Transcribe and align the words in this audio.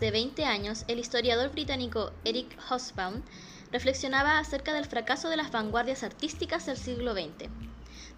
de 0.00 0.10
20 0.10 0.44
años, 0.44 0.84
el 0.88 0.98
historiador 0.98 1.50
británico 1.50 2.12
Eric 2.24 2.58
Hobsbawm 2.68 3.22
reflexionaba 3.72 4.38
acerca 4.38 4.74
del 4.74 4.84
fracaso 4.84 5.28
de 5.30 5.36
las 5.36 5.50
vanguardias 5.50 6.02
artísticas 6.02 6.66
del 6.66 6.76
siglo 6.76 7.14
XX, 7.14 7.48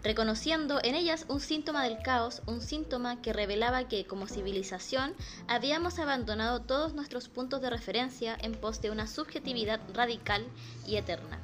reconociendo 0.02 0.80
en 0.82 0.94
ellas 0.94 1.25
un 1.29 1.40
síntoma 1.40 1.84
del 1.84 2.02
caos, 2.02 2.43
un 2.46 2.61
síntoma 2.61 3.22
que 3.22 3.32
revelaba 3.32 3.88
que 3.88 4.06
como 4.06 4.26
civilización 4.26 5.14
habíamos 5.46 5.98
abandonado 5.98 6.62
todos 6.62 6.94
nuestros 6.94 7.29
puntos 7.29 7.61
de 7.61 7.70
referencia 7.70 8.36
en 8.40 8.52
pos 8.52 8.80
de 8.82 8.90
una 8.90 9.06
subjetividad 9.06 9.80
radical 9.95 10.46
y 10.86 10.96
eterna. 10.96 11.40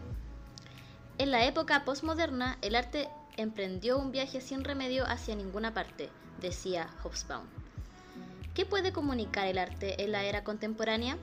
En 1.18 1.30
la 1.30 1.44
época 1.44 1.84
postmoderna, 1.84 2.58
el 2.60 2.74
arte 2.74 3.08
emprendió 3.36 3.98
un 3.98 4.10
viaje 4.10 4.40
sin 4.40 4.64
remedio 4.64 5.04
hacia 5.06 5.36
ninguna 5.36 5.72
parte, 5.74 6.10
decía 6.40 6.88
Hobsbawm. 7.02 7.63
¿Qué 8.54 8.64
puede 8.64 8.92
comunicar 8.92 9.48
el 9.48 9.58
arte 9.58 10.04
en 10.04 10.12
la 10.12 10.22
era 10.22 10.44
contemporánea? 10.44 11.18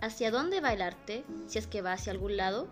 ¿Hacia 0.00 0.30
dónde 0.30 0.62
va 0.62 0.72
el 0.72 0.80
arte, 0.80 1.22
si 1.46 1.58
es 1.58 1.66
que 1.66 1.82
va 1.82 1.92
hacia 1.92 2.12
algún 2.12 2.38
lado? 2.38 2.66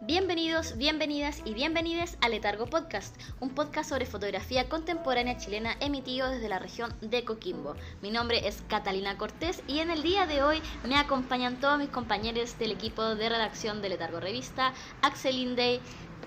Bienvenidos, 0.00 0.78
bienvenidas 0.78 1.42
y 1.44 1.52
bienvenides 1.52 2.16
a 2.22 2.30
Letargo 2.30 2.64
Podcast, 2.64 3.14
un 3.40 3.50
podcast 3.50 3.90
sobre 3.90 4.06
fotografía 4.06 4.70
contemporánea 4.70 5.36
chilena 5.36 5.76
emitido 5.80 6.30
desde 6.30 6.48
la 6.48 6.58
región 6.58 6.94
de 7.02 7.26
Coquimbo. 7.26 7.74
Mi 8.00 8.10
nombre 8.10 8.48
es 8.48 8.62
Catalina 8.68 9.18
Cortés 9.18 9.62
y 9.68 9.80
en 9.80 9.90
el 9.90 10.02
día 10.02 10.26
de 10.26 10.42
hoy 10.42 10.62
me 10.88 10.96
acompañan 10.96 11.60
todos 11.60 11.78
mis 11.78 11.90
compañeros 11.90 12.58
del 12.58 12.70
equipo 12.70 13.16
de 13.16 13.28
redacción 13.28 13.82
de 13.82 13.90
Letargo 13.90 14.18
Revista, 14.18 14.72
Axel 15.02 15.36
Indey, 15.36 15.78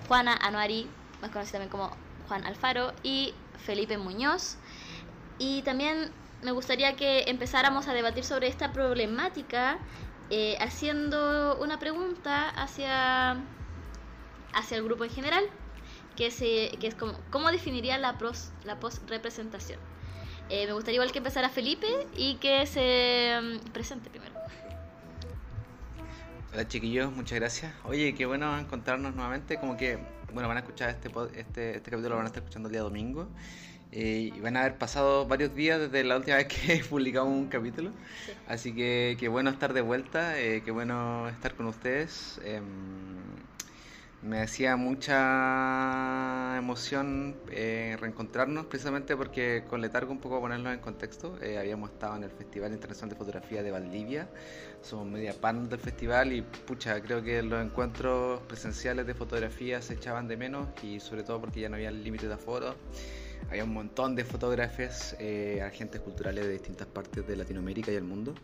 Juana 0.06 0.38
Anuari, 0.40 0.86
más 1.22 1.32
conocida 1.32 1.58
también 1.58 1.70
como 1.70 1.90
Juan 2.28 2.46
Alfaro, 2.46 2.92
y 3.02 3.34
Felipe 3.64 3.98
Muñoz. 3.98 4.58
Y 5.42 5.62
también 5.62 6.12
me 6.42 6.52
gustaría 6.52 6.96
que 6.96 7.24
empezáramos 7.26 7.88
a 7.88 7.92
debatir 7.92 8.24
sobre 8.24 8.48
esta 8.48 8.72
problemática 8.72 9.78
eh, 10.30 10.56
haciendo 10.60 11.58
una 11.60 11.78
pregunta 11.78 12.48
hacia, 12.50 13.32
hacia 14.52 14.76
el 14.76 14.84
grupo 14.84 15.04
en 15.04 15.10
general, 15.10 15.44
que, 16.16 16.30
se, 16.30 16.70
que 16.80 16.86
es 16.86 16.94
como, 16.94 17.14
¿cómo 17.30 17.50
definiría 17.50 17.98
la, 17.98 18.16
pros, 18.16 18.50
la 18.64 18.78
post-representación? 18.78 19.80
Eh, 20.48 20.66
me 20.66 20.72
gustaría 20.72 20.96
igual 20.96 21.12
que 21.12 21.18
empezara 21.18 21.48
Felipe 21.48 21.86
y 22.16 22.36
que 22.36 22.66
se 22.66 23.38
mm, 23.40 23.70
presente 23.70 24.10
primero. 24.10 24.34
Hola 26.52 26.66
chiquillos, 26.66 27.12
muchas 27.12 27.38
gracias. 27.38 27.72
Oye, 27.84 28.14
qué 28.14 28.26
bueno 28.26 28.58
encontrarnos 28.58 29.14
nuevamente, 29.14 29.58
como 29.58 29.76
que, 29.76 29.98
bueno, 30.32 30.48
van 30.48 30.56
a 30.56 30.60
escuchar 30.60 30.90
este, 30.90 31.08
este, 31.34 31.76
este 31.76 31.90
capítulo, 31.90 32.10
lo 32.10 32.16
van 32.16 32.24
a 32.24 32.28
estar 32.28 32.42
escuchando 32.42 32.68
el 32.68 32.72
día 32.72 32.82
domingo. 32.82 33.28
Eh, 33.92 34.30
y 34.34 34.40
van 34.40 34.56
a 34.56 34.60
haber 34.60 34.78
pasado 34.78 35.26
varios 35.26 35.52
días 35.54 35.80
desde 35.80 36.04
la 36.04 36.16
última 36.16 36.36
vez 36.36 36.46
que 36.46 36.82
publicamos 36.88 37.32
un 37.32 37.48
capítulo. 37.48 37.90
Así 38.46 38.74
que 38.74 39.16
qué 39.18 39.28
bueno 39.28 39.50
estar 39.50 39.72
de 39.72 39.80
vuelta, 39.80 40.38
eh, 40.38 40.62
qué 40.64 40.70
bueno 40.70 41.28
estar 41.28 41.54
con 41.54 41.66
ustedes. 41.66 42.40
Em, 42.44 42.60
me 44.22 44.42
hacía 44.42 44.76
mucha 44.76 46.56
emoción 46.58 47.36
eh, 47.50 47.96
reencontrarnos 47.98 48.66
precisamente 48.66 49.16
porque 49.16 49.64
con 49.66 49.80
Letargo 49.80 50.12
un 50.12 50.20
poco 50.20 50.40
ponerlo 50.40 50.70
en 50.70 50.78
contexto. 50.78 51.36
habíamos 51.58 51.90
estado 51.90 52.16
en 52.16 52.24
el 52.24 52.30
Festival 52.30 52.72
Internacional 52.72 53.10
de 53.10 53.16
Fotografía 53.16 53.62
de 53.62 53.70
Valdivia, 53.70 54.28
somos 54.82 55.06
media 55.06 55.32
pan 55.32 55.68
del 55.70 55.80
festival 55.80 56.32
y 56.34 56.42
pucha, 56.42 57.00
creo 57.00 57.22
que 57.22 57.42
los 57.42 57.64
encuentros 57.64 58.40
presenciales 58.42 59.06
de 59.06 59.14
fotografía 59.14 59.80
se 59.80 59.94
echaban 59.94 60.28
de 60.28 60.36
menos 60.36 60.68
y 60.82 61.00
sobre 61.00 61.22
todo 61.22 61.40
porque 61.40 61.60
ya 61.60 61.70
no 61.70 61.76
había 61.76 61.90
límite 61.90 62.28
de 62.28 62.34
aforo 62.34 62.76
había 63.48 63.64
un 63.64 63.72
montón 63.72 64.14
de 64.14 64.24
fotógrafos, 64.24 65.16
eh, 65.18 65.62
agentes 65.62 66.00
culturales 66.00 66.44
de 66.44 66.52
distintas 66.52 66.86
partes 66.86 67.26
de 67.26 67.36
Latinoamérica 67.36 67.92
y 67.92 67.96
el 67.96 68.04
mundo. 68.04 68.34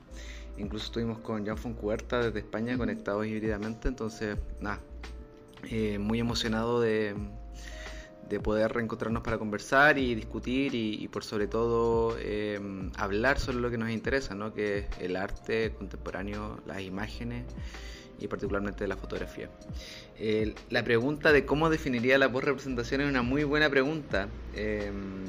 Incluso 0.58 0.86
estuvimos 0.86 1.18
con 1.18 1.44
Jan 1.44 1.58
Foncuerta 1.58 2.20
desde 2.20 2.38
España 2.38 2.76
conectados 2.78 3.26
híbridamente, 3.26 3.88
entonces, 3.88 4.36
nada, 4.60 4.80
eh, 5.70 5.98
muy 5.98 6.18
emocionado 6.18 6.80
de, 6.80 7.14
de, 8.28 8.40
poder 8.40 8.72
reencontrarnos 8.72 9.22
para 9.22 9.38
conversar 9.38 9.98
y 9.98 10.14
discutir 10.14 10.74
y, 10.74 11.06
por 11.08 11.24
sobre 11.24 11.46
todo 11.46 12.16
eh, 12.18 12.58
hablar 12.96 13.38
sobre 13.38 13.58
lo 13.58 13.70
que 13.70 13.78
nos 13.78 13.90
interesa, 13.90 14.34
¿no? 14.34 14.54
que 14.54 14.78
es 14.78 14.86
el 15.00 15.16
arte 15.16 15.72
contemporáneo, 15.72 16.60
las 16.66 16.80
imágenes 16.80 17.44
y 18.18 18.28
particularmente 18.28 18.84
de 18.84 18.88
la 18.88 18.96
fotografía. 18.96 19.48
la 20.70 20.82
pregunta 20.82 21.32
de 21.32 21.44
cómo 21.44 21.68
definiría 21.68 22.18
la 22.18 22.30
post-representación 22.30 23.02
es 23.02 23.08
una 23.08 23.22
muy 23.22 23.44
buena 23.44 23.68
pregunta, 23.68 24.28
em, 24.54 25.24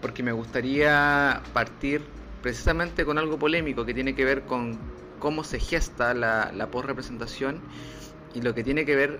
porque 0.00 0.22
me 0.22 0.32
gustaría 0.32 1.42
partir 1.52 2.02
precisamente 2.42 3.04
con 3.04 3.18
algo 3.18 3.38
polémico 3.38 3.84
que 3.84 3.94
tiene 3.94 4.14
que 4.14 4.24
ver 4.24 4.42
con 4.42 4.78
cómo 5.18 5.42
se 5.42 5.58
gesta 5.58 6.14
la, 6.14 6.52
la 6.54 6.70
post-representación 6.70 7.60
y 8.34 8.42
lo 8.42 8.54
que 8.54 8.62
tiene 8.62 8.84
que 8.84 8.94
ver 8.94 9.18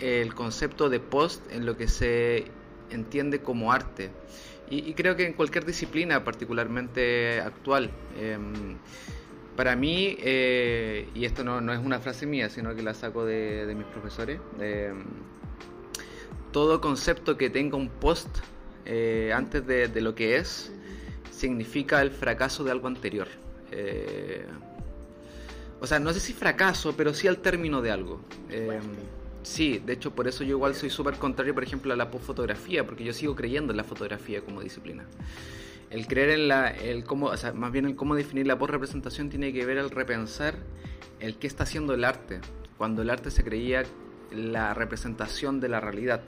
el 0.00 0.34
concepto 0.34 0.88
de 0.88 1.00
post 1.00 1.42
en 1.50 1.66
lo 1.66 1.76
que 1.76 1.88
se 1.88 2.44
entiende 2.90 3.40
como 3.40 3.72
arte. 3.72 4.10
Y, 4.70 4.94
creo 4.94 5.14
que 5.14 5.26
en 5.26 5.34
cualquier 5.34 5.66
disciplina, 5.66 6.24
particularmente 6.24 7.40
actual, 7.40 7.90
em, 8.18 8.76
para 9.56 9.76
mí, 9.76 10.16
eh, 10.20 11.08
y 11.14 11.24
esto 11.24 11.44
no, 11.44 11.72
es 11.72 11.78
una 11.78 12.00
frase 12.00 12.26
mía, 12.26 12.50
sino 12.50 12.74
que 12.74 12.82
la 12.82 12.94
saco 12.94 13.24
de, 13.24 13.72
mis 13.76 13.86
profesores, 13.86 14.40
eh, 14.60 14.92
todo 16.52 16.80
concepto 16.80 17.36
que 17.36 17.50
tenga 17.50 17.76
un 17.76 17.88
post 17.88 18.28
eh, 18.84 19.32
antes 19.34 19.66
de, 19.66 20.00
lo 20.00 20.14
que 20.14 20.36
es, 20.36 20.72
significa 21.30 22.02
el 22.02 22.10
fracaso 22.10 22.64
de 22.64 22.72
algo 22.72 22.88
anterior. 22.88 23.28
o 25.80 25.86
sea, 25.86 25.98
no 26.00 26.12
sé 26.12 26.20
si 26.20 26.32
fracaso, 26.32 26.94
pero 26.96 27.14
sí 27.14 27.28
al 27.28 27.38
término 27.38 27.80
de 27.80 27.90
algo. 27.92 28.20
sí, 29.42 29.80
de 29.84 29.92
hecho 29.92 30.10
por 30.10 30.26
eso 30.26 30.42
yo 30.42 30.56
igual 30.56 30.74
soy 30.74 30.90
súper 30.90 31.14
contrario, 31.14 31.54
por 31.54 31.62
ejemplo, 31.62 31.92
a 31.92 31.96
la 31.96 32.10
postfotografía, 32.10 32.84
porque 32.84 33.04
yo 33.04 33.12
sigo 33.12 33.36
creyendo 33.36 33.72
en 33.72 33.76
la 33.76 33.84
fotografía 33.84 34.40
como 34.40 34.60
disciplina 34.60 35.04
el 35.90 36.06
creer 36.06 36.30
en 36.30 36.48
la, 36.48 36.68
el 36.68 37.04
cómo, 37.04 37.26
o 37.26 37.54
más 37.54 37.72
bien 37.72 37.86
el 37.86 37.96
cómo 37.96 38.14
definir 38.14 38.46
la 38.46 38.58
post-representación 38.58 39.30
tiene 39.30 39.52
que 39.52 39.64
ver 39.64 39.78
al 39.78 39.90
repensar 39.90 40.56
el 41.20 41.36
qué 41.36 41.46
está 41.46 41.64
haciendo 41.64 41.94
el 41.94 42.04
arte, 42.04 42.40
cuando 42.78 43.02
el 43.02 43.10
arte 43.10 43.30
se 43.30 43.44
creía 43.44 43.84
la 44.32 44.74
representación 44.74 45.60
de 45.60 45.68
la 45.68 45.80
realidad, 45.80 46.22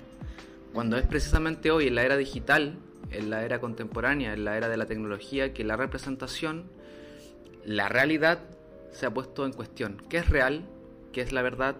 cuando 0.72 0.96
es 0.96 1.06
precisamente 1.06 1.70
hoy 1.70 1.88
en 1.88 1.94
la 1.94 2.04
era 2.04 2.16
digital, 2.16 2.78
en 3.10 3.30
la 3.30 3.44
era 3.44 3.60
contemporánea, 3.60 4.34
en 4.34 4.44
la 4.44 4.56
era 4.56 4.68
de 4.68 4.76
la 4.76 4.86
tecnología, 4.86 5.52
que 5.52 5.64
la 5.64 5.76
representación, 5.76 6.70
la 7.64 7.88
realidad 7.88 8.40
se 8.92 9.06
ha 9.06 9.10
puesto 9.12 9.44
en 9.44 9.52
cuestión. 9.52 10.02
¿Qué 10.08 10.18
es 10.18 10.28
real? 10.28 10.64
¿Qué 11.12 11.20
es 11.20 11.32
la 11.32 11.42
verdad? 11.42 11.76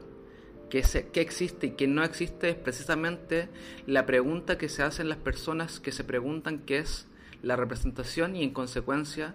¿Qué, 0.71 0.83
qué 1.13 1.21
existe 1.21 1.69
y 1.69 1.71
qué 1.73 1.87
no 1.87 2.05
existe? 2.05 2.51
Es 2.51 2.57
precisamente 2.57 3.49
la 3.87 4.07
pregunta 4.07 4.59
que 4.59 4.69
se 4.69 4.83
hacen 4.83 5.09
las 5.09 5.19
personas 5.19 5.79
que 5.79 5.93
se 5.93 6.05
preguntan 6.05 6.61
qué 6.61 6.79
es 6.79 7.07
la 7.47 7.57
representación 7.57 8.37
y 8.37 8.43
en 8.43 8.51
consecuencia 8.51 9.35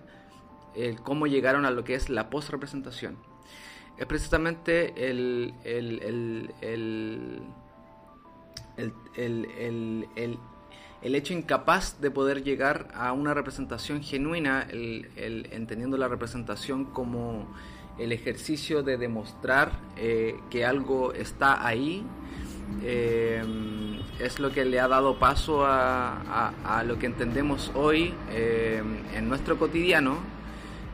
el 0.75 1.01
cómo 1.01 1.27
llegaron 1.27 1.65
a 1.65 1.71
lo 1.71 1.83
que 1.83 1.95
es 1.95 2.09
la 2.09 2.29
post-representación. 2.29 3.17
Es 3.97 4.05
precisamente 4.05 5.09
el, 5.09 5.53
el, 5.63 6.49
el, 11.01 11.15
hecho 11.15 11.33
incapaz 11.33 11.99
de 12.01 12.11
poder 12.11 12.43
llegar 12.43 12.89
a 12.93 13.11
una 13.13 13.33
representación 13.33 14.01
genuina, 14.01 14.67
entendiendo 14.71 15.97
la 15.97 16.07
representación 16.07 16.85
como 16.85 17.47
el 17.99 18.11
ejercicio 18.11 18.81
de 18.83 18.97
demostrar 18.97 19.71
eh, 19.97 20.39
que 20.49 20.65
algo 20.65 21.13
está 21.13 21.65
ahí. 21.65 22.05
Eh, 22.83 23.43
es 24.19 24.39
lo 24.39 24.51
que 24.51 24.65
le 24.65 24.79
ha 24.79 24.87
dado 24.87 25.17
paso 25.17 25.65
a, 25.65 26.83
lo 26.85 26.99
que 26.99 27.05
entendemos 27.05 27.71
hoy 27.75 28.13
eh, 28.29 28.81
en 29.15 29.29
nuestro 29.29 29.57
cotidiano, 29.57 30.19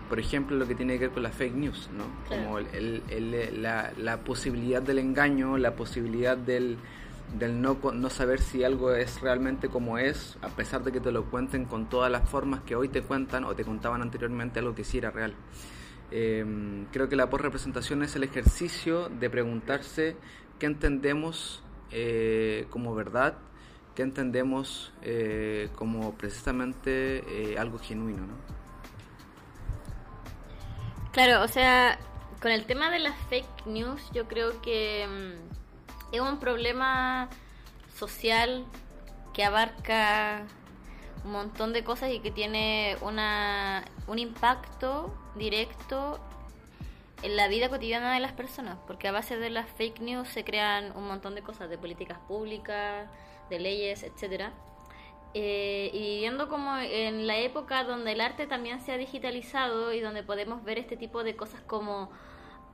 por 0.09 0.19
ejemplo, 0.19 0.55
lo 0.55 0.67
que 0.67 0.75
tiene 0.75 0.93
que 0.93 1.07
ver 1.07 1.11
con 1.11 1.23
la 1.23 1.31
fake 1.31 1.55
news, 1.55 1.89
¿no? 1.97 2.05
Como 2.29 2.59
la, 2.59 4.17
posibilidad 4.25 4.81
del 4.81 4.99
engaño, 4.99 5.57
la 5.57 5.75
posibilidad 5.75 6.37
del, 6.37 6.77
no, 7.39 7.77
no 7.93 8.09
saber 8.09 8.39
si 8.39 8.63
algo 8.63 8.93
es 8.93 9.19
realmente 9.19 9.67
como 9.67 9.97
es, 9.97 10.37
a 10.41 10.47
pesar 10.47 10.83
de 10.83 10.93
que 10.93 11.01
te 11.01 11.11
lo 11.11 11.25
cuenten 11.25 11.65
con 11.65 11.89
todas 11.89 12.09
las 12.09 12.29
formas 12.29 12.61
que 12.61 12.75
hoy 12.75 12.87
te 12.87 13.01
cuentan 13.01 13.43
o 13.43 13.53
te 13.55 13.65
contaban 13.65 14.01
anteriormente 14.01 14.59
algo 14.59 14.73
que 14.73 14.85
sí 14.85 14.99
era 14.99 15.11
real. 15.11 15.33
Eh, 16.11 16.45
creo 16.93 17.09
que 17.09 17.17
la 17.17 17.29
por 17.29 17.41
representación 17.41 18.01
es 18.01 18.15
el 18.15 18.23
ejercicio 18.23 19.09
de 19.09 19.29
preguntarse 19.29 20.15
qué 20.57 20.67
entendemos 20.67 21.61
eh, 21.91 22.67
como 22.69 22.95
verdad 22.95 23.37
que 23.95 24.03
entendemos 24.03 24.93
eh, 25.01 25.69
como 25.75 26.13
precisamente 26.13 27.23
eh, 27.27 27.57
algo 27.57 27.79
genuino, 27.79 28.27
¿no? 28.27 28.35
Claro, 31.11 31.43
o 31.43 31.47
sea, 31.47 31.97
con 32.39 32.51
el 32.51 32.65
tema 32.65 32.91
de 32.91 32.99
las 32.99 33.15
fake 33.29 33.65
news, 33.65 34.01
yo 34.13 34.27
creo 34.27 34.61
que 34.61 35.07
mm, 35.07 36.13
es 36.13 36.21
un 36.21 36.39
problema 36.39 37.27
social 37.95 38.65
que 39.33 39.43
abarca 39.43 40.45
un 41.25 41.31
montón 41.31 41.73
de 41.73 41.83
cosas 41.83 42.11
y 42.11 42.19
que 42.19 42.29
tiene 42.29 42.97
una, 43.01 43.83
un 44.05 44.19
impacto 44.19 45.11
directo 45.35 46.19
en 47.23 47.35
la 47.35 47.47
vida 47.47 47.69
cotidiana 47.69 48.13
de 48.13 48.19
las 48.19 48.33
personas, 48.33 48.77
porque 48.87 49.07
a 49.07 49.11
base 49.11 49.37
de 49.37 49.49
las 49.49 49.69
fake 49.71 49.99
news 50.01 50.27
se 50.27 50.43
crean 50.43 50.95
un 50.95 51.07
montón 51.07 51.35
de 51.35 51.41
cosas, 51.41 51.69
de 51.69 51.77
políticas 51.77 52.19
públicas, 52.27 53.09
de 53.49 53.59
leyes, 53.59 54.03
etcétera. 54.03 54.53
Eh, 55.33 55.89
y 55.93 55.99
viviendo 55.99 56.47
como 56.47 56.77
en 56.77 57.27
la 57.27 57.37
época 57.37 57.83
donde 57.83 58.13
el 58.13 58.21
arte 58.21 58.47
también 58.47 58.79
se 58.81 58.91
ha 58.91 58.97
digitalizado 58.97 59.93
y 59.93 59.99
donde 59.99 60.23
podemos 60.23 60.63
ver 60.63 60.79
este 60.79 60.95
tipo 60.95 61.23
de 61.23 61.35
cosas 61.35 61.61
como 61.61 62.09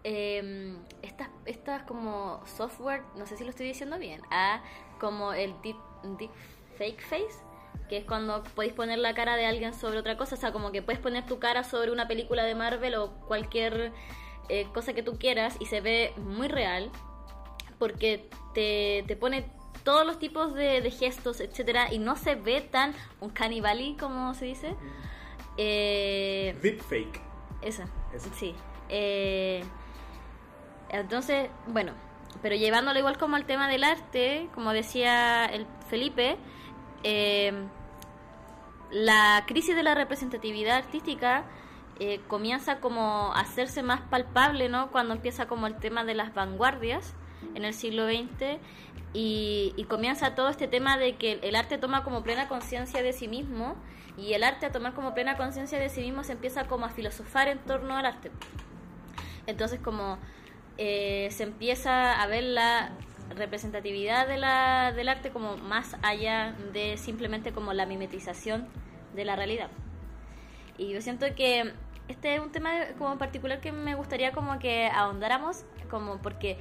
eh, 0.03 0.77
estas, 1.01 1.29
estas 1.45 1.83
como 1.83 2.41
software, 2.45 3.03
no 3.15 3.25
sé 3.25 3.37
si 3.37 3.43
lo 3.43 3.49
estoy 3.49 3.67
diciendo 3.67 3.97
bien, 3.97 4.21
ah, 4.31 4.61
como 4.99 5.33
el 5.33 5.53
deep, 5.61 5.77
deep 6.17 6.31
fake 6.77 7.01
face, 7.01 7.43
que 7.89 7.97
es 7.97 8.05
cuando 8.05 8.43
podéis 8.55 8.73
poner 8.73 8.99
la 8.99 9.13
cara 9.13 9.35
de 9.35 9.45
alguien 9.45 9.73
sobre 9.73 9.99
otra 9.99 10.17
cosa, 10.17 10.35
o 10.35 10.37
sea, 10.37 10.51
como 10.51 10.71
que 10.71 10.81
puedes 10.81 11.01
poner 11.01 11.25
tu 11.25 11.39
cara 11.39 11.63
sobre 11.63 11.91
una 11.91 12.07
película 12.07 12.43
de 12.43 12.55
Marvel 12.55 12.95
o 12.95 13.11
cualquier 13.27 13.93
eh, 14.49 14.67
cosa 14.73 14.93
que 14.93 15.03
tú 15.03 15.17
quieras 15.17 15.55
y 15.59 15.65
se 15.65 15.81
ve 15.81 16.13
muy 16.17 16.47
real, 16.47 16.91
porque 17.79 18.29
te, 18.53 19.03
te 19.07 19.15
pone 19.15 19.45
todos 19.83 20.05
los 20.05 20.17
tipos 20.19 20.53
de, 20.53 20.89
gestos, 20.91 21.39
etcétera, 21.41 21.93
y 21.93 21.99
no 21.99 22.15
se 22.15 22.35
ve 22.35 22.61
tan 22.61 22.93
un 23.19 23.29
canibali, 23.29 23.95
como 23.99 24.33
se 24.33 24.45
dice. 24.45 24.75
Eh, 25.57 26.55
Deepfake. 26.61 27.21
Esa, 27.61 27.87
sí. 28.33 28.55
Eh, 28.89 29.63
entonces, 30.89 31.49
bueno, 31.67 31.93
pero 32.41 32.55
llevándolo 32.55 32.99
igual 32.99 33.17
como 33.17 33.35
al 33.35 33.45
tema 33.45 33.69
del 33.69 33.83
arte, 33.83 34.47
como 34.53 34.73
decía 34.73 35.45
el 35.45 35.65
Felipe, 35.89 36.37
eh, 37.03 37.53
la 38.91 39.43
crisis 39.47 39.75
de 39.75 39.83
la 39.83 39.95
representatividad 39.95 40.77
artística 40.77 41.45
eh, 41.99 42.19
comienza 42.27 42.79
como 42.79 43.33
a 43.33 43.41
hacerse 43.41 43.83
más 43.83 44.01
palpable, 44.01 44.69
¿no? 44.69 44.91
Cuando 44.91 45.13
empieza 45.13 45.47
como 45.47 45.67
el 45.67 45.75
tema 45.75 46.03
de 46.03 46.15
las 46.15 46.33
vanguardias 46.33 47.13
en 47.55 47.65
el 47.65 47.73
siglo 47.73 48.07
XX 48.07 48.59
y, 49.13 49.85
comienza 49.87 50.33
todo 50.33 50.49
este 50.49 50.67
tema 50.67 50.97
de 50.97 51.17
que 51.17 51.39
el 51.43 51.55
arte 51.55 51.77
toma 51.77 52.03
como 52.03 52.23
plena 52.23 52.47
conciencia 52.47 53.03
de 53.03 53.13
sí 53.13 53.27
mismo 53.27 53.75
y 54.17 54.33
el 54.33 54.43
arte 54.43 54.65
a 54.65 54.71
tomar 54.71 54.93
como 54.93 55.13
plena 55.13 55.37
conciencia 55.37 55.77
de 55.77 55.89
sí 55.89 56.01
mismo 56.01 56.23
se 56.23 56.31
empieza 56.31 56.65
como 56.65 56.85
a 56.85 56.89
filosofar 56.89 57.47
en 57.47 57.59
torno 57.59 57.95
al 57.95 58.05
arte. 58.05 58.31
Entonces 59.45 59.79
como 59.79 60.17
eh, 60.79 61.27
se 61.31 61.43
empieza 61.43 62.19
a 62.19 62.25
ver 62.25 62.43
la 62.43 62.91
representatividad 63.35 64.27
del 64.27 65.09
arte 65.09 65.29
como 65.31 65.57
más 65.57 65.95
allá 66.01 66.55
de 66.73 66.97
simplemente 66.97 67.51
como 67.51 67.73
la 67.73 67.85
mimetización 67.85 68.67
de 69.15 69.25
la 69.25 69.35
realidad. 69.35 69.69
Y 70.77 70.89
yo 70.89 71.01
siento 71.01 71.25
que 71.35 71.73
este 72.07 72.35
es 72.35 72.41
un 72.41 72.51
tema 72.51 72.71
como 72.97 73.17
particular 73.17 73.61
que 73.61 73.71
me 73.71 73.95
gustaría 73.95 74.31
como 74.31 74.59
que 74.59 74.87
ahondáramos, 74.87 75.65
como 75.89 76.17
porque 76.17 76.57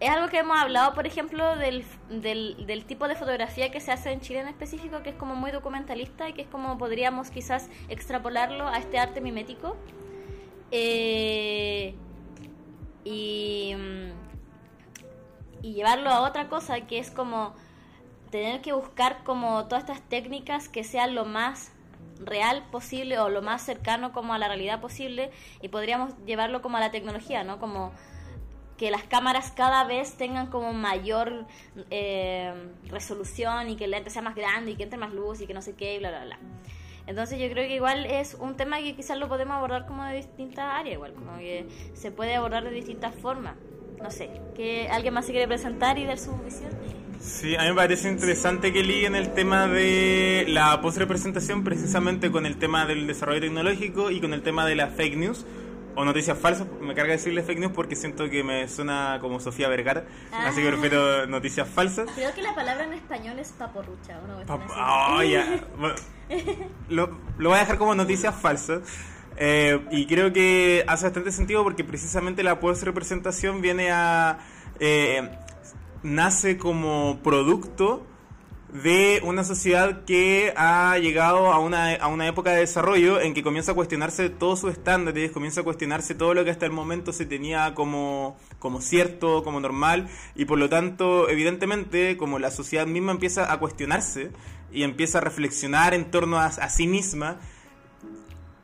es 0.00 0.10
algo 0.10 0.28
que 0.28 0.38
hemos 0.38 0.58
hablado, 0.58 0.94
por 0.94 1.06
ejemplo, 1.06 1.56
del, 1.56 1.84
del, 2.10 2.84
tipo 2.84 3.08
de 3.08 3.14
fotografía 3.14 3.70
que 3.70 3.80
se 3.80 3.92
hace 3.92 4.12
en 4.12 4.20
Chile 4.20 4.40
en 4.40 4.48
específico, 4.48 5.02
que 5.02 5.10
es 5.10 5.16
como 5.16 5.34
muy 5.34 5.50
documentalista 5.50 6.28
y 6.28 6.32
que 6.32 6.42
es 6.42 6.48
como 6.48 6.78
podríamos 6.78 7.30
quizás 7.30 7.68
extrapolarlo 7.88 8.68
a 8.68 8.78
este 8.78 8.98
arte 8.98 9.20
mimético. 9.20 9.76
Eh, 10.70 11.94
y, 13.04 13.74
y 15.62 15.72
llevarlo 15.74 16.10
a 16.10 16.22
otra 16.22 16.48
cosa 16.48 16.80
que 16.82 16.98
es 16.98 17.10
como 17.10 17.54
tener 18.30 18.60
que 18.62 18.72
buscar 18.72 19.22
como 19.22 19.66
todas 19.66 19.84
estas 19.84 20.02
técnicas 20.02 20.68
que 20.68 20.82
sean 20.82 21.14
lo 21.14 21.24
más 21.24 21.73
real 22.20 22.64
posible 22.70 23.18
o 23.18 23.28
lo 23.28 23.42
más 23.42 23.62
cercano 23.62 24.12
como 24.12 24.34
a 24.34 24.38
la 24.38 24.48
realidad 24.48 24.80
posible 24.80 25.30
y 25.60 25.68
podríamos 25.68 26.14
llevarlo 26.26 26.62
como 26.62 26.76
a 26.76 26.80
la 26.80 26.90
tecnología, 26.90 27.44
¿no? 27.44 27.58
Como 27.58 27.92
que 28.76 28.90
las 28.90 29.04
cámaras 29.04 29.52
cada 29.52 29.84
vez 29.84 30.16
tengan 30.16 30.48
como 30.48 30.72
mayor 30.72 31.46
eh, 31.90 32.52
resolución 32.86 33.68
y 33.68 33.76
que 33.76 33.84
el 33.84 33.92
lente 33.92 34.10
sea 34.10 34.22
más 34.22 34.34
grande 34.34 34.72
y 34.72 34.76
que 34.76 34.82
entre 34.82 34.98
más 34.98 35.12
luz 35.12 35.40
y 35.40 35.46
que 35.46 35.54
no 35.54 35.62
sé 35.62 35.74
qué 35.76 35.94
y 35.94 35.98
bla, 35.98 36.10
bla, 36.10 36.24
bla. 36.24 36.38
Entonces 37.06 37.38
yo 37.38 37.48
creo 37.50 37.68
que 37.68 37.74
igual 37.74 38.06
es 38.06 38.34
un 38.34 38.56
tema 38.56 38.78
que 38.78 38.96
quizás 38.96 39.18
lo 39.18 39.28
podemos 39.28 39.54
abordar 39.56 39.86
como 39.86 40.04
de 40.04 40.16
distintas 40.16 40.64
áreas, 40.64 40.94
igual, 40.94 41.12
como 41.12 41.36
que 41.36 41.66
se 41.92 42.10
puede 42.10 42.34
abordar 42.34 42.64
de 42.64 42.70
distintas 42.70 43.14
formas. 43.14 43.56
No 44.04 44.10
sé, 44.10 44.28
que 44.54 44.86
alguien 44.90 45.14
más 45.14 45.24
se 45.24 45.32
quiere 45.32 45.48
presentar 45.48 45.96
y 45.96 46.04
dar 46.04 46.18
su 46.18 46.36
visión. 46.36 46.70
Sí, 47.22 47.56
a 47.56 47.62
mí 47.62 47.68
me 47.70 47.74
parece 47.74 48.10
interesante 48.10 48.70
que 48.70 48.82
liguen 48.82 49.14
el 49.14 49.32
tema 49.32 49.66
de 49.66 50.44
la 50.46 50.78
post-representación 50.82 51.64
precisamente 51.64 52.30
con 52.30 52.44
el 52.44 52.58
tema 52.58 52.84
del 52.84 53.06
desarrollo 53.06 53.40
tecnológico 53.40 54.10
y 54.10 54.20
con 54.20 54.34
el 54.34 54.42
tema 54.42 54.66
de 54.66 54.74
las 54.74 54.94
fake 54.94 55.16
news 55.16 55.46
o 55.94 56.04
noticias 56.04 56.38
falsas. 56.38 56.66
Me 56.82 56.94
carga 56.94 57.12
decirle 57.12 57.42
fake 57.42 57.60
news 57.60 57.72
porque 57.72 57.96
siento 57.96 58.28
que 58.28 58.44
me 58.44 58.68
suena 58.68 59.16
como 59.22 59.40
Sofía 59.40 59.70
Vergara, 59.70 60.04
así 60.32 60.60
que 60.60 60.68
ah. 60.68 60.72
prefiero 60.72 61.26
noticias 61.26 61.66
falsas. 61.66 62.06
Creo 62.14 62.34
que 62.34 62.42
la 62.42 62.54
palabra 62.54 62.84
en 62.84 62.92
español 62.92 63.38
es 63.38 63.52
paporrucha, 63.52 64.20
¿o 64.20 64.26
no? 64.26 65.16
oh, 65.16 65.22
ya. 65.22 65.64
lo, 66.90 67.18
lo 67.38 67.48
voy 67.48 67.56
a 67.56 67.62
dejar 67.62 67.78
como 67.78 67.94
noticias 67.94 68.34
falsas. 68.38 68.82
Eh, 69.36 69.80
y 69.90 70.06
creo 70.06 70.32
que 70.32 70.84
hace 70.86 71.04
bastante 71.06 71.32
sentido 71.32 71.62
porque 71.64 71.84
precisamente 71.84 72.42
la 72.42 72.60
post-representación 72.60 73.60
viene 73.60 73.90
a... 73.90 74.38
Eh, 74.80 75.28
nace 76.02 76.58
como 76.58 77.18
producto 77.22 78.06
de 78.74 79.20
una 79.24 79.44
sociedad 79.44 80.04
que 80.04 80.52
ha 80.56 80.98
llegado 80.98 81.52
a 81.52 81.60
una, 81.60 81.94
a 81.94 82.08
una 82.08 82.26
época 82.26 82.50
de 82.50 82.58
desarrollo 82.58 83.20
en 83.20 83.32
que 83.32 83.44
comienza 83.44 83.70
a 83.72 83.74
cuestionarse 83.74 84.30
todos 84.30 84.60
sus 84.60 84.72
estándares, 84.72 85.30
comienza 85.30 85.60
a 85.60 85.64
cuestionarse 85.64 86.16
todo 86.16 86.34
lo 86.34 86.44
que 86.44 86.50
hasta 86.50 86.66
el 86.66 86.72
momento 86.72 87.12
se 87.12 87.24
tenía 87.24 87.72
como, 87.74 88.36
como 88.58 88.80
cierto, 88.80 89.44
como 89.44 89.60
normal, 89.60 90.08
y 90.34 90.44
por 90.46 90.58
lo 90.58 90.68
tanto, 90.68 91.28
evidentemente, 91.28 92.16
como 92.16 92.40
la 92.40 92.50
sociedad 92.50 92.86
misma 92.86 93.12
empieza 93.12 93.50
a 93.52 93.58
cuestionarse 93.60 94.32
y 94.72 94.82
empieza 94.82 95.18
a 95.18 95.20
reflexionar 95.20 95.94
en 95.94 96.10
torno 96.10 96.38
a, 96.38 96.46
a 96.46 96.68
sí 96.68 96.88
misma, 96.88 97.38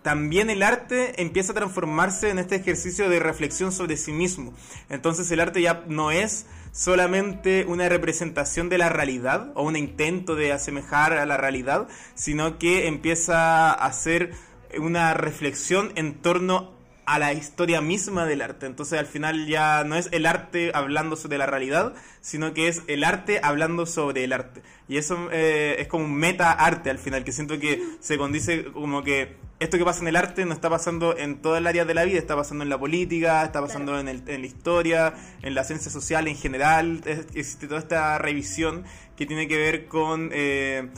también 0.03 0.51
el 0.51 0.63
arte 0.63 1.21
empieza 1.21 1.53
a 1.53 1.55
transformarse 1.55 2.31
en 2.31 2.39
este 2.39 2.57
ejercicio 2.57 3.09
de 3.09 3.21
reflexión 3.21 3.73
sobre 3.73 3.97
sí 3.97 4.13
mismo. 4.13 4.55
Entonces 4.89 5.31
el 5.31 5.41
arte 5.41 5.63
ya 5.63 5.85
no 5.89 6.11
es 6.11 6.47
solamente 6.73 7.65
una 7.67 7.89
representación 7.89 8.69
de 8.69 8.79
la 8.79 8.89
realidad 8.89 9.53
o 9.55 9.63
un 9.63 9.77
intento 9.77 10.37
de 10.37 10.53
asemejar 10.53 11.13
a 11.13 11.27
la 11.27 11.37
realidad, 11.37 11.89
sino 12.15 12.59
que 12.59 12.87
empieza 12.87 13.73
a 13.73 13.93
ser 13.93 14.33
una 14.79 15.15
reflexión 15.15 15.93
en 15.97 16.15
torno 16.15 16.79
a 17.07 17.19
la 17.19 17.33
historia 17.33 17.81
misma 17.81 18.25
del 18.25 18.41
arte. 18.41 18.67
Entonces 18.67 18.99
al 18.99 19.07
final 19.07 19.49
ya 19.49 19.83
no 19.83 19.97
es 19.97 20.09
el 20.13 20.27
arte 20.27 20.71
hablando 20.75 21.17
sobre 21.17 21.39
la 21.39 21.47
realidad, 21.47 21.93
sino 22.21 22.55
que 22.55 22.69
es 22.69 22.83
el 22.87 23.03
arte 23.03 23.41
hablando 23.43 23.85
sobre 23.85 24.23
el 24.23 24.33
arte. 24.33 24.63
Y 24.89 24.97
eso 24.97 25.29
eh, 25.33 25.77
es 25.81 25.89
como 25.89 26.05
un 26.05 26.15
meta 26.15 26.53
arte 26.53 26.89
al 26.89 26.99
final, 26.99 27.25
que 27.25 27.33
siento 27.33 27.59
que 27.59 27.83
se 27.99 28.17
condice 28.17 28.65
como 28.67 29.03
que 29.03 29.50
esto 29.61 29.79
que 29.79 29.85
pasa 29.85 30.01
en 30.01 30.09
el 30.09 30.17
arte 30.17 30.45
no 30.45 30.53
está 30.53 30.69
pasando 30.69 31.17
en 31.17 31.41
todas 31.41 31.63
las 31.63 31.71
áreas 31.71 31.87
de 31.87 31.95
la 31.95 32.05
vida, 32.05 32.19
está 32.19 32.35
pasando 32.35 32.65
en 32.65 32.71
la 32.71 32.79
política, 32.79 33.45
está 33.45 33.61
pasando 33.61 33.99
en, 33.99 34.09
el, 34.09 34.23
en, 34.27 34.41
la 34.41 34.47
historia, 34.47 35.15
en 35.43 35.55
la 35.55 35.65
ciencia 35.65 35.91
social 35.91 36.27
en 36.27 36.37
general. 36.37 37.03
existe 37.35 37.69
toda 37.69 37.81
esta 37.81 38.19
revisión 38.19 38.85
que 39.17 39.27
tiene 39.27 39.47
que 39.49 39.57
ver 39.57 39.87
con... 39.87 40.31
Eh, 40.33 40.89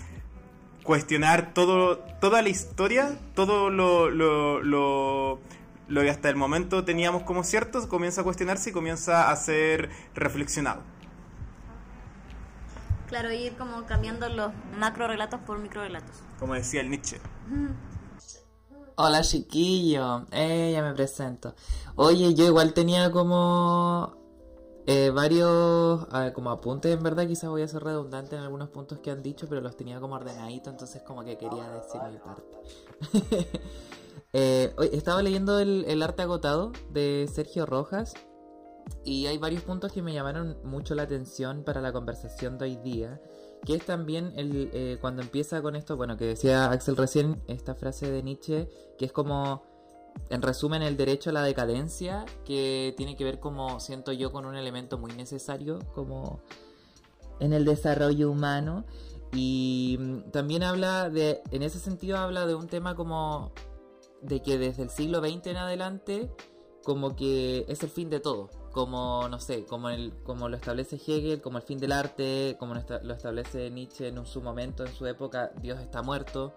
cuestionar 0.83 1.55
todo 1.55 1.99
toda 2.21 2.43
la 2.43 2.49
historia, 2.49 3.17
todo 3.37 3.71
lo, 3.71 4.11
lo 4.11 5.39
lo 5.93 6.01
que 6.01 6.11
hasta 6.11 6.31
el 6.31 6.37
momento 6.37 6.85
teníamos 6.85 7.23
como 7.23 7.45
cierto 7.45 7.87
comienza 7.89 8.23
a 8.23 8.25
cuestionarse 8.25 8.71
y 8.71 8.73
comienza 8.73 9.31
a 9.31 9.37
ser 9.37 9.91
reflexionado. 10.15 10.83
Claro, 13.09 13.31
ir 13.31 13.53
como 13.55 13.85
cambiando 13.85 14.29
los 14.31 14.53
macro 14.79 15.07
relatos 15.07 15.41
por 15.41 15.59
micro 15.59 15.83
relatos. 15.83 16.23
Como 16.39 16.55
decía 16.55 16.81
el 16.81 16.89
Nietzsche. 16.89 17.19
Hola 18.97 19.23
chiquillo, 19.23 20.27
eh, 20.33 20.73
ya 20.75 20.83
me 20.83 20.93
presento. 20.93 21.55
Oye, 21.97 22.35
yo 22.35 22.45
igual 22.45 22.75
tenía 22.75 23.11
como 23.11 24.15
eh, 24.87 25.11
varios 25.11 26.07
como 26.35 26.51
apuntes, 26.51 26.95
en 26.95 27.03
verdad 27.03 27.27
quizás 27.27 27.49
voy 27.49 27.63
a 27.63 27.69
ser 27.69 27.83
redundante 27.85 28.37
en 28.37 28.43
algunos 28.43 28.69
puntos 28.69 28.99
que 28.99 29.11
han 29.11 29.23
dicho, 29.23 29.47
pero 29.49 29.63
los 29.63 29.77
tenía 29.77 29.99
como 29.99 30.17
ordenaditos, 30.17 30.73
entonces 30.73 31.03
como 31.03 31.25
que 31.25 31.39
quería 31.39 31.71
decir 31.71 32.01
mi 32.11 32.19
parte. 32.19 32.59
Estaba 34.93 35.23
leyendo 35.23 35.59
el, 35.59 36.03
arte 36.03 36.23
agotado 36.23 36.73
de 36.91 37.31
Sergio 37.33 37.65
Rojas 37.65 38.15
y 39.05 39.27
hay 39.27 39.39
varios 39.39 39.63
puntos 39.63 39.93
que 39.93 40.03
me 40.03 40.13
llamaron 40.13 40.57
mucho 40.65 40.95
la 40.95 41.03
atención 41.03 41.65
para 41.65 41.81
la 41.81 41.93
conversación 41.93 42.59
de 42.59 42.65
hoy 42.67 42.77
día, 42.77 43.21
que 43.65 43.75
es 43.75 43.85
también 43.85 44.33
el, 44.37 44.71
eh, 44.73 44.99
cuando 45.01 45.23
empieza 45.23 45.63
con 45.63 45.77
esto, 45.77 45.97
bueno, 45.97 46.17
que 46.17 46.25
decía 46.27 46.71
Axel 46.71 46.97
recién, 46.97 47.43
esta 47.49 47.75
frase 47.75 48.11
de 48.11 48.23
Nietzsche, 48.23 48.69
que 48.99 49.05
es 49.05 49.13
como, 49.13 49.63
en 50.31 50.43
resumen, 50.43 50.83
el 50.83 50.97
derecho 50.97 51.31
a 51.31 51.33
la 51.33 51.43
decadencia, 51.43 52.25
que 52.45 52.95
tiene 52.97 53.17
que 53.17 53.25
ver 53.25 53.41
como, 53.41 53.81
siento 53.81 54.13
yo, 54.13 54.33
con 54.33 54.47
un 54.47 54.57
elemento 54.57 54.99
muy 54.99 55.13
necesario 55.13 55.79
como 55.95 56.41
en 57.41 57.53
el 57.53 57.65
desarrollo 57.65 58.31
humano. 58.31 58.85
Y 59.33 59.97
mm, 59.99 60.31
también 60.31 60.63
habla 60.63 61.09
de, 61.09 61.43
en 61.51 61.63
ese 61.63 61.79
sentido 61.79 62.19
habla 62.19 62.47
de 62.47 62.55
un 62.55 62.69
tema 62.69 62.95
como 62.95 63.53
de 64.21 64.41
que 64.43 64.59
desde 64.59 64.85
el 64.85 64.91
siglo 64.91 65.21
XX 65.21 65.49
en 65.49 65.57
adelante 65.57 66.31
como 66.85 67.17
que 67.17 67.65
es 67.69 67.83
el 67.83 67.91
fin 67.91 68.11
de 68.11 68.21
todo, 68.21 68.51
como 68.73 69.29
no 69.29 69.39
sé, 69.39 69.65
como 69.65 69.91
el, 69.91 70.13
como 70.25 70.49
lo 70.49 70.57
establece 70.57 70.97
Hegel, 70.97 71.41
como 71.41 71.59
el 71.59 71.65
fin 71.65 71.79
del 71.79 71.93
arte, 71.93 72.57
como 72.59 72.75
lo 72.75 73.15
establece 73.15 73.71
Nietzsche 73.71 74.09
en 74.09 74.27
su 74.27 74.41
momento, 74.41 74.85
en 74.85 74.93
su 74.93 75.07
época, 75.07 75.53
Dios 75.61 75.79
está 75.81 76.03
muerto. 76.03 76.55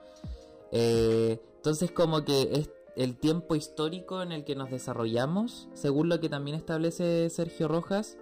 Eh, 0.71 1.39
entonces 1.57 1.91
como 1.91 2.25
que 2.25 2.49
es 2.53 2.69
el 2.95 3.17
tiempo 3.17 3.55
histórico 3.55 4.21
en 4.21 4.31
el 4.31 4.45
que 4.45 4.55
nos 4.55 4.71
desarrollamos, 4.71 5.67
según 5.73 6.09
lo 6.09 6.19
que 6.19 6.29
también 6.29 6.55
establece 6.55 7.29
Sergio 7.29 7.67
Rojas, 7.67 8.17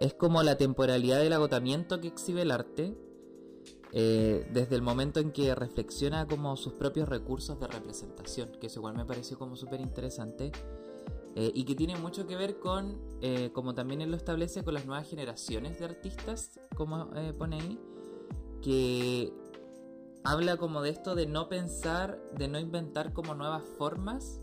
es 0.00 0.14
como 0.14 0.42
la 0.42 0.56
temporalidad 0.56 1.20
del 1.20 1.32
agotamiento 1.32 2.00
que 2.00 2.08
exhibe 2.08 2.42
el 2.42 2.50
arte, 2.50 2.94
eh, 3.92 4.48
desde 4.50 4.74
el 4.74 4.82
momento 4.82 5.20
en 5.20 5.32
que 5.32 5.54
reflexiona 5.54 6.26
como 6.26 6.56
sus 6.56 6.72
propios 6.72 7.08
recursos 7.08 7.60
de 7.60 7.66
representación, 7.66 8.50
que 8.60 8.68
eso 8.68 8.80
igual 8.80 8.96
me 8.96 9.04
pareció 9.04 9.38
como 9.38 9.54
súper 9.54 9.80
interesante, 9.80 10.50
eh, 11.34 11.50
y 11.54 11.64
que 11.64 11.74
tiene 11.74 11.96
mucho 11.96 12.26
que 12.26 12.36
ver 12.36 12.58
con, 12.58 13.00
eh, 13.20 13.50
como 13.52 13.74
también 13.74 14.00
él 14.02 14.10
lo 14.10 14.16
establece, 14.16 14.64
con 14.64 14.74
las 14.74 14.86
nuevas 14.86 15.08
generaciones 15.08 15.78
de 15.78 15.86
artistas, 15.86 16.60
como 16.76 17.10
pone 17.38 17.60
ahí, 17.60 17.78
que 18.62 19.32
habla 20.24 20.56
como 20.56 20.82
de 20.82 20.90
esto 20.90 21.14
de 21.14 21.26
no 21.26 21.48
pensar, 21.48 22.18
de 22.36 22.48
no 22.48 22.58
inventar 22.58 23.12
como 23.12 23.34
nuevas 23.34 23.62
formas, 23.78 24.40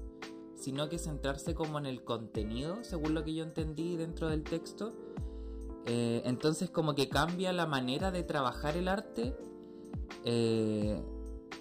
sino 0.55 0.89
que 0.89 0.99
centrarse 0.99 1.55
como 1.55 1.79
en 1.79 1.85
el 1.85 2.03
contenido, 2.03 2.83
según 2.83 3.13
lo 3.13 3.23
que 3.23 3.33
yo 3.33 3.43
entendí 3.43 3.95
dentro 3.95 4.27
del 4.27 4.43
texto. 4.43 4.93
Eh, 5.85 6.21
entonces 6.25 6.69
como 6.69 6.93
que 6.95 7.07
cambia 7.07 7.53
la 7.53 7.65
manera 7.65 8.11
de 8.11 8.23
trabajar 8.23 8.75
el 8.75 8.87
arte 8.87 9.35
eh, 10.25 11.01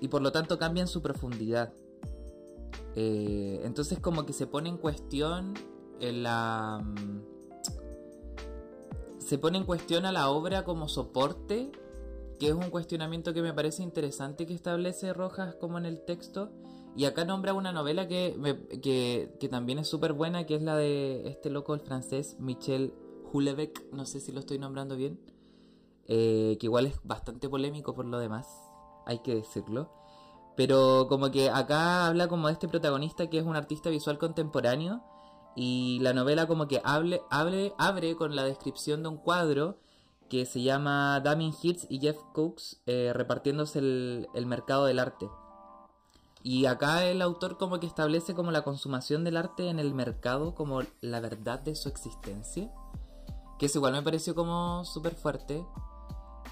y 0.00 0.08
por 0.08 0.20
lo 0.20 0.32
tanto 0.32 0.58
cambia 0.58 0.82
en 0.82 0.88
su 0.88 1.00
profundidad. 1.00 1.72
Eh, 2.94 3.60
entonces 3.64 4.00
como 4.00 4.26
que 4.26 4.32
se 4.32 4.46
pone 4.46 4.68
en 4.68 4.76
cuestión 4.76 5.54
la... 6.00 6.82
Mm, 6.82 7.20
se 9.18 9.38
pone 9.38 9.58
en 9.58 9.64
cuestión 9.64 10.06
a 10.06 10.12
la 10.12 10.30
obra 10.30 10.64
como 10.64 10.88
soporte 10.88 11.70
que 12.38 12.48
es 12.48 12.54
un 12.54 12.70
cuestionamiento 12.70 13.34
que 13.34 13.42
me 13.42 13.52
parece 13.52 13.82
interesante 13.82 14.46
que 14.46 14.54
establece 14.54 15.12
Rojas 15.12 15.54
como 15.56 15.78
en 15.78 15.86
el 15.86 16.00
texto. 16.00 16.50
Y 16.96 17.04
acá 17.04 17.24
nombra 17.24 17.52
una 17.52 17.72
novela 17.72 18.08
que, 18.08 18.34
que, 18.82 19.48
también 19.48 19.78
es 19.78 19.88
súper 19.88 20.14
buena, 20.14 20.46
que 20.46 20.56
es 20.56 20.62
la 20.62 20.76
de 20.76 21.28
este 21.28 21.50
loco 21.50 21.74
el 21.74 21.80
francés 21.80 22.36
Michel 22.40 22.92
Houellebecq, 23.30 23.92
no 23.92 24.04
sé 24.04 24.20
si 24.20 24.32
lo 24.32 24.40
estoy 24.40 24.58
nombrando 24.58 24.96
bien, 24.96 25.20
eh, 26.06 26.56
que 26.58 26.66
igual 26.66 26.86
es 26.86 26.98
bastante 27.04 27.48
polémico 27.48 27.94
por 27.94 28.06
lo 28.06 28.18
demás, 28.18 28.48
hay 29.06 29.20
que 29.20 29.34
decirlo. 29.34 29.97
Pero 30.58 31.06
como 31.08 31.30
que 31.30 31.50
acá 31.50 32.08
habla 32.08 32.26
como 32.26 32.48
de 32.48 32.54
este 32.54 32.66
protagonista 32.66 33.30
que 33.30 33.38
es 33.38 33.46
un 33.46 33.54
artista 33.54 33.90
visual 33.90 34.18
contemporáneo 34.18 35.04
y 35.54 36.00
la 36.00 36.12
novela 36.12 36.48
como 36.48 36.66
que 36.66 36.82
hable, 36.82 37.22
hable, 37.30 37.74
abre 37.78 38.16
con 38.16 38.34
la 38.34 38.42
descripción 38.42 39.04
de 39.04 39.08
un 39.08 39.18
cuadro 39.18 39.78
que 40.28 40.46
se 40.46 40.60
llama 40.62 41.20
Damien 41.20 41.54
Hirst 41.62 41.88
y 41.88 42.00
Jeff 42.00 42.18
Cooks 42.32 42.80
eh, 42.86 43.12
repartiéndose 43.14 43.78
el, 43.78 44.46
mercado 44.46 44.86
del 44.86 44.98
arte. 44.98 45.30
Y 46.42 46.66
acá 46.66 47.04
el 47.04 47.22
autor 47.22 47.56
como 47.56 47.78
que 47.78 47.86
establece 47.86 48.34
como 48.34 48.50
la 48.50 48.62
consumación 48.62 49.22
del 49.22 49.36
arte 49.36 49.68
en 49.68 49.78
el 49.78 49.94
mercado 49.94 50.56
como 50.56 50.82
la 51.00 51.20
verdad 51.20 51.60
de 51.60 51.76
su 51.76 51.88
existencia. 51.88 52.68
Que 53.60 53.66
eso 53.66 53.78
igual 53.78 53.92
me 53.92 54.02
pareció 54.02 54.34
como 54.34 54.84
súper 54.84 55.14
fuerte. 55.14 55.64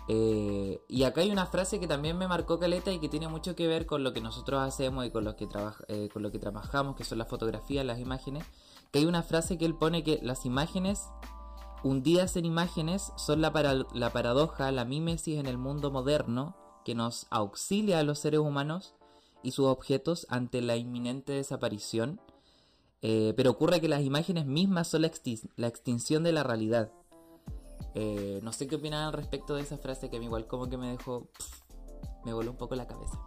Eh, 0.08 0.80
y 0.88 1.02
acá 1.02 1.22
hay 1.22 1.30
una 1.30 1.46
frase 1.46 1.80
que 1.80 1.88
también 1.88 2.16
me 2.16 2.28
marcó 2.28 2.58
Caleta 2.58 2.92
y 2.92 3.00
que 3.00 3.08
tiene 3.08 3.28
mucho 3.28 3.56
que 3.56 3.66
ver 3.66 3.86
con 3.86 4.04
lo 4.04 4.12
que 4.12 4.20
nosotros 4.20 4.60
hacemos 4.60 5.04
y 5.04 5.10
con 5.10 5.24
lo 5.24 5.36
que, 5.36 5.48
eh, 5.88 6.08
con 6.12 6.22
lo 6.22 6.30
que 6.30 6.38
trabajamos, 6.38 6.96
que 6.96 7.04
son 7.04 7.18
las 7.18 7.28
fotografías, 7.28 7.84
las 7.84 7.98
imágenes. 7.98 8.44
Que 8.92 9.00
hay 9.00 9.06
una 9.06 9.22
frase 9.22 9.58
que 9.58 9.64
él 9.64 9.74
pone 9.74 10.04
que 10.04 10.20
las 10.22 10.46
imágenes 10.46 11.08
Hundidas 11.82 12.36
en 12.36 12.46
imágenes 12.46 13.12
son 13.16 13.40
la, 13.40 13.52
la 13.94 14.10
paradoja, 14.10 14.72
la 14.72 14.84
mímesis 14.84 15.38
en 15.38 15.46
el 15.46 15.56
mundo 15.56 15.92
moderno 15.92 16.56
que 16.84 16.96
nos 16.96 17.26
auxilia 17.30 18.00
a 18.00 18.02
los 18.02 18.18
seres 18.18 18.40
humanos 18.40 18.94
y 19.42 19.52
sus 19.52 19.66
objetos 19.66 20.26
ante 20.28 20.62
la 20.62 20.76
inminente 20.76 21.32
desaparición. 21.32 22.20
Eh, 23.02 23.34
pero 23.36 23.50
ocurre 23.50 23.80
que 23.80 23.88
las 23.88 24.02
imágenes 24.02 24.46
mismas 24.46 24.88
son 24.88 25.02
la, 25.02 25.68
extinción 25.68 26.24
de 26.24 26.32
la 26.32 26.42
realidad. 26.42 26.90
Eh, 27.98 28.40
no 28.42 28.52
sé 28.52 28.66
qué 28.66 28.76
opinan 28.76 29.04
al 29.04 29.14
respecto 29.14 29.54
de 29.54 29.62
esa 29.62 29.78
frase 29.78 30.10
que 30.10 30.18
a 30.18 30.22
igual 30.22 30.46
como 30.46 30.68
que 30.68 30.76
me 30.76 30.90
dejó... 30.90 31.30
me 32.26 32.34
voló 32.34 32.50
un 32.50 32.58
poco 32.58 32.74
la 32.74 32.86
cabeza. 32.86 33.18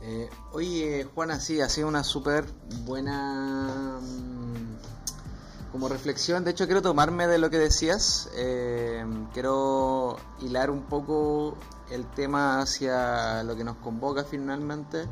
Eh, 0.00 0.28
oye, 0.50 1.04
Juana, 1.14 1.38
sí, 1.38 1.60
ha 1.60 1.68
sido 1.68 1.86
una 1.86 2.02
súper 2.02 2.46
buena 2.84 4.00
mm, 4.02 5.70
como 5.70 5.88
reflexión, 5.88 6.42
de 6.42 6.50
hecho 6.50 6.66
quiero 6.66 6.82
tomarme 6.82 7.28
de 7.28 7.38
lo 7.38 7.48
que 7.48 7.58
decías, 7.58 8.28
eh, 8.34 9.06
quiero 9.32 10.16
hilar 10.40 10.68
un 10.68 10.82
poco 10.82 11.56
el 11.92 12.10
tema 12.10 12.60
hacia 12.60 13.44
lo 13.44 13.54
que 13.54 13.62
nos 13.62 13.76
convoca 13.76 14.24
finalmente, 14.24 15.06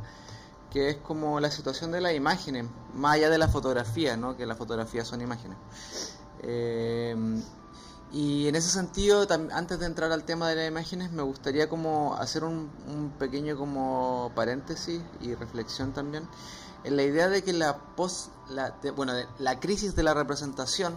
que 0.73 0.91
es 0.91 0.97
como 0.97 1.39
la 1.39 1.53
situación 1.53 1.93
de 1.93 2.01
las 2.01 2.15
imágenes, 2.15 2.67
más 2.93 3.15
allá 3.15 3.31
de 3.31 3.39
la 3.39 3.47
fotografía, 3.47 4.17
¿no? 4.17 4.37
que 4.37 4.47
las 4.47 4.59
fotografías 4.59 5.07
son 5.07 5.21
imágenes. 5.21 5.57
Eh, 6.43 7.15
y 8.13 8.49
en 8.49 8.57
ese 8.57 8.69
sentido, 8.69 9.27
antes 9.53 9.79
de 9.79 9.87
entrar 9.87 10.11
al 10.11 10.25
tema 10.25 10.49
de 10.49 10.57
las 10.57 10.69
imágenes, 10.69 11.13
me 11.13 11.23
gustaría 11.23 11.69
como 11.69 12.17
hacer 12.17 12.43
un, 12.43 12.71
un 12.89 13.13
pequeño 13.19 13.57
como 13.57 14.33
paréntesis 14.35 15.01
y 15.21 15.35
reflexión 15.35 15.93
también 15.93 16.27
en 16.85 16.97
la 16.97 17.03
idea 17.03 17.29
de 17.29 17.43
que 17.43 17.53
la 17.53 17.77
post, 17.79 18.31
la, 18.49 18.75
bueno, 18.97 19.13
la 19.39 19.61
crisis 19.61 19.95
de 19.95 20.03
la 20.03 20.15
representación 20.15 20.95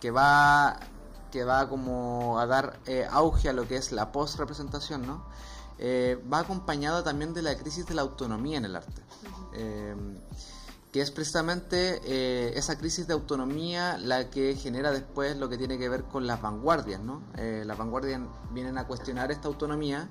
que 0.00 0.10
va 0.10 0.78
que 1.32 1.44
va 1.44 1.68
como 1.68 2.40
a 2.40 2.46
dar 2.46 2.80
eh, 2.86 3.06
auge 3.08 3.48
a 3.48 3.52
lo 3.52 3.68
que 3.68 3.76
es 3.76 3.92
la 3.92 4.10
post 4.10 4.36
representación, 4.36 5.06
¿no? 5.06 5.24
Eh, 5.78 6.20
va 6.32 6.40
acompañada 6.40 7.04
también 7.04 7.34
de 7.34 7.42
la 7.42 7.56
crisis 7.56 7.86
de 7.86 7.94
la 7.94 8.02
autonomía 8.02 8.58
en 8.58 8.64
el 8.64 8.76
arte 8.76 9.02
que 10.92 11.00
es 11.00 11.10
precisamente 11.12 12.00
eh, 12.04 12.52
esa 12.56 12.76
crisis 12.76 13.06
de 13.06 13.12
autonomía 13.12 13.96
la 13.98 14.28
que 14.28 14.56
genera 14.56 14.90
después 14.90 15.36
lo 15.36 15.48
que 15.48 15.56
tiene 15.56 15.78
que 15.78 15.88
ver 15.88 16.04
con 16.04 16.26
las 16.26 16.42
vanguardias. 16.42 17.00
¿no? 17.00 17.22
Eh, 17.36 17.62
las 17.64 17.78
vanguardias 17.78 18.20
vienen 18.50 18.76
a 18.76 18.86
cuestionar 18.86 19.30
esta 19.30 19.46
autonomía 19.46 20.10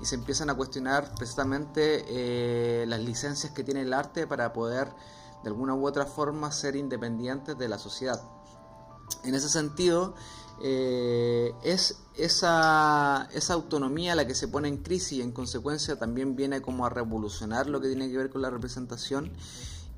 y 0.00 0.06
se 0.06 0.14
empiezan 0.14 0.48
a 0.48 0.54
cuestionar 0.54 1.14
precisamente 1.16 2.04
eh, 2.08 2.86
las 2.86 3.00
licencias 3.00 3.52
que 3.52 3.64
tiene 3.64 3.82
el 3.82 3.92
arte 3.92 4.26
para 4.26 4.52
poder 4.52 4.88
de 5.42 5.50
alguna 5.50 5.74
u 5.74 5.86
otra 5.86 6.06
forma 6.06 6.50
ser 6.52 6.74
independientes 6.74 7.58
de 7.58 7.68
la 7.68 7.78
sociedad. 7.78 8.22
En 9.24 9.34
ese 9.34 9.50
sentido, 9.50 10.14
es 10.62 11.98
esa, 12.16 13.28
esa 13.32 13.54
autonomía 13.54 14.14
la 14.14 14.26
que 14.26 14.34
se 14.34 14.48
pone 14.48 14.68
en 14.68 14.78
crisis 14.78 15.18
y 15.18 15.20
en 15.20 15.32
consecuencia 15.32 15.98
también 15.98 16.36
viene 16.36 16.62
como 16.62 16.86
a 16.86 16.88
revolucionar 16.88 17.68
lo 17.68 17.80
que 17.82 17.88
tiene 17.88 18.10
que 18.10 18.16
ver 18.16 18.30
con 18.30 18.40
la 18.40 18.48
representación 18.48 19.32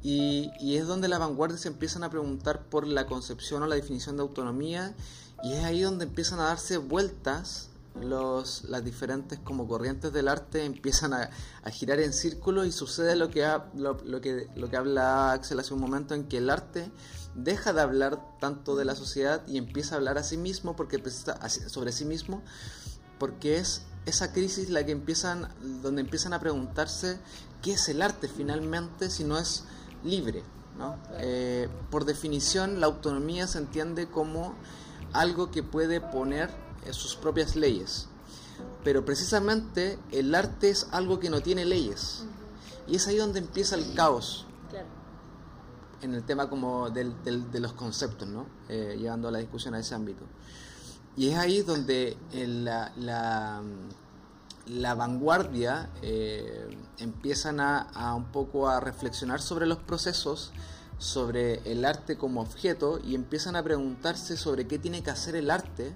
y, 0.09 0.77
es 0.77 0.87
donde 0.87 1.09
las 1.09 1.19
vanguardias 1.19 1.63
se 1.63 1.69
empiezan 1.69 2.05
a 2.05 2.11
preguntar 2.11 2.63
por 2.67 2.87
la 2.87 3.07
concepción 3.07 3.65
o 3.65 3.67
la 3.67 3.75
definición 3.75 4.17
de 4.17 4.23
autonomía 4.23 4.95
y 5.43 5.55
es 5.55 5.65
ahí 5.65 5.81
donde 5.81 6.05
empiezan 6.05 6.39
a 6.39 6.45
darse 6.45 6.77
vueltas 6.77 7.71
los, 8.01 8.63
las 8.65 8.85
diferentes 8.85 9.41
como 9.41 9.67
corrientes 9.67 10.13
del 10.13 10.29
arte 10.29 10.65
empiezan 10.65 11.13
a, 11.13 11.31
girar 11.73 11.99
en 11.99 12.13
círculo 12.13 12.65
y 12.65 12.71
sucede 12.71 13.17
lo 13.17 13.31
que, 13.31 13.45
lo, 13.75 14.21
que, 14.21 14.49
lo 14.55 14.71
que 14.71 14.77
habla 14.77 15.33
Axel 15.33 15.59
hace 15.59 15.75
un 15.75 15.81
momento 15.81 16.15
en 16.15 16.29
que 16.29 16.39
el 16.39 16.51
arte 16.51 16.89
deja 17.35 17.73
de 17.73 17.81
hablar 17.81 18.21
tanto 18.39 18.77
de 18.77 18.85
la 18.85 18.95
sociedad 18.95 19.45
y 19.49 19.59
empieza 19.59 19.97
a 19.97 19.99
hablar 19.99 20.19
a 20.19 20.23
sí 20.23 20.37
mismo 20.37 20.77
porque 20.77 21.03
sobre 21.67 21.91
sí 21.91 22.05
mismo 22.05 22.43
porque 23.19 23.57
es 23.57 23.83
esa 24.05 24.33
crisis 24.33 24.71
la 24.71 24.87
que 24.87 24.93
empiezan 24.93 25.49
donde 25.83 26.01
empiezan 26.01 26.33
a 26.33 26.39
preguntarse 26.39 27.19
qué 27.61 27.73
es 27.73 27.89
el 27.89 28.03
arte 28.03 28.29
finalmente 28.29 29.11
si 29.11 29.25
no 29.25 29.37
es 29.37 29.65
libre. 30.05 30.43
¿no? 30.79 30.97
Eh, 31.19 31.69
por 31.91 32.05
definición, 32.05 32.81
la 32.81 32.87
autonomía 32.87 33.47
se 33.47 33.59
entiende 33.59 34.09
como 34.09 34.55
algo 35.13 35.51
que 35.51 35.63
puede 35.63 36.01
poner 36.01 36.51
sus 36.91 37.17
propias 37.17 37.57
leyes. 37.57 38.09
Pero 38.85 39.05
precisamente 39.05 39.99
el 40.13 40.35
arte 40.35 40.71
es 40.71 40.89
algo 40.93 41.19
que 41.19 41.31
no 41.31 41.41
tiene 41.41 41.65
leyes. 41.65 42.25
Y 42.87 42.97
es 42.97 43.07
ahí 43.07 43.17
donde 43.17 43.41
empieza 43.41 43.75
el 43.75 43.95
caos. 43.95 44.47
En 46.03 46.15
el 46.15 46.23
tema 46.25 46.49
como 46.49 46.91
del, 46.91 47.15
de 47.25 47.59
los 47.59 47.73
conceptos, 47.73 48.29
¿no? 48.29 48.47
Eh, 48.69 48.97
llevando 48.99 49.31
la 49.31 49.39
discusión 49.39 49.75
a 49.75 49.81
ese 49.81 49.95
ámbito. 49.95 50.25
Y 51.17 51.31
es 51.31 51.39
ahí 51.39 51.63
donde 51.63 52.17
la, 52.33 52.93
la 52.97 53.63
la 54.67 54.95
vanguardia 54.95 55.89
eh, 56.03 56.77
empiezan 56.99 57.61
a, 57.61 58.15
un 58.15 58.27
poco 58.27 58.69
a 58.69 58.81
reflexionar 58.81 59.41
sobre 59.41 59.67
los 59.67 59.79
procesos, 59.79 60.53
sobre 60.99 61.61
el 61.71 61.85
arte 61.85 62.17
como 62.17 62.41
objeto 62.41 62.99
y 63.03 63.15
empiezan 63.15 63.57
a 63.57 63.63
preguntarse 63.63 64.37
sobre 64.37 64.67
qué 64.67 64.79
tiene 64.79 65.03
que 65.03 65.11
hacer 65.11 65.37
el 65.37 65.51
arte 65.51 65.95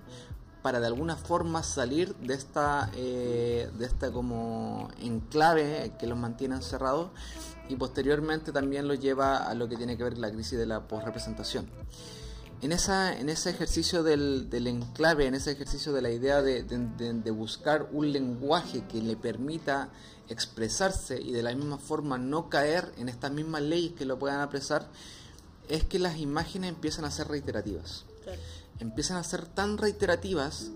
para 0.63 0.79
de 0.79 0.87
alguna 0.87 1.17
forma 1.17 1.63
salir 1.63 2.15
de 2.17 2.35
esta, 2.35 2.91
eh, 2.95 3.71
de 3.79 3.87
esta 3.87 4.13
como 4.13 4.89
enclave 5.01 5.95
que 5.99 6.07
los 6.07 6.19
mantiene 6.19 6.57
encerrados 6.57 7.11
y 7.69 7.77
posteriormente 7.77 8.53
también 8.53 8.87
lo 8.87 8.95
lleva 8.95 9.39
a 9.39 9.55
lo 9.55 9.69
que 9.69 9.77
tiene 9.77 9.97
que 9.97 10.05
ver 10.05 10.19
la 10.19 10.31
crisis 10.31 10.59
de 10.59 10.67
la 10.67 10.87
posrepresentación. 10.87 11.67
En, 12.63 12.73
esa, 12.73 13.19
en 13.19 13.31
ese 13.31 13.51
ejercicio 13.51 14.03
del, 14.03 14.51
del 14.51 14.67
enclave, 14.67 15.27
en 15.27 15.35
ese 15.35 15.53
ejercicio 15.53 15.93
de 15.93 16.03
la 16.03 16.11
idea 16.11 16.43
de, 16.43 16.63
de, 16.63 17.31
buscar 17.31 17.89
un 17.91 18.13
lenguaje 18.13 18.85
que 18.87 19.01
le 19.01 19.17
permita 19.17 19.89
expresarse 20.29 21.21
y 21.21 21.33
de 21.33 21.43
la 21.43 21.55
misma 21.55 21.79
forma 21.79 22.19
no 22.19 22.51
caer 22.51 22.93
en 22.99 23.09
estas 23.09 23.33
mismas 23.33 23.63
leyes 23.63 23.93
que 23.93 24.05
lo 24.05 24.19
puedan 24.19 24.41
apresar, 24.41 24.89
es 25.69 25.85
que 25.85 25.99
las 25.99 26.19
imágenes 26.19 26.69
empiezan 26.69 27.07
a 27.07 27.11
ser 27.11 27.29
reiterativas. 27.29 28.05
Empiezan 28.79 29.17
a 29.17 29.25
ser 29.25 29.47
tan 29.47 29.79
reiterativas, 29.79 30.71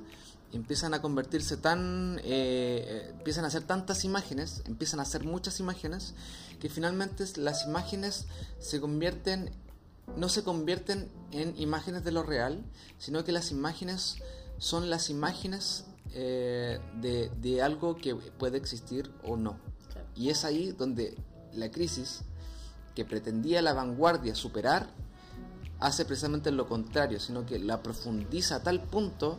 empiezan 0.53 0.95
a 0.95 1.03
convertirse 1.03 1.59
tan... 1.59 2.19
Eh, 2.25 3.13
empiezan 3.19 3.45
a 3.45 3.49
hacer 3.49 3.63
tantas 3.63 4.05
imágenes, 4.05 4.63
empiezan 4.67 5.01
a 5.01 5.03
hacer 5.03 5.25
muchas 5.25 5.61
imágenes, 5.61 6.15
que 6.61 6.71
finalmente 6.71 7.25
las 7.37 7.67
imágenes 7.67 8.27
se 8.59 8.81
convierten 8.81 9.51
no 10.17 10.29
se 10.29 10.43
convierten 10.43 11.11
en 11.33 11.59
imágenes 11.61 12.05
de 12.05 12.13
lo 12.13 12.23
real, 12.23 12.65
sino 12.99 13.25
que 13.25 13.33
las 13.33 13.51
imágenes 13.51 14.17
son 14.59 14.91
las 14.91 15.11
imágenes 15.11 15.85
eh, 16.13 16.79
de, 17.01 17.63
algo 17.63 17.97
que 17.97 18.15
puede 18.15 18.59
existir 18.59 19.11
o 19.25 19.37
no. 19.37 19.59
Y 20.15 20.31
es 20.31 20.45
ahí 20.45 20.73
donde 20.73 21.17
la 21.53 21.71
crisis, 21.71 22.23
que 22.95 23.05
pretendía 23.05 23.63
la 23.63 23.73
vanguardia 23.73 24.35
superar, 24.35 24.89
hace 25.81 26.05
precisamente 26.05 26.53
lo 26.53 26.69
contrario, 26.69 27.19
sino 27.19 27.45
que 27.45 27.59
la 27.59 27.83
profundiza 27.83 28.57
a 28.57 28.63
tal 28.63 28.81
punto 28.81 29.39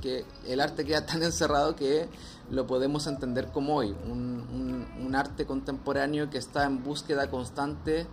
que 0.00 0.24
el 0.46 0.60
arte 0.60 0.84
queda 0.84 1.04
tan 1.06 1.22
encerrado 1.22 1.76
que 1.76 2.08
lo 2.50 2.66
podemos 2.66 3.06
entender 3.06 3.48
como 3.48 3.76
hoy, 3.76 3.94
un, 4.06 4.86
un 4.98 5.14
arte 5.14 5.46
contemporáneo 5.46 6.30
que 6.30 6.38
está 6.38 6.64
en 6.64 6.82
búsqueda 6.82 7.30
constante 7.30 8.06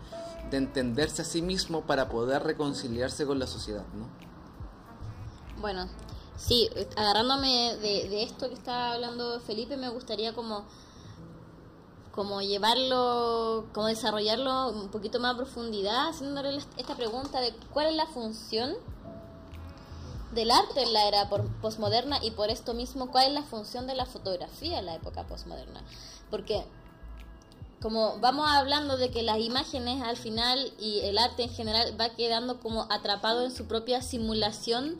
de 0.50 0.58
entenderse 0.58 1.22
a 1.22 1.26
sí 1.26 1.42
mismo 1.42 1.82
para 1.82 2.10
poder 2.10 2.44
reconciliarse 2.44 3.26
con 3.26 3.40
la 3.40 3.48
sociedad, 3.48 3.86
¿no? 3.94 4.08
Bueno, 5.60 5.88
sí, 6.38 6.70
agarrándome 6.96 7.78
de, 7.78 8.24
esto 8.24 8.48
que 8.48 8.56
está 8.56 8.94
hablando 8.94 9.40
Felipe, 9.42 9.78
me 9.78 9.90
gustaría 9.90 10.34
como 10.34 10.66
como 12.12 12.42
llevarlo, 12.42 13.68
como 13.74 13.88
desarrollarlo 13.88 14.70
un 14.70 14.90
poquito 14.90 15.22
más 15.22 15.34
a 15.34 15.38
profundidad, 15.38 16.10
haciéndole 16.10 16.58
esta 16.76 16.96
pregunta 16.98 17.40
de 17.40 17.54
cuál 17.72 17.88
es 17.88 17.96
la 17.96 18.06
función 18.06 18.76
del 20.34 20.52
arte 20.52 20.84
en 20.84 20.94
la 20.94 21.08
era 21.08 21.30
postmoderna 21.62 22.20
y 22.22 22.32
por 22.32 22.50
esto 22.50 22.74
mismo 22.74 23.12
cuál 23.12 23.28
es 23.28 23.34
la 23.34 23.44
función 23.44 23.88
de 23.88 23.96
la 23.96 24.06
fotografía 24.06 24.80
en 24.80 24.88
la 24.88 24.96
época 24.96 25.24
postmoderna. 25.24 25.82
Porque 26.30 26.66
como 27.82 28.20
vamos 28.20 28.48
hablando 28.48 28.96
de 28.96 29.10
que 29.10 29.24
las 29.24 29.40
imágenes 29.40 30.04
al 30.04 30.16
final 30.16 30.72
y 30.80 31.00
el 31.00 31.18
arte 31.18 31.44
en 31.44 31.50
general 31.50 32.00
va 32.00 32.10
quedando 32.10 32.60
como 32.60 32.86
atrapado 32.92 33.44
en 33.44 33.52
su 33.52 33.66
propia 33.66 34.04
simulación 34.04 35.00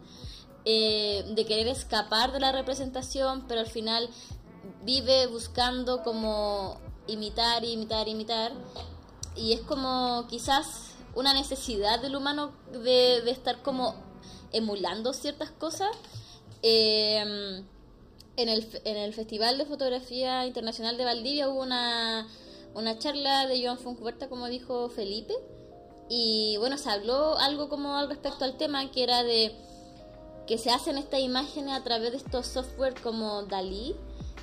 eh, 0.66 1.24
de 1.28 1.46
querer 1.46 1.68
escapar 1.68 2.32
de 2.32 2.40
la 2.40 2.52
representación, 2.52 3.46
pero 3.48 3.62
al 3.62 3.68
final 3.68 4.10
vive 4.84 5.28
buscando 5.28 6.02
como 6.02 6.80
imitar, 7.08 7.64
imitar, 7.64 8.08
imitar. 8.08 8.52
Y 9.36 9.54
es 9.54 9.62
como 9.62 10.26
quizás 10.28 10.94
una 11.14 11.34
necesidad 11.34 12.02
del 12.02 12.16
humano 12.16 12.52
de, 12.84 13.18
estar 13.30 13.62
como 13.62 13.94
emulando 14.54 15.14
ciertas 15.14 15.52
cosas. 15.52 15.90
Eh, 16.64 17.64
en 18.38 18.50
el, 18.50 18.82
en 18.86 18.98
el 18.98 19.14
Festival 19.14 19.58
de 19.58 19.66
Fotografía 19.66 20.46
Internacional 20.48 20.98
de 20.98 21.06
Valdivia 21.06 21.50
hubo 21.50 21.62
una 21.62 22.28
una 22.74 22.98
charla 22.98 23.48
de 23.48 23.64
Joan 23.64 23.78
Foncuberta, 23.78 24.30
como 24.30 24.48
dijo 24.48 24.90
Felipe, 24.90 25.34
y 26.10 26.58
bueno, 26.58 26.78
se 26.78 26.90
habló 26.90 27.38
algo 27.38 27.70
como 27.70 27.96
al 27.96 28.10
respecto 28.10 28.44
al 28.44 28.58
tema, 28.58 28.92
que 28.92 29.04
era 29.04 29.24
de 29.24 29.56
que 30.46 30.58
se 30.58 30.70
hacen 30.70 30.98
estas 30.98 31.22
imágenes 31.22 31.74
a 31.74 31.84
través 31.84 32.12
de 32.12 32.18
estos 32.18 32.48
software 32.48 32.96
como 33.02 33.44
Dalí, 33.44 33.96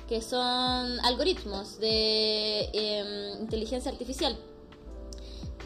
que 0.07 0.21
son 0.21 0.99
algoritmos 1.01 1.79
de 1.79 2.69
em, 2.73 3.41
inteligencia 3.41 3.91
artificial. 3.91 4.35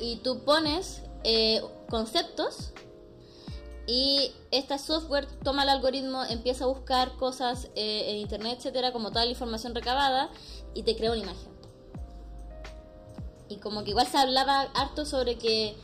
Y 0.01 0.17
tú 0.17 0.43
pones 0.43 1.03
eh, 1.23 1.61
conceptos 1.89 2.73
y 3.87 4.33
este 4.51 4.77
software 4.79 5.27
toma 5.43 5.63
el 5.63 5.69
algoritmo, 5.69 6.25
empieza 6.25 6.65
a 6.65 6.67
buscar 6.67 7.15
cosas 7.15 7.69
eh, 7.75 8.11
en 8.11 8.17
internet, 8.17 8.57
etcétera, 8.57 8.91
como 8.91 9.09
toda 9.09 9.23
la 9.23 9.31
información 9.31 9.73
recabada, 9.73 10.29
y 10.73 10.83
te 10.83 10.97
crea 10.97 11.11
una 11.11 11.21
imagen 11.21 11.52
y 13.53 13.57
como 13.57 13.83
que 13.83 13.91
igual 13.91 14.07
se 14.07 14.17
hablaba 14.17 14.61
harto 14.73 15.05
sobre 15.05 15.35
que 15.35 15.75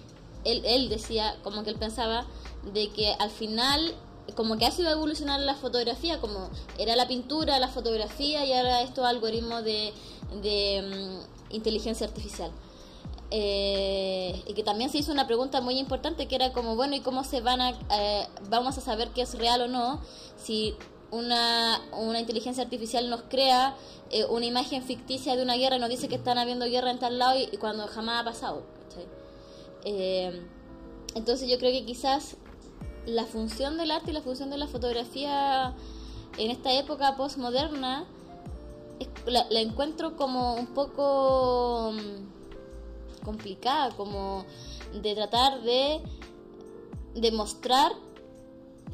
él, 0.43 0.61
él 0.65 0.89
decía, 0.89 1.37
como 1.43 1.63
que 1.63 1.69
él 1.69 1.77
pensaba, 1.77 2.25
de 2.73 2.89
que 2.89 3.13
al 3.19 3.29
final 3.29 3.95
como 4.35 4.57
que 4.57 4.65
ha 4.65 4.71
sido 4.71 4.91
evolucionar 4.91 5.39
la 5.39 5.55
fotografía, 5.55 6.19
como 6.19 6.49
era 6.77 6.95
la 6.95 7.07
pintura, 7.07 7.59
la 7.59 7.67
fotografía 7.67 8.45
y 8.45 8.53
ahora 8.53 8.81
estos 8.81 9.05
algoritmos 9.05 9.63
de, 9.63 9.93
de 10.41 10.81
mm, 11.51 11.53
inteligencia 11.55 12.07
artificial. 12.07 12.51
Eh, 13.31 14.41
y 14.47 14.53
que 14.53 14.63
también 14.63 14.89
se 14.89 14.97
hizo 14.97 15.11
una 15.11 15.27
pregunta 15.27 15.61
muy 15.61 15.77
importante 15.77 16.27
que 16.27 16.35
era 16.35 16.51
como, 16.51 16.75
bueno, 16.75 16.95
¿y 16.95 17.01
cómo 17.01 17.23
se 17.23 17.41
van 17.41 17.61
a, 17.61 17.71
eh, 17.91 18.27
vamos 18.49 18.77
a 18.77 18.81
saber 18.81 19.09
qué 19.09 19.21
es 19.21 19.35
real 19.35 19.61
o 19.61 19.67
no 19.67 20.01
si 20.35 20.75
una, 21.11 21.81
una 21.91 22.19
inteligencia 22.19 22.63
artificial 22.63 23.09
nos 23.09 23.23
crea 23.23 23.75
eh, 24.11 24.25
una 24.25 24.45
imagen 24.45 24.83
ficticia 24.83 25.35
de 25.35 25.43
una 25.43 25.55
guerra 25.55 25.77
y 25.77 25.79
nos 25.79 25.89
dice 25.89 26.07
que 26.07 26.15
están 26.15 26.37
habiendo 26.37 26.65
guerra 26.65 26.91
en 26.91 26.99
tal 26.99 27.17
lado 27.17 27.39
y, 27.39 27.57
cuando 27.57 27.87
jamás 27.87 28.21
ha 28.21 28.25
pasado. 28.25 28.63
Eh, 29.85 30.41
entonces 31.15 31.49
yo 31.49 31.57
creo 31.57 31.71
que 31.71 31.85
quizás 31.85 32.35
la 33.05 33.25
función 33.25 33.77
del 33.77 33.91
arte 33.91 34.11
y 34.11 34.13
la 34.13 34.21
función 34.21 34.49
de 34.49 34.57
la 34.57 34.67
fotografía 34.67 35.73
en 36.37 36.51
esta 36.51 36.73
época 36.73 37.15
postmoderna 37.15 38.05
la, 39.25 39.45
la 39.49 39.59
encuentro 39.59 40.15
como 40.15 40.55
un 40.55 40.67
poco 40.67 41.91
mm, 41.93 43.23
complicada, 43.23 43.91
como 43.95 44.45
de 44.93 45.15
tratar 45.15 45.61
de 45.61 46.01
demostrar 47.15 47.91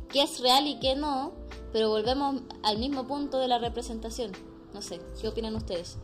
qué 0.09 0.23
es 0.23 0.39
real 0.39 0.67
y 0.67 0.79
qué 0.79 0.95
no, 0.95 1.31
pero 1.75 1.89
volvemos 1.89 2.37
al 2.63 2.77
mismo 2.77 3.05
punto 3.05 3.37
de 3.37 3.49
la 3.49 3.59
representación. 3.59 4.31
No 4.73 4.81
sé, 4.81 5.01
¿qué 5.19 5.27
opinan 5.27 5.55
ustedes? 5.55 5.97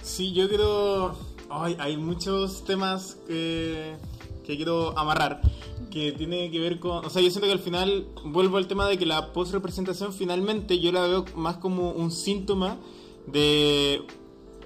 Sí, 0.00 0.32
yo 0.32 0.48
quiero... 0.48 1.14
hay 1.50 1.98
muchos 1.98 2.64
temas 2.64 3.18
que, 3.26 3.98
que 4.46 4.56
quiero 4.56 4.98
amarrar 4.98 5.42
que 5.90 6.12
tiene 6.12 6.50
que 6.50 6.58
ver 6.58 6.80
con, 6.80 7.04
o 7.04 7.10
sea, 7.10 7.20
yo 7.20 7.30
siento 7.30 7.46
que 7.46 7.52
al 7.52 7.58
final 7.58 8.06
vuelvo 8.24 8.56
al 8.56 8.66
tema 8.66 8.88
de 8.88 8.96
que 8.96 9.04
la 9.04 9.34
post-representación 9.34 10.14
finalmente 10.14 10.78
yo 10.78 10.90
la 10.90 11.02
veo 11.02 11.26
más 11.34 11.58
como 11.58 11.90
un 11.90 12.10
síntoma 12.10 12.78
de 13.26 14.06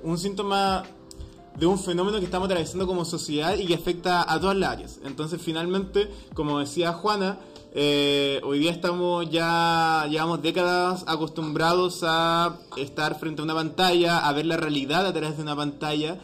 un 0.05 0.19
síntoma 0.19 0.85
de 1.57 1.67
un 1.67 1.81
fenómeno 1.81 2.21
que 2.21 2.27
estamos 2.27 2.47
atravesando 2.47 2.87
como 2.87 3.05
sociedad 3.05 3.59
y 3.59 3.67
que 3.67 3.75
afecta 3.75 4.33
a 4.33 4.41
todas 4.41 4.57
las 4.57 4.71
áreas. 4.71 5.01
Entonces, 5.05 5.43
finalmente, 5.43 6.09
como 6.33 6.61
decía 6.61 6.93
Juana, 6.93 7.41
eh, 7.73 8.41
hoy 8.43 8.59
día 8.59 8.73
estamos 8.73 9.31
ya, 9.31 10.07
llevamos 10.11 10.43
décadas 10.43 11.05
acostumbrados 11.07 12.01
a 12.03 12.59
estar 12.77 13.19
frente 13.19 13.43
a 13.43 13.45
una 13.45 13.55
pantalla, 13.55 14.27
a 14.27 14.33
ver 14.33 14.47
la 14.47 14.57
realidad 14.57 15.07
a 15.07 15.13
través 15.13 15.37
de 15.37 15.43
una 15.43 15.55
pantalla. 15.55 16.19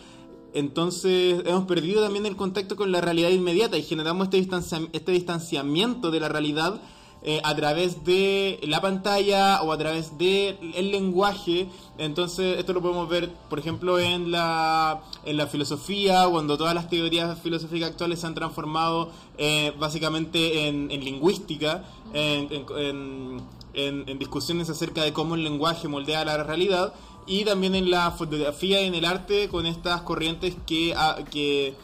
Entonces 0.55 1.43
hemos 1.45 1.67
perdido 1.67 2.03
también 2.03 2.27
el 2.27 2.35
contacto 2.35 2.75
con 2.75 2.91
la 2.91 3.01
realidad 3.01 3.31
inmediata 3.31 3.77
y 3.77 3.83
generamos 3.83 4.29
este, 4.33 4.59
este 4.93 5.13
distanciamiento 5.13 6.11
de 6.11 6.21
la 6.21 6.29
realidad 6.29 6.81
eh, 7.29 7.41
a 7.43 7.57
través 7.57 8.05
de 8.05 8.61
la 8.63 8.81
pantalla 8.81 9.61
o 9.63 9.73
a 9.73 9.79
través 9.79 10.17
del 10.17 10.57
el 10.77 10.93
lenguaje. 10.93 11.69
Entonces, 11.99 12.57
esto 12.57 12.73
lo 12.73 12.81
podemos 12.81 13.09
ver, 13.09 13.31
por 13.51 13.59
ejemplo, 13.59 13.99
en 13.99 14.31
la, 14.31 15.03
en 15.25 15.37
la 15.37 15.49
filosofía, 15.49 16.29
cuando 16.31 16.57
todas 16.57 16.73
las 16.73 16.89
teorías 16.89 17.37
filosóficas 17.41 17.91
actuales 17.91 18.21
se 18.21 18.29
han 18.29 18.35
transformado 18.37 19.11
eh, 19.39 19.73
básicamente 19.77 20.69
en, 20.69 20.89
lingüística, 20.89 21.83
en, 22.15 23.43
en, 23.75 24.19
discusiones 24.21 24.71
acerca 24.71 25.03
de 25.03 25.13
cómo 25.13 25.35
el 25.35 25.43
lenguaje 25.43 25.89
moldea 25.89 26.25
la 26.25 26.45
realidad, 26.45 26.95
y 27.27 27.45
también 27.45 27.75
en 27.75 27.91
la 27.91 28.13
fotografía 28.13 28.81
y 28.83 28.87
en 28.87 28.95
el 28.95 29.05
arte, 29.05 29.49
con 29.49 29.67
estas 29.67 30.03
corrientes 30.03 30.57
que, 30.65 30.95
ah, 30.97 31.19
que 31.29 31.75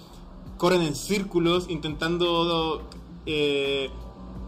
corren 0.56 0.82
en 0.82 0.94
círculos 0.94 1.68
intentando 1.68 2.82
eh, 3.26 3.90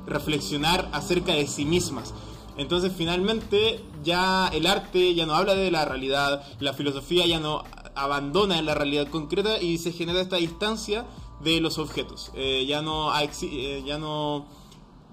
reflexionar 0.06 0.88
acerca 0.92 1.32
de 1.32 1.46
sí 1.46 1.64
mismas. 1.64 2.14
Entonces 2.56 2.92
finalmente 2.96 3.80
ya 4.02 4.48
el 4.48 4.66
arte 4.66 5.14
ya 5.14 5.26
no 5.26 5.34
habla 5.34 5.54
de 5.54 5.70
la 5.70 5.84
realidad, 5.84 6.44
la 6.60 6.72
filosofía 6.72 7.26
ya 7.26 7.40
no 7.40 7.64
abandona 7.94 8.60
la 8.62 8.74
realidad 8.74 9.08
concreta 9.08 9.60
y 9.60 9.78
se 9.78 9.92
genera 9.92 10.20
esta 10.20 10.36
distancia 10.36 11.04
de 11.42 11.60
los 11.60 11.78
objetos. 11.78 12.30
Eh, 12.34 12.64
ya 12.66 12.80
no, 12.82 13.10
eh, 13.18 13.82
ya 13.84 13.98
no 13.98 14.46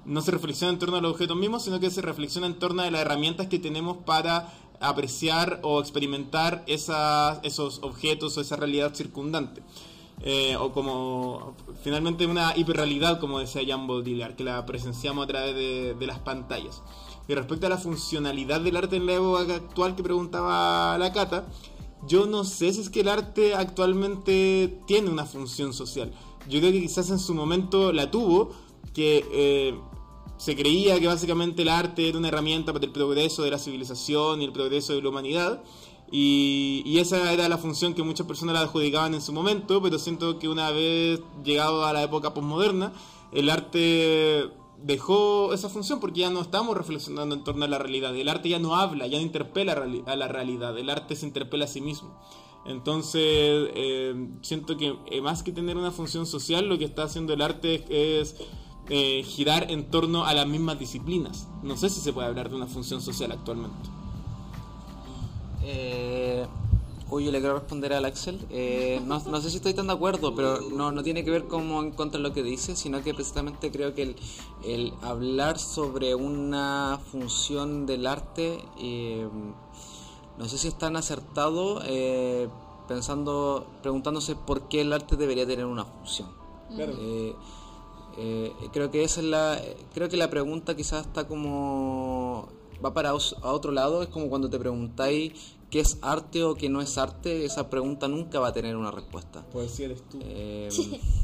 no 0.06 0.22
se 0.22 0.32
reflexiona 0.32 0.74
en 0.74 0.80
torno 0.80 0.98
a 0.98 1.02
los 1.02 1.12
objetos 1.12 1.38
mismos, 1.38 1.64
sino 1.64 1.80
que 1.80 1.92
se 1.92 2.02
reflexiona 2.02 2.48
en 2.48 2.58
torno 2.58 2.82
a 2.82 2.90
las 2.90 3.02
herramientas 3.02 3.48
que 3.48 3.60
tenemos 3.60 3.98
para 3.98 4.52
apreciar 4.80 5.60
o 5.62 5.80
experimentar 5.80 6.64
esos 6.66 7.80
objetos 7.84 8.38
o 8.38 8.42
esa 8.42 8.56
realidad 8.56 8.96
circundante. 8.96 9.62
Eh, 10.24 10.56
o 10.56 10.72
como 10.72 11.56
finalmente 11.84 12.28
una 12.28 12.56
hiperrealidad, 12.56 13.20
como 13.20 13.40
decía 13.40 13.64
Jean 13.64 13.88
Baudrillard, 13.88 14.36
que 14.36 14.44
la 14.44 14.66
presenciamos 14.66 15.24
a 15.24 15.28
través 15.28 15.56
de, 15.56 16.06
las 16.06 16.20
pantallas. 16.20 16.84
Y 17.28 17.34
respecto 17.34 17.66
a 17.66 17.70
la 17.70 17.78
funcionalidad 17.78 18.62
del 18.62 18.78
arte 18.78 18.98
en 18.98 19.08
la 19.08 19.14
época 19.14 19.56
actual 19.56 19.96
que 19.96 20.04
preguntaba 20.04 20.98
la 20.98 21.12
Cata, 21.12 21.48
yo 22.08 22.26
no 22.28 22.44
sé 22.44 22.74
si 22.74 22.82
es 22.82 22.90
que 22.90 23.02
el 23.02 23.10
arte 23.10 23.56
actualmente 23.56 24.80
tiene 24.86 25.10
una 25.10 25.26
función 25.26 25.74
social. 25.74 26.12
Yo 26.48 26.60
creo 26.60 26.72
que 26.72 26.82
quizás 26.82 27.10
en 27.10 27.20
su 27.20 27.34
momento 27.34 27.92
la 27.92 28.12
tuvo, 28.12 28.52
que 28.94 29.26
eh, 29.32 29.76
se 30.38 30.56
creía 30.56 31.00
que 31.00 31.08
básicamente 31.08 31.62
el 31.62 31.70
arte 31.70 32.10
era 32.10 32.18
una 32.18 32.28
herramienta 32.28 32.74
para 32.74 32.86
el 32.86 32.92
progreso 32.92 33.44
de 33.44 33.52
la 33.52 33.60
civilización 33.60 34.42
y 34.42 34.46
el 34.46 34.52
progreso 34.52 34.94
de 34.94 35.02
la 35.02 35.10
humanidad. 35.10 35.64
Y, 36.12 36.97
esa 37.00 37.32
era 37.32 37.47
la 37.47 37.58
función 37.58 37.93
que 37.93 38.04
muchas 38.04 38.28
personas 38.28 38.54
la 38.54 38.62
adjudicaban 38.62 39.13
en 39.13 39.21
su 39.21 39.32
momento, 39.32 39.82
pero 39.82 39.97
siento 39.97 40.38
que 40.38 40.50
una 40.50 40.69
vez 40.69 41.21
llegado 41.43 41.86
a 41.86 41.93
la 41.93 42.04
época 42.04 42.34
postmoderna, 42.34 42.91
el 43.32 43.50
arte 43.50 44.50
dejó 44.84 45.54
esa 45.54 45.69
función 45.69 46.00
porque 46.00 46.21
ya 46.21 46.30
no 46.30 46.41
estamos 46.41 46.76
reflexionando 46.76 47.34
en 47.36 47.43
torno 47.43 47.65
a 47.65 47.67
la 47.67 47.78
realidad. 47.78 48.15
El 48.15 48.30
arte 48.30 48.50
ya 48.50 48.60
no 48.60 48.76
habla, 48.76 49.08
ya 49.08 49.17
no 49.17 49.24
interpela 49.24 49.74
a 50.06 50.15
la 50.15 50.28
realidad. 50.28 50.78
El 50.78 50.89
arte 50.89 51.15
se 51.15 51.26
interpela 51.26 51.65
a 51.65 51.67
sí 51.67 51.82
mismo. 51.82 52.13
Entonces, 52.65 53.21
eh, 53.24 54.28
siento 54.41 54.78
que 54.78 54.95
eh, 55.10 55.21
más 55.21 55.43
que 55.43 55.52
tener 55.52 55.78
una 55.78 55.91
función 55.91 56.26
social, 56.26 56.67
lo 56.67 56.78
que 56.78 56.86
está 56.86 57.04
haciendo 57.04 57.34
el 57.34 57.41
arte 57.41 57.86
es, 57.89 58.36
eh, 58.89 59.24
girar 59.24 59.71
en 59.71 59.89
torno 59.89 60.26
a 60.26 60.34
las 60.34 60.47
mismas 60.47 60.78
disciplinas. 60.78 61.47
No 61.63 61.78
sé 61.78 61.89
si 61.89 62.02
se 62.02 62.13
puede 62.13 62.28
hablar 62.28 62.50
de 62.50 62.58
una 62.58 62.67
función 62.67 63.02
social 63.02 63.32
actualmente. 63.32 64.01
Eh, 65.63 66.45
Uy, 67.12 67.26
yo 67.26 67.32
le 67.34 67.39
quiero 67.39 67.56
responder 67.56 67.91
al 67.91 68.06
Axel. 68.06 68.39
Eh, 68.50 69.02
no, 69.06 69.19
no, 69.19 69.41
sé 69.41 69.50
si 69.50 69.58
estoy 69.58 69.74
tan 69.74 69.88
de 69.88 69.93
acuerdo, 69.93 70.34
pero 70.34 70.62
no, 70.62 70.93
no 70.93 71.04
tiene 71.04 71.26
que 71.26 71.32
ver 71.32 71.43
como 71.43 71.82
en 71.82 71.91
contra 71.91 72.19
de 72.19 72.24
lo 72.24 72.34
que 72.34 72.41
dice, 72.41 72.78
sino 72.78 73.04
que 73.04 73.13
precisamente 73.13 73.69
creo 73.69 73.93
que 73.93 74.04
el, 74.04 74.15
el 74.63 74.93
hablar 75.02 75.60
sobre 75.60 76.15
una 76.15 77.02
función 77.12 77.86
del 77.86 78.08
arte, 78.08 78.60
eh, 78.80 79.28
no 80.38 80.47
sé 80.47 80.58
si 80.58 80.69
es 80.69 80.78
tan 80.78 80.95
acertado, 80.95 81.82
eh, 81.86 82.47
pensando, 82.88 83.67
preguntándose 83.82 84.38
por 84.38 84.69
qué 84.69 84.80
el 84.80 84.93
arte 84.93 85.17
debería 85.17 85.45
tener 85.45 85.65
una 85.65 85.84
función. 85.84 86.30
Eh, 86.78 87.36
eh, 88.17 88.54
creo 88.71 88.89
que 88.89 89.04
esa 89.04 89.19
es 89.19 89.26
la, 89.26 89.62
creo 89.93 90.08
que 90.08 90.15
la 90.15 90.30
pregunta 90.30 90.78
quizás 90.78 91.08
está 91.08 91.28
como 91.28 92.47
va 92.84 92.94
para 92.94 93.10
a 93.10 93.13
otro 93.13 93.72
lado, 93.72 94.04
es 94.04 94.10
como 94.10 94.30
cuando 94.30 94.50
te 94.50 94.60
preguntáis 94.60 95.34
qué 95.70 95.80
es 95.80 95.98
arte 96.02 96.44
o 96.44 96.56
qué 96.56 96.70
no 96.70 96.82
es 96.82 96.98
arte, 96.98 97.46
esa 97.46 97.70
pregunta 97.70 98.08
nunca 98.08 98.39
va 98.39 98.50
a 98.50 98.54
tener 98.54 98.76
una 98.76 98.91
respuesta. 98.91 99.46
Poesía 99.52 99.86
eres 99.86 100.04
tú. 100.10 100.20
Eh, 100.22 100.70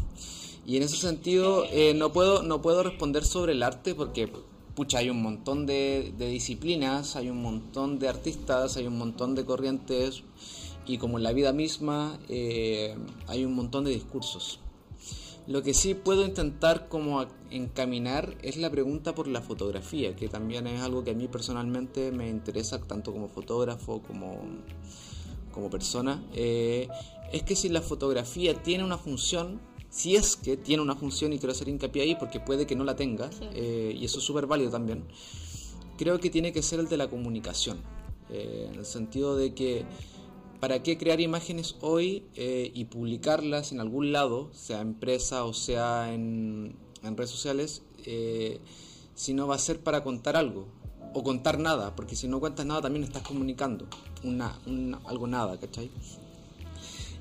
y 0.65 0.77
en 0.77 0.83
ese 0.83 0.97
sentido 0.97 1.65
eh, 1.71 1.93
no 1.93 2.11
puedo 2.11 2.43
no 2.43 2.61
puedo 2.61 2.83
responder 2.83 3.25
sobre 3.25 3.53
el 3.53 3.63
arte 3.63 3.95
porque 3.95 4.31
pucha 4.75 4.99
hay 4.99 5.09
un 5.09 5.21
montón 5.21 5.65
de, 5.65 6.13
de, 6.17 6.27
disciplinas, 6.27 7.15
hay 7.15 7.29
un 7.29 7.41
montón 7.41 7.99
de 7.99 8.07
artistas, 8.07 8.77
hay 8.77 8.87
un 8.87 8.97
montón 8.97 9.33
de 9.33 9.43
corrientes 9.43 10.23
y 10.87 10.97
como 10.97 11.17
en 11.17 11.23
la 11.23 11.33
vida 11.33 11.51
misma 11.51 12.17
eh, 12.29 12.95
hay 13.27 13.43
un 13.43 13.53
montón 13.53 13.83
de 13.83 13.91
discursos. 13.91 14.59
Lo 15.47 15.63
que 15.63 15.73
sí 15.73 15.93
puedo 15.93 16.25
intentar 16.25 16.89
como 16.89 17.25
encaminar 17.51 18.37
es 18.41 18.57
la 18.57 18.69
pregunta 18.69 19.15
por 19.15 19.27
la 19.27 19.41
fotografía, 19.41 20.15
que 20.15 20.27
también 20.27 20.67
es 20.67 20.81
algo 20.81 21.03
que 21.03 21.11
a 21.11 21.13
mí 21.13 21.27
personalmente 21.27 22.11
me 22.11 22.29
interesa 22.29 22.79
tanto 22.79 23.11
como 23.11 23.27
fotógrafo 23.27 24.01
como, 24.01 24.39
como 25.53 25.69
persona. 25.69 26.23
Eh, 26.33 26.87
es 27.31 27.43
que 27.43 27.55
si 27.55 27.69
la 27.69 27.81
fotografía 27.81 28.61
tiene 28.61 28.83
una 28.83 28.97
función, 28.97 29.59
si 29.89 30.15
es 30.15 30.35
que 30.35 30.57
tiene 30.57 30.81
una 30.81 30.95
función 30.95 31.33
y 31.33 31.39
quiero 31.39 31.51
hacer 31.51 31.67
hincapié 31.67 32.03
ahí 32.03 32.15
porque 32.15 32.39
puede 32.39 32.65
que 32.65 32.75
no 32.75 32.83
la 32.83 32.95
tenga, 32.95 33.31
sí. 33.31 33.47
eh, 33.53 33.95
y 33.97 34.05
eso 34.05 34.19
es 34.19 34.25
súper 34.25 34.45
válido 34.45 34.71
también, 34.71 35.05
creo 35.97 36.19
que 36.19 36.29
tiene 36.29 36.51
que 36.51 36.61
ser 36.61 36.79
el 36.79 36.87
de 36.87 36.97
la 36.97 37.09
comunicación, 37.09 37.81
eh, 38.29 38.69
en 38.71 38.79
el 38.79 38.85
sentido 38.85 39.35
de 39.35 39.53
que 39.53 39.85
¿Para 40.59 40.81
qué 40.81 40.97
crear 40.97 41.21
imágenes 41.21 41.75
hoy 41.81 42.23
y 42.35 42.85
publicarlas 42.85 43.71
en 43.71 43.79
algún 43.79 44.11
lado, 44.11 44.49
sea 44.53 44.81
empresa 44.81 45.43
o 45.43 45.53
sea 45.53 46.11
en, 46.11 46.75
en 47.03 47.17
redes 47.17 47.31
sociales, 47.31 47.81
eh, 48.05 48.59
si 49.15 49.33
no 49.33 49.47
va 49.47 49.55
a 49.55 49.59
ser 49.59 49.79
para 49.79 50.03
contar 50.03 50.35
algo? 50.35 50.67
O 51.13 51.23
contar 51.23 51.57
nada, 51.57 51.95
porque 51.95 52.15
si 52.15 52.27
no 52.27 52.39
cuentas 52.39 52.65
nada 52.65 52.81
también 52.81 53.03
estás 53.03 53.23
comunicando 53.23 53.87
una, 54.23 54.59
una, 54.65 54.99
algo 55.05 55.25
nada, 55.25 55.59
¿cachai? 55.59 55.89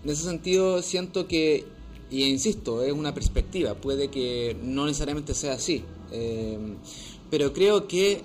En 0.05 0.11
ese 0.11 0.25
sentido 0.25 0.83
siento 0.83 1.27
que, 1.27 1.65
y 2.11 2.25
insisto, 2.25 2.83
es 2.83 2.93
una 2.93 3.15
perspectiva, 3.15 3.75
puede 3.75 4.09
que 4.09 4.57
no 4.63 4.87
necesariamente 4.87 5.35
sea 5.35 5.55
así, 5.55 5.85
eh, 6.13 6.59
pero 7.31 7.53
creo 7.53 7.89
que 7.89 8.23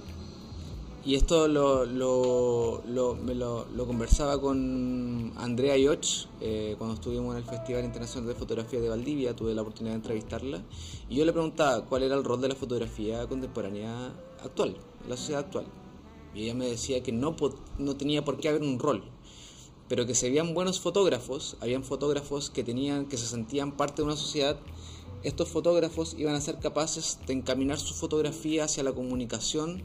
y 1.04 1.16
esto 1.16 1.48
lo, 1.48 1.86
lo, 1.86 2.84
lo, 2.86 3.88
conversaba 3.88 4.40
con 4.40 5.34
Andrea 5.38 5.76
Yoch 5.76 6.28
eh, 6.40 6.76
cuando 6.78 6.96
estuvimos 6.96 7.36
en 7.36 7.42
el 7.42 7.50
Festival 7.50 7.86
Internacional 7.86 8.28
de 8.28 8.36
Fotografía 8.36 8.80
de 8.80 8.90
Valdivia, 8.90 9.36
tuve 9.36 9.56
la 9.56 9.64
oportunidad 9.64 9.94
de 9.94 10.02
entrevistarla, 10.02 10.64
y 11.10 11.16
yo 11.16 11.26
le 11.26 11.34
preguntaba 11.34 11.86
cuál 11.86 12.04
era 12.04 12.16
el 12.16 12.24
rol 12.24 12.40
de 12.42 12.50
la 12.50 12.56
fotografía 12.56 13.28
contemporánea 13.28 14.14
actual, 14.44 14.78
en 15.04 15.10
la 15.10 15.18
sociedad 15.18 15.42
actual. 15.42 15.66
Y 16.36 16.44
ella 16.44 16.54
me 16.54 16.68
decía 16.68 17.02
que 17.02 17.12
no, 17.12 17.36
no 17.80 17.98
tenía 17.98 18.24
por 18.24 18.38
qué 18.38 18.50
haber 18.50 18.62
un 18.62 18.78
rol, 18.78 19.04
pero 19.88 20.06
que 20.06 20.14
si 20.14 20.28
habían 20.28 20.54
buenos 20.54 20.80
fotógrafos, 20.80 21.58
habían 21.62 21.84
fotógrafos 21.84 22.52
que, 22.52 22.64
tenían, 22.64 23.08
que 23.08 23.18
se 23.18 23.26
sentían 23.26 23.72
parte 23.76 24.04
de 24.04 24.04
una 24.04 24.16
sociedad, 24.16 24.60
estos 25.24 25.50
fotógrafos 25.50 26.16
iban 26.18 26.36
a 26.36 26.42
ser 26.42 26.60
capaces 26.60 27.20
de 27.28 27.34
encaminar 27.34 27.80
su 27.80 27.94
fotografía 27.94 28.66
hacia 28.66 28.84
la 28.84 28.92
comunicación 28.92 29.84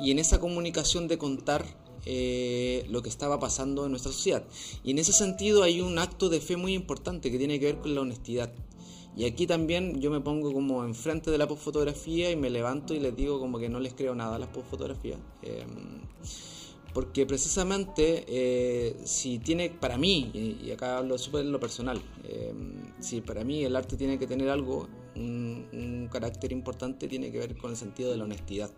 y 0.00 0.10
en 0.10 0.18
esa 0.18 0.40
comunicación 0.40 1.08
de 1.08 1.18
contar 1.18 1.64
eh, 2.06 2.84
lo 2.90 3.02
que 3.02 3.08
estaba 3.08 3.38
pasando 3.38 3.84
en 3.84 3.90
nuestra 3.90 4.12
sociedad. 4.12 4.44
Y 4.82 4.90
en 4.90 4.98
ese 4.98 5.12
sentido 5.12 5.62
hay 5.62 5.80
un 5.80 5.98
acto 5.98 6.28
de 6.28 6.40
fe 6.40 6.56
muy 6.56 6.74
importante 6.74 7.30
que 7.30 7.38
tiene 7.38 7.58
que 7.58 7.66
ver 7.66 7.78
con 7.78 7.94
la 7.94 8.02
honestidad. 8.02 8.52
Y 9.16 9.26
aquí 9.26 9.46
también 9.46 10.00
yo 10.00 10.10
me 10.10 10.20
pongo 10.20 10.52
como 10.52 10.84
enfrente 10.84 11.30
de 11.30 11.38
la 11.38 11.46
postfotografía 11.46 12.30
y 12.30 12.36
me 12.36 12.50
levanto 12.50 12.94
y 12.94 13.00
les 13.00 13.14
digo 13.14 13.38
como 13.38 13.58
que 13.58 13.68
no 13.68 13.78
les 13.78 13.94
creo 13.94 14.14
nada 14.14 14.36
a 14.36 14.38
las 14.38 14.48
postfotografías. 14.48 15.18
Eh, 15.42 15.64
porque 16.92 17.26
precisamente 17.26 18.24
eh, 18.28 18.96
si 19.04 19.40
tiene, 19.40 19.70
para 19.70 19.98
mí, 19.98 20.30
y, 20.32 20.70
acá 20.70 20.98
hablo 20.98 21.18
súper 21.18 21.44
lo 21.44 21.58
personal, 21.58 22.00
eh, 22.22 22.54
si 23.00 23.20
para 23.20 23.42
mí 23.44 23.64
el 23.64 23.74
arte 23.74 23.96
tiene 23.96 24.16
que 24.16 24.28
tener 24.28 24.48
algo, 24.48 24.88
un, 25.16 25.66
un 25.72 26.08
carácter 26.10 26.52
importante, 26.52 27.08
tiene 27.08 27.32
que 27.32 27.38
ver 27.38 27.56
con 27.56 27.72
el 27.72 27.76
sentido 27.76 28.12
de 28.12 28.16
la 28.16 28.24
honestidad 28.24 28.70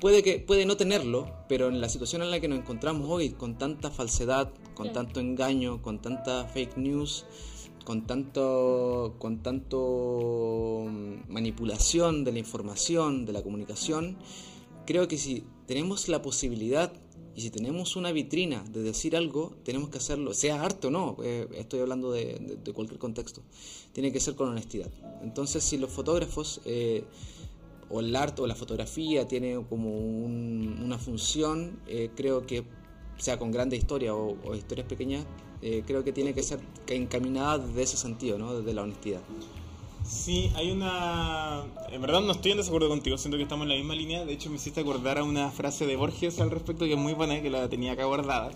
puede 0.00 0.22
que 0.22 0.38
puede 0.40 0.66
no 0.66 0.76
tenerlo, 0.76 1.30
pero 1.48 1.68
en 1.68 1.80
la 1.80 1.88
situación 1.88 2.22
en 2.22 2.30
la 2.30 2.40
que 2.40 2.48
nos 2.48 2.58
encontramos 2.58 3.08
hoy, 3.08 3.30
con 3.30 3.58
tanta 3.58 3.90
falsedad, 3.90 4.50
con 4.74 4.92
tanto 4.92 5.20
engaño, 5.20 5.82
con 5.82 6.00
tanta 6.00 6.44
fake 6.46 6.76
news, 6.76 7.24
con 7.84 8.06
tanto 8.06 9.14
con 9.18 9.42
tanto 9.42 10.86
manipulación 11.28 12.24
de 12.24 12.32
la 12.32 12.38
información, 12.38 13.24
de 13.24 13.32
la 13.32 13.42
comunicación, 13.42 14.16
creo 14.86 15.08
que 15.08 15.18
si 15.18 15.44
tenemos 15.66 16.08
la 16.08 16.22
posibilidad 16.22 16.92
y 17.34 17.40
si 17.40 17.50
tenemos 17.50 17.94
una 17.94 18.10
vitrina 18.10 18.64
de 18.72 18.82
decir 18.82 19.16
algo, 19.16 19.54
tenemos 19.62 19.90
que 19.90 19.98
hacerlo, 19.98 20.34
sea 20.34 20.62
arte 20.62 20.88
o 20.88 20.90
no, 20.90 21.16
eh, 21.22 21.46
estoy 21.54 21.80
hablando 21.80 22.10
de, 22.10 22.38
de, 22.40 22.56
de, 22.56 22.72
cualquier 22.72 22.98
contexto, 22.98 23.42
tiene 23.92 24.12
que 24.12 24.18
ser 24.18 24.34
con 24.34 24.48
honestidad. 24.48 24.90
Entonces, 25.22 25.62
si 25.62 25.78
los 25.78 25.90
fotógrafos 25.90 26.60
eh, 26.64 27.04
o 27.90 28.00
el 28.00 28.14
arte 28.14 28.42
o 28.42 28.46
la 28.46 28.54
fotografía 28.54 29.26
tiene 29.26 29.62
como 29.68 29.90
un, 29.90 30.80
una 30.84 30.98
función, 30.98 31.78
eh, 31.86 32.10
creo 32.14 32.46
que 32.46 32.64
sea 33.16 33.38
con 33.38 33.50
grandes 33.50 33.80
historias 33.80 34.12
o, 34.12 34.36
o 34.44 34.54
historias 34.54 34.86
pequeñas, 34.86 35.26
eh, 35.60 35.82
creo 35.86 36.04
que 36.04 36.12
tiene 36.12 36.34
que 36.34 36.42
ser 36.42 36.60
encaminada 36.88 37.58
desde 37.58 37.82
ese 37.82 37.96
sentido, 37.96 38.38
¿no? 38.38 38.58
desde 38.58 38.74
la 38.74 38.82
honestidad. 38.82 39.20
Sí, 40.04 40.50
hay 40.54 40.70
una... 40.70 41.62
En 41.92 42.00
verdad 42.00 42.20
no 42.20 42.32
estoy 42.32 42.52
en 42.52 42.58
desacuerdo 42.58 42.88
contigo, 42.88 43.18
siento 43.18 43.36
que 43.36 43.42
estamos 43.42 43.64
en 43.64 43.70
la 43.70 43.74
misma 43.74 43.94
línea. 43.94 44.24
De 44.24 44.32
hecho, 44.32 44.48
me 44.50 44.56
hiciste 44.56 44.80
acordar 44.80 45.18
a 45.18 45.24
una 45.24 45.50
frase 45.50 45.86
de 45.86 45.96
Borges 45.96 46.40
al 46.40 46.50
respecto 46.50 46.86
que 46.86 46.92
es 46.92 46.98
muy 46.98 47.12
buena, 47.12 47.40
que 47.42 47.50
la 47.50 47.68
tenía 47.68 47.92
acá 47.92 48.04
guardada, 48.04 48.50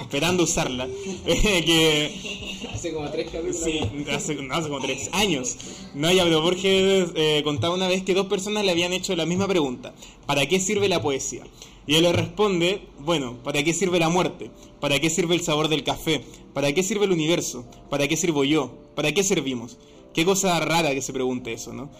esperando 0.00 0.44
usarla. 0.44 0.86
que... 1.26 2.68
Hace 2.72 2.92
como 2.92 3.10
tres 3.10 3.30
capítulos. 3.30 3.56
Sí, 3.56 3.80
hace, 4.10 4.34
no, 4.36 4.54
hace 4.54 4.68
como 4.68 4.80
tres 4.80 5.10
años. 5.12 5.56
No, 5.94 6.10
ya, 6.10 6.24
pero 6.24 6.40
Borges 6.40 7.10
eh, 7.14 7.42
contaba 7.44 7.74
una 7.74 7.88
vez 7.88 8.02
que 8.02 8.14
dos 8.14 8.26
personas 8.26 8.64
le 8.64 8.70
habían 8.70 8.92
hecho 8.92 9.14
la 9.14 9.26
misma 9.26 9.46
pregunta. 9.46 9.94
¿Para 10.26 10.46
qué 10.46 10.58
sirve 10.58 10.88
la 10.88 11.02
poesía? 11.02 11.44
Y 11.86 11.96
él 11.96 12.04
le 12.04 12.12
responde, 12.12 12.80
bueno, 12.98 13.36
¿para 13.44 13.62
qué 13.62 13.74
sirve 13.74 13.98
la 13.98 14.08
muerte? 14.08 14.50
¿Para 14.80 14.98
qué 15.00 15.10
sirve 15.10 15.34
el 15.34 15.42
sabor 15.42 15.68
del 15.68 15.84
café? 15.84 16.24
¿Para 16.54 16.72
qué 16.72 16.82
sirve 16.82 17.04
el 17.04 17.12
universo? 17.12 17.64
¿Para 17.90 18.08
qué 18.08 18.16
sirvo 18.16 18.44
yo? 18.44 18.72
¿Para 18.94 19.12
qué 19.12 19.22
servimos? 19.22 19.76
Qué 20.14 20.24
cosa 20.24 20.58
rara 20.60 20.94
que 20.94 21.02
se 21.02 21.12
pregunte 21.12 21.52
eso, 21.52 21.72
¿no? 21.72 21.90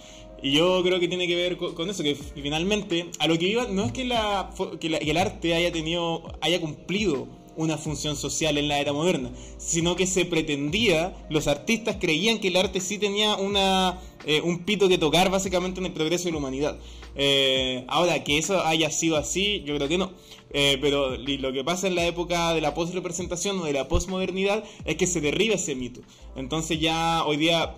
Y 0.43 0.53
yo 0.53 0.83
creo 0.83 1.01
que 1.01 1.09
tiene 1.09 1.27
que 1.27 1.35
ver 1.35 1.57
con, 1.57 1.89
eso, 1.91 2.03
que 2.03 2.15
finalmente, 2.15 3.07
a 3.19 3.27
lo 3.27 3.39
que 3.39 3.47
iba, 3.47 3.67
no 3.67 3.85
es 3.85 3.93
que, 3.93 4.03
el 4.03 5.17
arte 5.17 5.55
haya 5.55 5.73
tenido, 5.73 6.23
haya 6.41 6.61
cumplido 6.61 7.27
una 7.57 7.79
función 7.79 8.17
social 8.17 8.59
en 8.59 8.69
la 8.69 8.79
era 8.79 8.93
moderna, 8.93 9.31
sino 9.59 9.97
que 9.97 10.07
se 10.07 10.25
pretendía, 10.25 11.15
los 11.31 11.47
artistas 11.47 11.97
creían 12.01 12.41
que 12.41 12.49
el 12.49 12.57
arte 12.57 12.81
sí 12.81 12.99
tenía 12.99 13.37
una, 13.37 14.01
eh, 14.27 14.43
un 14.43 14.65
pito 14.65 14.89
que 14.89 14.99
tocar 14.99 15.31
básicamente 15.31 15.81
en 15.81 15.87
el 15.87 15.93
progreso 15.93 16.25
de 16.25 16.33
la 16.33 16.39
humanidad. 16.39 16.79
Eh, 17.17 17.85
ahora, 17.89 18.23
que 18.23 18.39
eso 18.39 18.61
haya 18.65 18.91
sido 18.91 19.17
así, 19.17 19.63
yo 19.65 19.75
creo 19.77 19.89
que 19.89 19.99
no. 19.99 20.13
Eh, 20.51 20.79
pero 20.81 21.17
lo 21.17 21.53
que 21.53 21.65
pasa 21.65 21.89
en 21.89 21.95
la 21.95 22.07
época 22.07 22.53
de 22.55 22.61
la 22.61 22.75
postrepresentación 22.75 23.59
o 23.61 23.65
de 23.65 23.73
la 23.73 23.89
postmodernidad 23.89 24.63
es 24.85 24.97
que 24.97 25.07
se 25.07 25.21
derriba 25.21 25.55
ese 25.55 25.75
mito. 25.75 26.01
Entonces 26.37 26.79
ya 26.79 27.25
hoy 27.25 27.39
día 27.39 27.75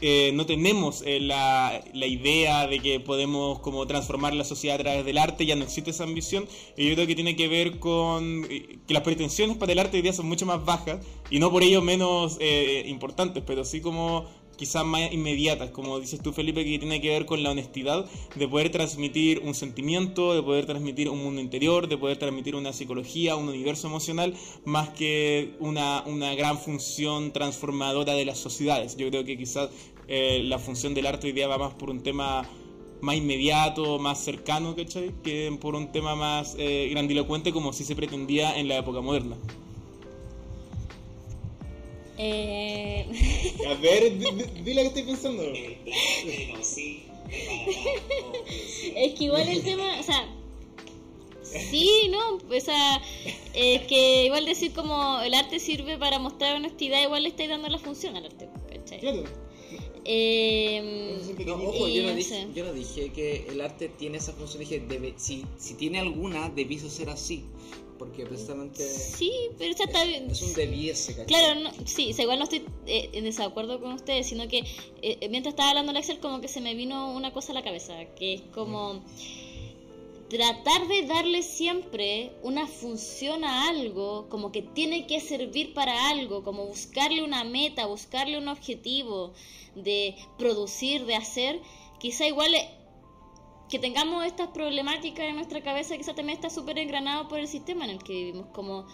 eh, 0.00 0.30
no 0.34 0.46
tenemos 0.46 1.02
eh, 1.04 1.20
la, 1.20 1.82
la 1.92 2.06
idea 2.06 2.66
de 2.66 2.78
que 2.80 3.00
podemos 3.00 3.58
como 3.60 3.86
transformar 3.86 4.34
la 4.34 4.44
sociedad 4.44 4.76
a 4.76 4.82
través 4.82 5.04
del 5.04 5.18
arte, 5.18 5.46
ya 5.46 5.56
no 5.56 5.64
existe 5.64 5.90
esa 5.90 6.04
ambición, 6.04 6.46
yo 6.76 6.94
creo 6.94 7.06
que 7.06 7.14
tiene 7.14 7.36
que 7.36 7.48
ver 7.48 7.78
con 7.78 8.46
eh, 8.50 8.78
que 8.86 8.94
las 8.94 9.02
pretensiones 9.02 9.56
para 9.56 9.72
el 9.72 9.78
arte 9.78 9.96
hoy 9.96 10.02
día 10.02 10.12
son 10.12 10.26
mucho 10.26 10.46
más 10.46 10.64
bajas, 10.64 10.98
y 11.30 11.38
no 11.40 11.50
por 11.50 11.62
ello 11.62 11.82
menos 11.82 12.36
eh, 12.40 12.84
importantes, 12.86 13.42
pero 13.46 13.64
sí 13.64 13.80
como 13.80 14.26
quizás 14.58 14.84
más 14.84 15.10
inmediatas, 15.12 15.70
como 15.70 15.98
dices 16.00 16.20
tú 16.20 16.32
Felipe, 16.32 16.64
que 16.64 16.78
tiene 16.78 17.00
que 17.00 17.08
ver 17.08 17.24
con 17.24 17.42
la 17.42 17.52
honestidad 17.52 18.04
de 18.34 18.48
poder 18.48 18.70
transmitir 18.70 19.40
un 19.44 19.54
sentimiento, 19.54 20.34
de 20.34 20.42
poder 20.42 20.66
transmitir 20.66 21.08
un 21.08 21.22
mundo 21.22 21.40
interior, 21.40 21.88
de 21.88 21.96
poder 21.96 22.18
transmitir 22.18 22.56
una 22.56 22.72
psicología, 22.72 23.36
un 23.36 23.48
universo 23.48 23.86
emocional, 23.86 24.34
más 24.64 24.90
que 24.90 25.54
una, 25.60 26.02
una 26.06 26.34
gran 26.34 26.58
función 26.58 27.32
transformadora 27.32 28.12
de 28.14 28.24
las 28.24 28.38
sociedades. 28.38 28.96
Yo 28.96 29.08
creo 29.08 29.24
que 29.24 29.38
quizás 29.38 29.70
eh, 30.08 30.42
la 30.44 30.58
función 30.58 30.92
del 30.92 31.06
arte 31.06 31.28
hoy 31.28 31.32
día 31.32 31.46
va 31.46 31.56
más 31.56 31.74
por 31.74 31.88
un 31.90 32.02
tema 32.02 32.48
más 33.00 33.16
inmediato, 33.16 33.98
más 34.00 34.18
cercano, 34.18 34.74
¿cachai? 34.74 35.14
Que 35.22 35.56
por 35.60 35.76
un 35.76 35.92
tema 35.92 36.16
más 36.16 36.56
eh, 36.58 36.88
grandilocuente 36.90 37.52
como 37.52 37.72
si 37.72 37.84
se 37.84 37.94
pretendía 37.94 38.58
en 38.58 38.66
la 38.66 38.76
época 38.78 39.00
moderna. 39.00 39.36
Eh, 42.18 43.06
A 43.68 43.74
ver, 43.74 44.18
dile 44.18 44.82
que 44.82 44.88
estoy 44.88 45.02
pensando. 45.04 45.42
es 48.96 49.14
que 49.14 49.24
igual 49.24 49.48
el 49.48 49.62
tema, 49.62 50.00
o 50.00 50.02
sea, 50.02 50.28
sí, 51.42 52.10
no, 52.10 52.36
o 52.36 52.60
sea, 52.60 53.00
es 53.54 53.82
que 53.82 54.24
igual 54.26 54.46
decir 54.46 54.72
como 54.72 55.20
el 55.20 55.34
arte 55.34 55.60
sirve 55.60 55.96
para 55.96 56.18
mostrar 56.18 56.56
honestidad, 56.56 57.02
igual 57.02 57.22
le 57.22 57.28
estáis 57.28 57.48
dando 57.50 57.68
la 57.68 57.78
función 57.78 58.16
al 58.16 58.26
arte, 58.26 58.48
¿cachai? 58.68 58.98
Claro. 59.00 59.22
Eh, 60.04 61.18
No, 61.46 61.54
ojo, 61.54 61.88
yo 61.88 62.02
no, 62.04 62.14
dije, 62.14 62.48
yo 62.54 62.64
no 62.64 62.72
dije 62.72 63.10
que 63.12 63.46
el 63.48 63.60
arte 63.60 63.88
tiene 63.88 64.18
esa 64.18 64.32
función, 64.32 64.60
dije, 64.60 64.80
debe, 64.80 65.14
si, 65.16 65.44
si 65.56 65.74
tiene 65.74 65.98
alguna, 66.00 66.48
debiese 66.50 66.88
ser 66.90 67.10
así, 67.10 67.44
porque 67.98 68.24
precisamente 68.26 68.86
Sí, 68.88 69.32
pero 69.58 69.74
ya 69.76 69.84
está 69.84 70.04
bien. 70.04 70.30
es 70.30 70.42
un 70.42 70.54
debiese, 70.54 71.12
¿cachai? 71.16 71.26
Claro, 71.26 71.60
no, 71.60 71.70
sí, 71.86 72.14
igual 72.16 72.38
no 72.38 72.44
estoy 72.44 72.64
eh, 72.86 73.10
en 73.12 73.24
desacuerdo 73.24 73.80
con 73.80 73.92
ustedes, 73.92 74.26
sino 74.28 74.46
que 74.48 74.62
eh, 75.02 75.28
mientras 75.30 75.52
estaba 75.52 75.70
hablando 75.70 75.92
el 75.92 75.98
Excel 75.98 76.18
como 76.20 76.40
que 76.40 76.48
se 76.48 76.60
me 76.60 76.74
vino 76.74 77.12
una 77.12 77.32
cosa 77.32 77.52
a 77.52 77.54
la 77.54 77.62
cabeza, 77.64 77.94
que 78.16 78.34
es 78.34 78.42
como 78.54 79.02
tratar 80.28 80.86
de 80.88 81.06
darle 81.06 81.42
siempre 81.42 82.32
una 82.42 82.66
función 82.66 83.44
a 83.44 83.68
algo, 83.68 84.28
como 84.28 84.52
que 84.52 84.62
tiene 84.62 85.06
que 85.06 85.20
servir 85.20 85.72
para 85.72 86.10
algo, 86.10 86.42
como 86.42 86.66
buscarle 86.66 87.24
una 87.24 87.44
meta, 87.44 87.86
buscarle 87.86 88.36
un 88.36 88.48
objetivo 88.48 89.32
de 89.74 90.14
producir, 90.36 91.06
de 91.06 91.16
hacer, 91.16 91.62
quizá 91.98 92.26
igual 92.26 92.54
eh, 92.54 92.70
que 93.70 93.78
tengamos 93.78 94.24
estas 94.26 94.48
problemáticas 94.48 95.26
en 95.26 95.36
nuestra 95.36 95.62
cabeza, 95.62 95.96
quizá 95.96 96.14
también 96.14 96.36
está 96.36 96.50
súper 96.50 96.78
engranado 96.78 97.28
por 97.28 97.38
el 97.38 97.48
sistema 97.48 97.84
en 97.84 97.90
el 97.92 98.02
que 98.02 98.12
vivimos, 98.12 98.46
como 98.52 98.86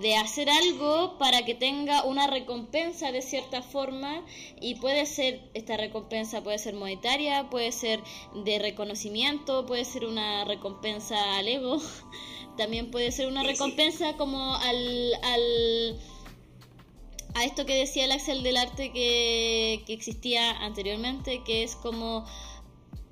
de 0.00 0.16
hacer 0.16 0.48
algo 0.50 1.18
para 1.18 1.44
que 1.44 1.54
tenga 1.54 2.04
una 2.04 2.26
recompensa 2.26 3.12
de 3.12 3.22
cierta 3.22 3.62
forma 3.62 4.24
y 4.60 4.74
puede 4.76 5.06
ser 5.06 5.40
esta 5.54 5.76
recompensa 5.76 6.42
puede 6.42 6.58
ser 6.58 6.74
monetaria 6.74 7.48
puede 7.48 7.70
ser 7.70 8.02
de 8.44 8.58
reconocimiento 8.58 9.66
puede 9.66 9.84
ser 9.84 10.04
una 10.04 10.44
recompensa 10.44 11.36
al 11.36 11.46
ego 11.46 11.80
también 12.56 12.90
puede 12.90 13.12
ser 13.12 13.28
una 13.28 13.44
recompensa 13.44 14.16
como 14.16 14.56
al, 14.56 15.14
al 15.22 16.00
a 17.34 17.44
esto 17.44 17.66
que 17.66 17.74
decía 17.74 18.04
el 18.04 18.12
Axel 18.12 18.42
del 18.42 18.56
arte 18.56 18.92
que, 18.92 19.82
que 19.86 19.92
existía 19.92 20.50
anteriormente 20.58 21.42
que 21.44 21.62
es 21.62 21.76
como 21.76 22.26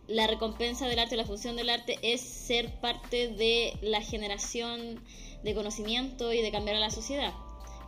la 0.09 0.27
recompensa 0.27 0.87
del 0.89 0.99
arte, 0.99 1.17
la 1.17 1.25
función 1.25 1.57
del 1.57 1.71
arte 1.71 1.99
es 2.03 2.21
ser 2.21 2.81
parte 2.81 3.29
de 3.29 3.79
la 3.83 4.01
generación 4.01 5.01
de 5.43 5.55
conocimiento 5.55 6.33
y 6.33 6.41
de 6.41 6.51
cambiar 6.51 6.77
a 6.77 6.81
la 6.81 6.91
sociedad. 6.91 7.33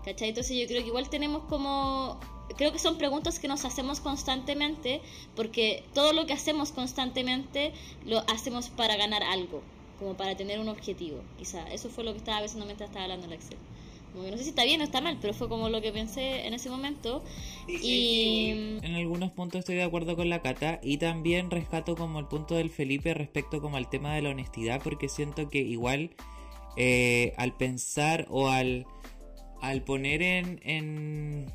¿Cachai? 0.04 0.30
Entonces 0.30 0.56
yo 0.58 0.66
creo 0.66 0.82
que 0.82 0.88
igual 0.88 1.08
tenemos 1.08 1.44
como... 1.44 2.20
Creo 2.56 2.72
que 2.72 2.78
son 2.78 2.98
preguntas 2.98 3.38
que 3.38 3.48
nos 3.48 3.64
hacemos 3.64 4.00
constantemente 4.00 5.00
porque 5.34 5.82
todo 5.94 6.12
lo 6.12 6.26
que 6.26 6.34
hacemos 6.34 6.72
constantemente 6.72 7.72
lo 8.04 8.18
hacemos 8.28 8.68
para 8.68 8.96
ganar 8.96 9.22
algo, 9.22 9.62
como 9.98 10.14
para 10.14 10.36
tener 10.36 10.60
un 10.60 10.68
objetivo, 10.68 11.22
quizá. 11.38 11.66
Eso 11.72 11.88
fue 11.88 12.04
lo 12.04 12.12
que 12.12 12.18
estaba 12.18 12.40
pensando 12.40 12.66
mientras 12.66 12.90
estaba 12.90 13.04
hablando 13.04 13.26
el 13.26 13.32
Excel. 13.32 13.56
Como 14.12 14.26
que 14.26 14.30
no 14.30 14.36
sé 14.36 14.44
si 14.44 14.50
está 14.50 14.62
bien 14.62 14.80
o 14.82 14.84
está 14.84 15.00
mal, 15.00 15.18
pero 15.20 15.34
fue 15.34 15.48
como 15.48 15.70
lo 15.70 15.80
que 15.80 15.90
pensé 15.90 16.46
en 16.46 16.54
ese 16.54 16.70
momento. 16.70 17.24
Y... 17.66 18.78
En 18.82 18.94
algunos 18.94 19.32
puntos 19.32 19.60
estoy 19.60 19.76
de 19.76 19.82
acuerdo 19.82 20.14
con 20.14 20.28
la 20.28 20.40
Cata 20.40 20.78
y 20.82 20.98
también 20.98 21.50
rescato 21.50 21.96
como 21.96 22.20
el 22.20 22.26
punto 22.26 22.54
del 22.54 22.70
Felipe 22.70 23.14
respecto 23.14 23.60
como 23.60 23.78
al 23.78 23.88
tema 23.88 24.14
de 24.14 24.22
la 24.22 24.30
honestidad 24.30 24.82
porque 24.84 25.08
siento 25.08 25.48
que 25.48 25.58
igual 25.58 26.10
eh, 26.76 27.34
al 27.36 27.56
pensar 27.56 28.26
o 28.30 28.48
al, 28.48 28.86
al 29.60 29.82
poner 29.82 30.22
en, 30.22 30.60
en, 30.64 31.46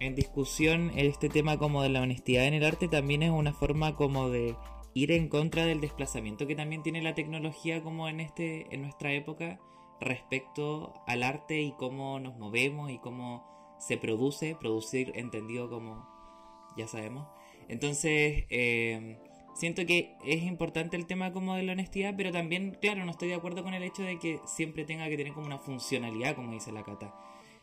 en 0.00 0.14
discusión 0.14 0.92
este 0.96 1.28
tema 1.28 1.58
como 1.58 1.82
de 1.82 1.88
la 1.88 2.02
honestidad 2.02 2.46
en 2.46 2.54
el 2.54 2.64
arte 2.64 2.88
también 2.88 3.22
es 3.22 3.30
una 3.30 3.52
forma 3.52 3.96
como 3.96 4.30
de 4.30 4.56
ir 4.94 5.12
en 5.12 5.28
contra 5.28 5.64
del 5.66 5.80
desplazamiento 5.80 6.46
que 6.46 6.56
también 6.56 6.82
tiene 6.82 7.02
la 7.02 7.14
tecnología 7.14 7.82
como 7.82 8.08
en 8.08 8.20
este 8.20 8.66
en 8.74 8.82
nuestra 8.82 9.12
época 9.12 9.60
respecto 10.00 10.94
al 11.06 11.22
arte 11.22 11.60
y 11.60 11.72
cómo 11.72 12.20
nos 12.20 12.36
movemos 12.36 12.90
y 12.90 12.98
cómo 12.98 13.76
se 13.78 13.96
produce, 13.96 14.56
producir 14.58 15.12
entendido 15.14 15.68
como 15.68 16.06
ya 16.76 16.86
sabemos. 16.86 17.26
Entonces, 17.68 18.44
eh, 18.50 19.18
siento 19.58 19.84
que 19.86 20.14
es 20.24 20.44
importante 20.44 20.96
el 20.96 21.06
tema 21.06 21.32
como 21.32 21.54
de 21.56 21.64
la 21.64 21.72
honestidad, 21.72 22.14
pero 22.16 22.30
también, 22.30 22.78
claro, 22.80 23.04
no 23.04 23.10
estoy 23.10 23.28
de 23.28 23.34
acuerdo 23.34 23.64
con 23.64 23.74
el 23.74 23.82
hecho 23.82 24.02
de 24.02 24.18
que 24.18 24.38
siempre 24.46 24.84
tenga 24.84 25.08
que 25.08 25.16
tener 25.16 25.32
como 25.32 25.46
una 25.46 25.58
funcionalidad, 25.58 26.36
como 26.36 26.52
dice 26.52 26.70
la 26.70 26.84
Cata. 26.84 27.12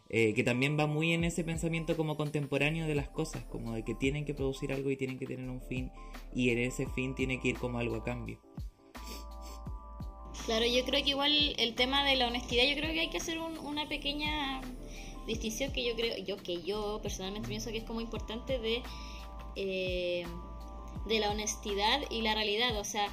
Eh, 0.10 0.34
que 0.36 0.43
también 0.43 0.77
va 0.77 0.86
muy 0.86 1.13
en 1.13 1.23
ese 1.23 1.43
pensamiento 1.43 1.97
como 1.97 2.15
contemporáneo 2.15 2.86
de 2.86 2.93
las 2.93 3.10
cosas, 3.10 3.43
como 3.45 3.73
de 3.73 3.84
que 3.84 3.95
tienen 3.95 4.25
que 4.25 4.36
producir 4.36 4.71
algo 4.71 4.91
y 4.91 4.97
tienen 4.97 5.17
que 5.17 5.25
tener 5.25 5.49
un 5.49 5.62
fin, 5.62 5.89
y 6.34 6.49
en 6.49 6.60
ese 6.60 6.86
fin 6.86 7.15
tiene 7.15 7.39
que 7.39 7.47
ir 7.47 7.58
como 7.58 7.79
algo 7.79 7.95
a 7.95 8.03
cambio. 8.03 8.39
Claro, 10.45 10.65
yo 10.67 10.86
creo 10.86 11.03
que 11.03 11.10
igual 11.10 11.55
el 11.58 11.73
tema 11.73 12.03
de 12.03 12.17
la 12.17 12.27
honestidad, 12.27 12.65
yo 12.69 12.75
creo 12.75 12.93
que 12.93 12.99
hay 12.99 13.10
que 13.10 13.17
hacer 13.17 13.39
un- 13.39 13.58
una 13.58 13.88
pequeña 13.88 14.62
distinción 15.25 15.71
que 15.71 15.84
yo 15.84 15.95
creo, 15.95 16.17
yo 16.23 16.38
que 16.38 16.62
yo 16.62 16.99
personalmente 17.01 17.47
pienso 17.47 17.71
que 17.71 17.77
es 17.77 17.84
como 17.84 17.99
importante 17.99 18.60
de, 18.60 18.84
eh, 19.55 20.25
de 21.06 21.20
la 21.20 21.32
honestidad 21.32 22.02
y 22.10 22.22
la 22.22 22.34
realidad. 22.34 22.78
O 22.80 22.84
sea, 22.84 23.08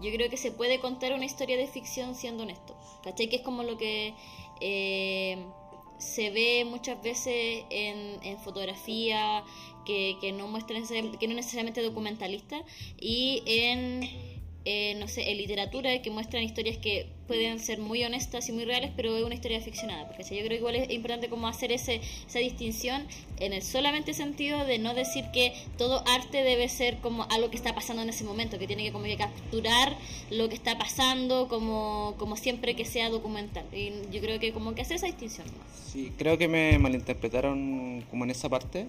yo 0.00 0.10
creo 0.12 0.30
que 0.30 0.36
se 0.36 0.50
puede 0.50 0.80
contar 0.80 1.12
una 1.12 1.24
historia 1.24 1.56
de 1.56 1.66
ficción 1.66 2.14
siendo 2.14 2.44
honesto. 2.44 2.76
¿Cachai? 3.02 3.28
Que 3.28 3.36
es 3.36 3.42
como 3.42 3.62
lo 3.62 3.76
que 3.76 4.14
eh, 4.60 5.38
se 5.98 6.30
ve 6.30 6.64
muchas 6.64 7.02
veces 7.02 7.64
en, 7.70 8.22
en 8.22 8.38
fotografía, 8.38 9.44
que, 9.84 10.16
que 10.20 10.32
no 10.32 10.46
muestra 10.48 10.76
que 10.80 11.02
no 11.02 11.32
es 11.32 11.36
necesariamente 11.36 11.82
documentalista, 11.82 12.62
y 13.00 13.42
en 13.46 14.02
eh, 14.70 14.96
no 14.96 15.08
sé, 15.08 15.30
en 15.30 15.38
literatura 15.38 16.02
que 16.02 16.10
muestran 16.10 16.42
historias 16.42 16.76
que 16.76 17.06
pueden 17.28 17.60
ser 17.60 17.78
muy 17.78 18.02
honestas 18.02 18.48
y 18.48 18.52
muy 18.52 18.64
reales, 18.64 18.90
pero 18.96 19.16
es 19.16 19.22
una 19.22 19.34
historia 19.34 19.60
ficcionada. 19.60 20.08
Porque 20.08 20.24
yo 20.24 20.38
creo 20.38 20.48
que 20.48 20.56
igual 20.56 20.74
es 20.74 20.90
importante 20.90 21.28
como 21.28 21.46
hacer 21.46 21.70
ese, 21.70 22.00
esa 22.26 22.40
distinción 22.40 23.06
en 23.38 23.52
el 23.52 23.62
solamente 23.62 24.14
sentido 24.14 24.64
de 24.64 24.78
no 24.78 24.94
decir 24.94 25.26
que 25.32 25.52
todo 25.76 26.02
arte 26.08 26.42
debe 26.42 26.68
ser 26.68 26.96
como 26.98 27.24
algo 27.30 27.50
que 27.50 27.56
está 27.56 27.74
pasando 27.74 28.02
en 28.02 28.08
ese 28.08 28.24
momento, 28.24 28.58
que 28.58 28.66
tiene 28.66 28.82
que 28.82 28.92
como 28.92 29.04
que 29.04 29.16
capturar 29.16 29.96
lo 30.30 30.48
que 30.48 30.54
está 30.54 30.78
pasando 30.78 31.46
como, 31.48 32.14
como 32.18 32.36
siempre 32.36 32.74
que 32.74 32.84
sea 32.84 33.10
documental. 33.10 33.66
Y 33.72 33.92
yo 34.10 34.20
creo 34.20 34.40
que 34.40 34.52
como 34.52 34.74
que 34.74 34.82
hacer 34.82 34.96
esa 34.96 35.06
distinción. 35.06 35.46
Sí, 35.92 36.12
creo 36.16 36.38
que 36.38 36.48
me 36.48 36.78
malinterpretaron 36.78 38.04
como 38.10 38.24
en 38.24 38.30
esa 38.30 38.48
parte, 38.48 38.86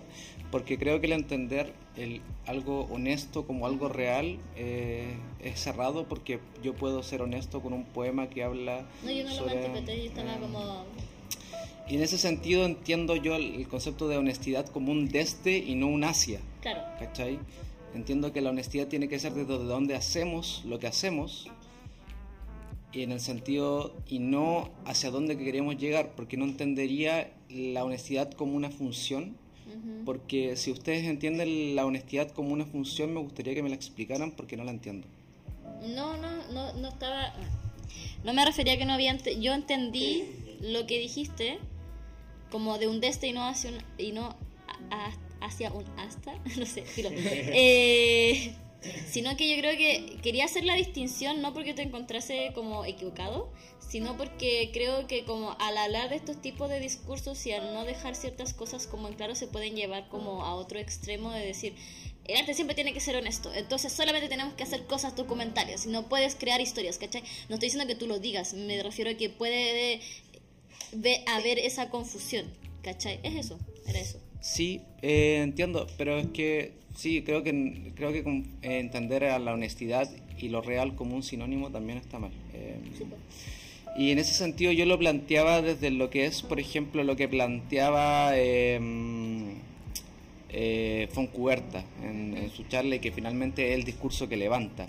porque 0.52 0.78
creo 0.78 1.00
que 1.00 1.08
el 1.08 1.14
entender 1.14 1.74
el, 1.96 2.22
algo 2.46 2.82
honesto 2.92 3.46
como 3.46 3.66
algo 3.66 3.90
real 3.90 4.38
eh, 4.56 5.14
es 5.42 5.60
cerrado, 5.60 6.06
porque 6.08 6.40
yo 6.64 6.74
puedo 6.74 7.04
ser 7.04 7.22
honesto 7.22 7.62
con 7.62 7.74
un 7.74 7.86
poema 7.86 8.29
que 8.30 8.44
habla 8.44 8.86
No, 9.04 9.12
yo 9.12 9.24
no 9.24 9.30
lo 9.30 9.36
sobre, 9.36 9.56
malinterpreté, 9.56 9.98
yo 9.98 10.10
estaba 10.10 10.34
eh, 10.34 10.38
como... 10.40 10.86
Y 11.88 11.96
en 11.96 12.04
ese 12.04 12.18
sentido 12.18 12.66
entiendo 12.66 13.16
yo 13.16 13.36
el, 13.36 13.56
el 13.56 13.68
concepto 13.68 14.08
de 14.08 14.18
honestidad 14.18 14.68
como 14.68 14.92
un 14.92 15.10
desde 15.10 15.58
y 15.58 15.76
no 15.76 15.88
un 15.88 16.04
hacia, 16.04 16.40
Claro. 16.62 16.82
¿cachai? 17.00 17.40
Entiendo 17.96 18.32
que 18.32 18.42
la 18.42 18.52
honestidad 18.52 18.88
tiene 18.88 19.08
que 19.08 19.18
ser 19.18 19.34
desde 19.34 19.58
donde 19.58 19.96
hacemos 19.96 20.62
lo 20.66 20.78
que 20.78 20.86
hacemos 20.86 21.48
y 22.92 23.04
en 23.04 23.12
el 23.12 23.20
sentido 23.20 23.96
y 24.08 24.20
no 24.20 24.70
hacia 24.86 25.12
dónde 25.12 25.38
queremos 25.38 25.78
llegar, 25.78 26.12
porque 26.16 26.38
no 26.38 26.46
entendería 26.46 27.32
la 27.50 27.84
honestidad 27.84 28.32
como 28.32 28.56
una 28.56 28.70
función, 28.70 29.36
porque 30.06 30.56
si 30.56 30.72
ustedes 30.72 31.06
entienden 31.06 31.76
la 31.76 31.86
honestidad 31.86 32.30
como 32.32 32.54
una 32.54 32.66
función, 32.66 33.14
me 33.14 33.20
gustaría 33.20 33.54
que 33.54 33.62
me 33.62 33.70
la 33.70 33.76
explicaran 33.76 34.32
porque 34.32 34.58
no 34.58 34.64
la 34.64 34.72
entiendo. 34.72 35.08
No, 35.82 36.18
no, 36.18 36.30
no, 36.52 36.74
no 36.74 36.90
estaba... 36.90 37.34
No 38.24 38.34
me 38.34 38.46
refería 38.46 38.74
a 38.74 38.78
que 38.78 38.86
no 38.86 38.94
había... 38.94 39.16
Yo 39.18 39.54
entendí 39.54 40.24
lo 40.62 40.86
que 40.88 41.00
dijiste 41.00 41.60
como 42.52 42.78
de 42.78 42.88
un 42.88 43.00
deste 43.00 43.28
y 43.28 43.34
no 43.34 43.48
hacia 43.48 43.72
un, 43.72 43.78
y 43.98 44.12
no 44.12 44.36
hacia 45.42 45.72
un 45.72 45.86
hasta, 45.98 46.34
no 46.58 46.66
sé, 46.66 46.84
eh, 46.98 48.54
sino 49.10 49.36
que 49.36 49.50
yo 49.50 49.62
creo 49.62 49.78
que 49.78 50.18
quería 50.22 50.46
hacer 50.46 50.64
la 50.64 50.76
distinción 50.76 51.42
no 51.42 51.54
porque 51.54 51.74
te 51.74 51.82
encontrase 51.82 52.52
como 52.56 52.86
equivocado, 52.86 53.52
sino 53.80 54.16
porque 54.18 54.70
creo 54.74 55.08
que 55.08 55.26
como 55.26 55.56
al 55.60 55.78
hablar 55.78 56.10
de 56.10 56.16
estos 56.16 56.42
tipos 56.42 56.70
de 56.70 56.80
discursos 56.80 57.46
y 57.46 57.52
al 57.52 57.74
no 57.74 57.84
dejar 57.84 58.16
ciertas 58.16 58.54
cosas 58.54 58.88
como 58.88 59.08
en 59.08 59.16
claro 59.16 59.36
se 59.36 59.48
pueden 59.48 59.76
llevar 59.76 60.08
como 60.08 60.46
a 60.46 60.56
otro 60.56 60.80
extremo 60.80 61.32
de 61.32 61.46
decir 61.46 61.76
el 62.30 62.38
arte 62.38 62.54
siempre 62.54 62.76
tiene 62.76 62.94
que 62.94 63.00
ser 63.00 63.16
honesto. 63.16 63.54
Entonces 63.54 63.92
solamente 63.92 64.28
tenemos 64.30 64.54
que 64.54 64.64
hacer 64.64 64.86
cosas 64.86 65.16
documentarias. 65.16 65.86
No 65.88 66.08
puedes 66.08 66.36
crear 66.36 66.62
historias, 66.62 66.98
¿cachai? 66.98 67.22
No 67.50 67.56
estoy 67.56 67.68
diciendo 67.68 67.88
que 67.88 67.96
tú 67.96 68.08
lo 68.08 68.20
digas. 68.20 68.54
Me 68.54 68.82
refiero 68.84 69.10
a 69.10 69.14
que 69.16 69.30
puede 69.30 70.02
haber 71.28 71.60
esa 71.60 71.90
confusión, 71.90 72.46
¿cachai? 72.84 73.20
Es 73.24 73.36
eso, 73.36 73.60
era 73.88 74.00
eso. 74.00 74.20
Sí, 74.42 74.82
eh, 75.02 75.42
entiendo, 75.44 75.88
pero 75.98 76.18
es 76.18 76.28
que 76.28 76.74
sí, 76.96 77.24
creo 77.24 77.44
que 77.44 77.92
creo 77.96 78.12
que 78.14 78.20
eh, 78.20 78.80
entender 78.80 79.26
a 79.26 79.38
la 79.40 79.54
honestidad 79.54 80.10
y 80.38 80.48
lo 80.50 80.62
real 80.62 80.96
como 80.96 81.16
un 81.16 81.24
sinónimo 81.24 81.72
también 81.72 81.98
está 81.98 82.20
mal. 82.20 82.32
Eh, 82.54 82.78
y 83.98 84.12
en 84.12 84.20
ese 84.20 84.34
sentido 84.34 84.72
yo 84.72 84.86
lo 84.86 84.98
planteaba 84.98 85.62
desde 85.62 85.90
lo 85.92 86.10
que 86.10 86.26
es, 86.26 86.42
por 86.42 86.60
ejemplo, 86.60 87.04
lo 87.04 87.18
que 87.18 87.28
planteaba 87.28 88.32
eh, 90.50 91.08
Foncuberta 91.12 91.84
en, 92.04 92.50
su 92.56 92.64
charla 92.64 92.96
y 92.96 93.00
que 93.00 93.12
finalmente 93.12 93.72
es 93.72 93.80
el 93.80 93.84
discurso 93.84 94.28
que 94.28 94.38
levanta. 94.38 94.86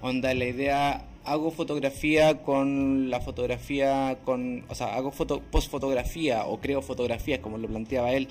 Onda, 0.00 0.34
la 0.34 0.46
idea, 0.46 1.04
hago 1.24 1.50
fotografía 1.50 2.42
con 2.42 3.10
la 3.10 3.20
fotografía, 3.20 4.18
con, 4.24 4.64
o 4.68 4.74
sea, 4.74 4.94
hago 4.94 5.10
foto, 5.10 5.40
post-fotografía 5.40 6.46
o 6.46 6.60
creo 6.60 6.82
fotografías, 6.82 7.40
como 7.40 7.58
lo 7.58 7.68
planteaba 7.68 8.12
él, 8.12 8.28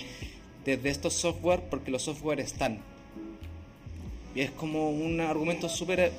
desde 0.65 0.89
estos 0.89 1.13
software 1.13 1.61
porque 1.69 1.91
los 1.91 2.03
software 2.03 2.39
están. 2.39 2.79
Y 4.35 4.41
es 4.41 4.51
como 4.51 4.89
un 4.89 5.19
argumento 5.19 5.69
súper 5.69 6.11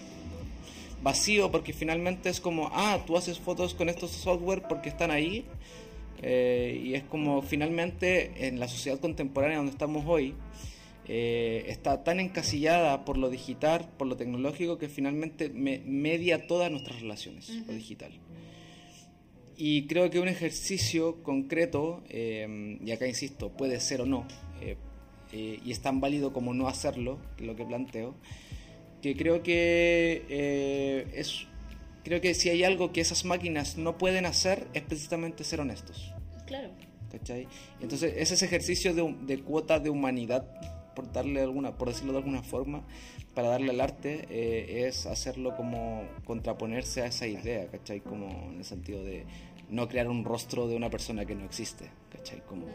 vacío 1.03 1.51
porque 1.51 1.73
finalmente 1.73 2.29
es 2.29 2.41
como, 2.41 2.71
ah, 2.73 3.01
tú 3.07 3.17
haces 3.17 3.39
fotos 3.39 3.75
con 3.75 3.89
estos 3.89 4.11
software 4.11 4.63
porque 4.69 4.89
están 4.89 5.11
ahí. 5.11 5.45
Eh, 6.23 6.81
y 6.85 6.95
es 6.95 7.03
como 7.03 7.43
finalmente 7.43 8.47
en 8.47 8.61
la 8.61 8.69
sociedad 8.69 9.01
contemporánea 9.01 9.57
donde 9.57 9.73
estamos 9.73 10.05
hoy, 10.07 10.35
eh, 11.09 11.65
está 11.67 12.05
tan 12.05 12.21
encasillada 12.21 13.05
por 13.05 13.19
lo 13.19 13.29
digital, 13.29 13.91
por 13.99 14.07
lo 14.07 14.17
tecnológico, 14.17 14.79
que 14.79 14.89
finalmente 14.89 15.51
media 15.51 16.47
todas 16.47 16.71
nuestras 16.71 17.01
relaciones, 17.01 17.51
lo 17.67 17.73
digital. 17.73 18.13
Y 19.57 19.87
creo 19.87 20.11
que 20.11 20.21
un 20.21 20.29
ejercicio 20.29 21.23
concreto, 21.25 22.03
eh, 22.09 22.79
y 22.85 22.91
acá 22.93 23.07
insisto, 23.07 23.51
puede 23.51 23.81
ser 23.81 24.01
o 24.01 24.07
no, 24.07 24.27
y 25.33 25.71
es 25.71 25.81
tan 25.81 26.01
válido 26.01 26.33
como 26.33 26.55
no 26.55 26.69
hacerlo, 26.69 27.19
lo 27.39 27.57
que 27.57 27.65
planteo, 27.65 28.15
que 29.01 29.17
creo 29.17 29.43
que 29.43 31.11
es 31.15 31.47
creo 32.05 32.21
que 32.21 32.35
si 32.35 32.49
hay 32.49 32.65
algo 32.65 32.93
que 32.93 33.01
esas 33.01 33.25
máquinas 33.25 33.77
no 33.77 33.99
pueden 33.99 34.27
hacer 34.27 34.67
es 34.75 34.83
precisamente 34.83 35.45
ser 35.45 35.61
honestos. 35.61 36.12
Claro. 36.53 36.69
¿Cachai? 37.11 37.49
Entonces, 37.81 38.15
ese 38.17 38.45
ejercicio 38.45 38.93
de, 38.95 39.15
de, 39.23 39.43
cuota 39.43 39.81
de 39.81 39.89
humanidad, 39.89 40.47
por 40.95 41.11
darle 41.11 41.41
alguna, 41.41 41.77
por 41.77 41.89
decirlo 41.89 42.13
de 42.13 42.19
alguna 42.19 42.43
forma, 42.43 42.85
para 43.35 43.49
darle 43.49 43.71
al 43.71 43.81
arte, 43.81 44.27
eh, 44.29 44.87
es 44.87 45.07
hacerlo 45.07 45.57
como 45.57 46.05
contraponerse 46.25 47.01
a 47.01 47.07
esa 47.07 47.27
idea, 47.27 47.67
¿cachai? 47.69 48.01
Como 48.01 48.51
en 48.51 48.59
el 48.59 48.65
sentido 48.65 49.03
de 49.03 49.25
no 49.71 49.89
crear 49.89 50.09
un 50.09 50.25
rostro 50.25 50.69
de 50.69 50.77
una 50.77 50.91
persona 50.91 51.25
que 51.25 51.35
no 51.35 51.47
existe, 51.47 51.91
¿cachai? 52.11 52.43
Como, 52.47 52.67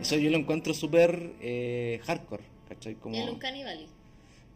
eso 0.00 0.16
yo 0.16 0.28
lo 0.30 0.38
encuentro 0.38 0.74
súper 0.74 1.34
eh, 1.40 2.00
hardcore, 2.04 2.42
¿cachai? 2.68 2.96
Como, 2.96 3.14
en 3.14 3.28
un 3.28 3.38
caníbal. 3.38 3.86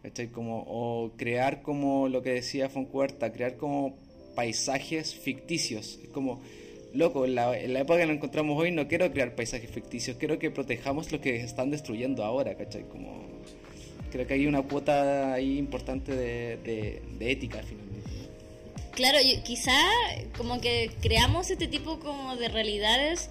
¿cachai? 0.03 0.29
Como, 0.29 0.65
o 0.67 1.13
crear 1.17 1.63
como 1.63 2.09
lo 2.09 2.23
que 2.23 2.31
decía 2.31 2.69
Foncuerta, 2.69 3.33
crear 3.33 3.57
como 3.57 3.97
paisajes 4.35 5.15
ficticios. 5.15 6.01
Como, 6.13 6.43
loco, 6.95 7.25
en 7.25 7.35
la, 7.35 7.57
época 7.57 7.99
que 7.99 8.07
nos 8.07 8.17
encontramos 8.17 8.61
hoy 8.61 8.71
no 8.71 8.89
quiero 8.89 9.11
crear 9.13 9.35
paisajes 9.35 9.71
ficticios, 9.71 10.17
quiero 10.17 10.39
que 10.39 10.51
protejamos 10.51 11.13
lo 11.13 11.21
que 11.21 11.37
están 11.37 11.71
destruyendo 11.71 12.25
ahora, 12.25 12.55
¿cachai? 12.55 12.85
Como, 12.85 13.27
creo 14.11 14.27
que 14.27 14.35
hay 14.35 14.47
una 14.47 14.63
cuota 14.63 15.35
ahí 15.35 15.59
importante 15.59 16.15
de, 16.15 17.03
ética 17.21 17.63
finalmente. 17.63 18.11
Claro, 18.93 19.19
quizá 19.45 19.77
como 20.37 20.61
que 20.61 20.93
creamos 21.03 21.51
este 21.51 21.67
tipo 21.67 21.99
como 21.99 22.37
de 22.37 22.49
realidades 22.49 23.29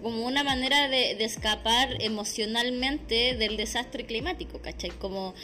como 0.00 0.24
una 0.26 0.42
manera 0.44 0.88
de, 0.88 1.14
de, 1.16 1.24
escapar 1.24 1.96
emocionalmente 2.00 3.34
del 3.36 3.56
desastre 3.56 4.04
climático, 4.04 4.60
¿cachai? 4.60 4.90
Como 4.90 5.34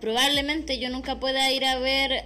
probablemente 0.00 0.78
yo 0.78 0.88
nunca 0.90 1.18
pueda 1.18 1.50
ir 1.50 1.64
a 1.64 1.78
ver 1.78 2.24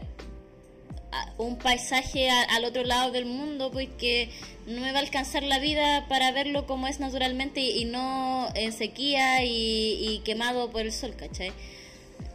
un 1.39 1.57
paisaje 1.57 2.29
al 2.31 2.65
otro 2.65 2.85
lado 2.85 3.11
del 3.11 3.25
mundo 3.25 3.71
porque 3.71 4.31
no 4.67 4.81
me 4.81 4.93
va 4.93 4.99
a 4.99 5.03
alcanzar 5.03 5.43
la 5.43 5.59
vida 5.59 6.07
para 6.09 6.31
verlo 6.33 6.67
como 6.67 6.87
es 6.87 7.01
naturalmente 7.01 7.61
y, 7.61 7.85
no 7.85 8.49
en 8.55 8.73
sequía 8.73 9.45
y, 9.45 10.21
quemado 10.25 10.71
por 10.71 10.83
el 10.83 10.93
sol, 10.93 11.15
¿cachai? 11.17 11.53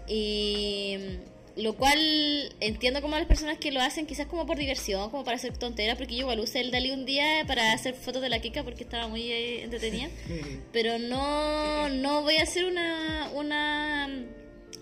Y 0.08 0.98
lo 1.56 1.76
cual 1.76 2.00
entiendo 2.60 3.02
como 3.02 3.16
las 3.16 3.28
personas 3.28 3.60
que 3.60 3.72
lo 3.72 3.80
hacen 3.80 4.08
quizás 4.08 4.26
como 4.26 4.48
por 4.48 4.58
diversión, 4.58 5.12
como 5.12 5.24
para 5.24 5.38
hacer 5.38 5.56
tonteras, 5.56 5.98
porque 5.98 6.16
yo 6.16 6.22
igual 6.22 6.40
usé 6.40 6.62
el 6.62 6.72
Dalí 6.72 6.90
un 6.90 7.06
día 7.06 7.44
para 7.46 7.74
hacer 7.74 7.94
fotos 7.94 8.24
de 8.24 8.30
la 8.30 8.40
Kika 8.40 8.64
porque 8.64 8.84
estaba 8.84 9.08
muy 9.08 9.32
eh, 9.32 9.64
entretenida, 9.64 10.10
pero 10.74 10.98
no, 10.98 11.90
no 11.90 12.24
voy 12.24 12.38
a 12.38 12.44
hacer 12.44 12.66
una... 12.66 13.30
una 13.36 14.10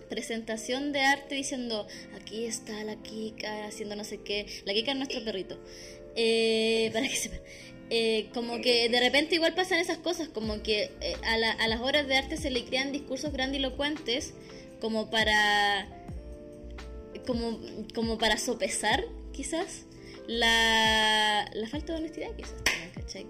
presentación 0.10 0.92
de 0.92 1.02
arte 1.02 1.36
diciendo, 1.36 1.88
aquí 2.16 2.46
está 2.46 2.84
la 2.84 2.96
Kika 2.98 3.66
haciendo 3.66 3.96
no 3.96 4.04
sé 4.04 4.20
qué. 4.20 4.46
La 4.66 4.74
Kika 4.74 4.92
es 4.92 4.98
nuestro 4.98 5.24
perrito. 5.24 5.58
Eh, 6.16 6.90
para 6.94 7.08
que 7.08 7.16
sepan. 7.16 7.40
Eh, 7.90 8.30
como 8.34 8.62
que 8.62 8.88
de 8.88 9.00
repente 9.02 9.36
igual 9.36 9.54
pasan 9.54 9.80
esas 9.80 9.98
cosas, 9.98 10.30
como 10.30 10.64
que 10.64 10.92
eh, 11.02 11.16
a, 11.24 11.34
a, 11.34 11.68
las 11.68 11.82
obras 11.82 12.08
de 12.08 12.16
arte 12.16 12.38
se 12.38 12.50
le 12.50 12.64
crean 12.64 12.94
discursos 12.94 13.34
grandilocuentes 13.34 14.34
como 14.80 15.10
para 15.10 15.90
como, 17.28 17.60
como 17.94 18.18
para 18.18 18.38
sopesar 18.38 19.04
quizás 19.34 19.86
la, 20.28 21.50
la 21.54 21.68
falta 21.68 21.94
de 21.94 22.00
honestidad 22.00 22.30
quizás, 22.36 23.26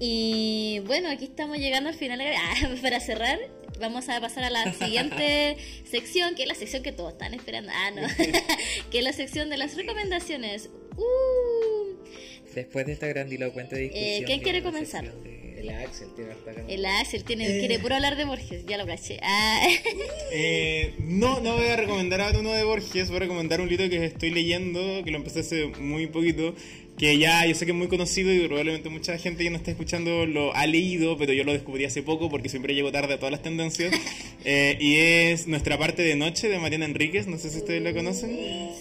Y 0.00 0.80
bueno, 0.86 1.08
aquí 1.10 1.26
estamos 1.26 1.58
llegando 1.58 1.88
al 1.90 1.94
final. 1.94 2.20
para 2.82 3.00
cerrar, 3.00 3.38
vamos 3.78 4.08
a 4.08 4.20
pasar 4.20 4.44
a 4.44 4.50
la 4.50 4.72
siguiente 4.74 5.56
sección, 5.90 6.34
que 6.34 6.42
es 6.42 6.48
la 6.48 6.54
sección 6.54 6.82
que 6.82 6.92
todos 6.92 7.12
están 7.12 7.34
esperando. 7.34 7.70
Ah, 7.74 7.90
no. 7.90 8.02
que 8.90 8.98
es 8.98 9.04
la 9.04 9.12
sección 9.12 9.50
de 9.50 9.56
las 9.56 9.76
recomendaciones. 9.76 10.70
Uh. 10.96 11.96
Después 12.54 12.86
de 12.86 12.92
esta 12.92 13.06
grandilocuente 13.06 13.76
eh, 13.76 13.82
discusión. 13.82 14.24
¿Quién 14.26 14.40
quiere 14.40 14.62
comenzar? 14.62 15.12
El 15.58 15.70
Axel 15.70 16.08
tiene 16.14 16.30
El 16.68 16.86
Axel 16.86 17.24
tiene, 17.24 17.46
quiere 17.58 17.78
puro 17.80 17.96
hablar 17.96 18.16
de 18.16 18.24
Borges, 18.24 18.64
ya 18.66 18.78
lo 18.78 18.86
caché. 18.86 19.18
Ah. 19.22 19.66
Eh, 20.30 20.94
no, 20.98 21.40
no 21.40 21.56
voy 21.56 21.66
a 21.68 21.76
recomendar 21.76 22.20
uno 22.38 22.52
de 22.52 22.62
Borges, 22.62 23.08
voy 23.08 23.16
a 23.16 23.20
recomendar 23.20 23.60
un 23.62 23.68
libro 23.68 23.88
que 23.88 24.04
estoy 24.04 24.30
leyendo, 24.30 25.02
que 25.02 25.10
lo 25.10 25.16
empecé 25.16 25.40
hace 25.40 25.66
muy 25.66 26.06
poquito, 26.06 26.54
que 26.98 27.16
ya 27.16 27.46
yo 27.46 27.54
sé 27.54 27.64
que 27.64 27.70
es 27.72 27.78
muy 27.78 27.86
conocido 27.86 28.32
y 28.32 28.46
probablemente 28.46 28.88
mucha 28.88 29.16
gente 29.18 29.44
que 29.44 29.50
no 29.50 29.56
está 29.56 29.70
escuchando 29.70 30.26
lo 30.26 30.54
ha 30.54 30.66
leído, 30.66 31.16
pero 31.16 31.32
yo 31.32 31.44
lo 31.44 31.52
descubrí 31.52 31.84
hace 31.84 32.02
poco 32.02 32.28
porque 32.28 32.48
siempre 32.48 32.74
llego 32.74 32.90
tarde 32.90 33.14
a 33.14 33.18
todas 33.18 33.32
las 33.32 33.42
tendencias. 33.42 33.94
Eh, 34.44 34.78
y 34.80 34.94
es 34.96 35.46
Nuestra 35.48 35.76
parte 35.76 36.02
de 36.02 36.14
noche 36.14 36.48
de 36.48 36.58
Mariana 36.58 36.86
Enríquez, 36.86 37.26
no 37.26 37.38
sé 37.38 37.50
si 37.50 37.58
ustedes 37.58 37.82
la 37.82 37.92
conocen. 37.92 38.30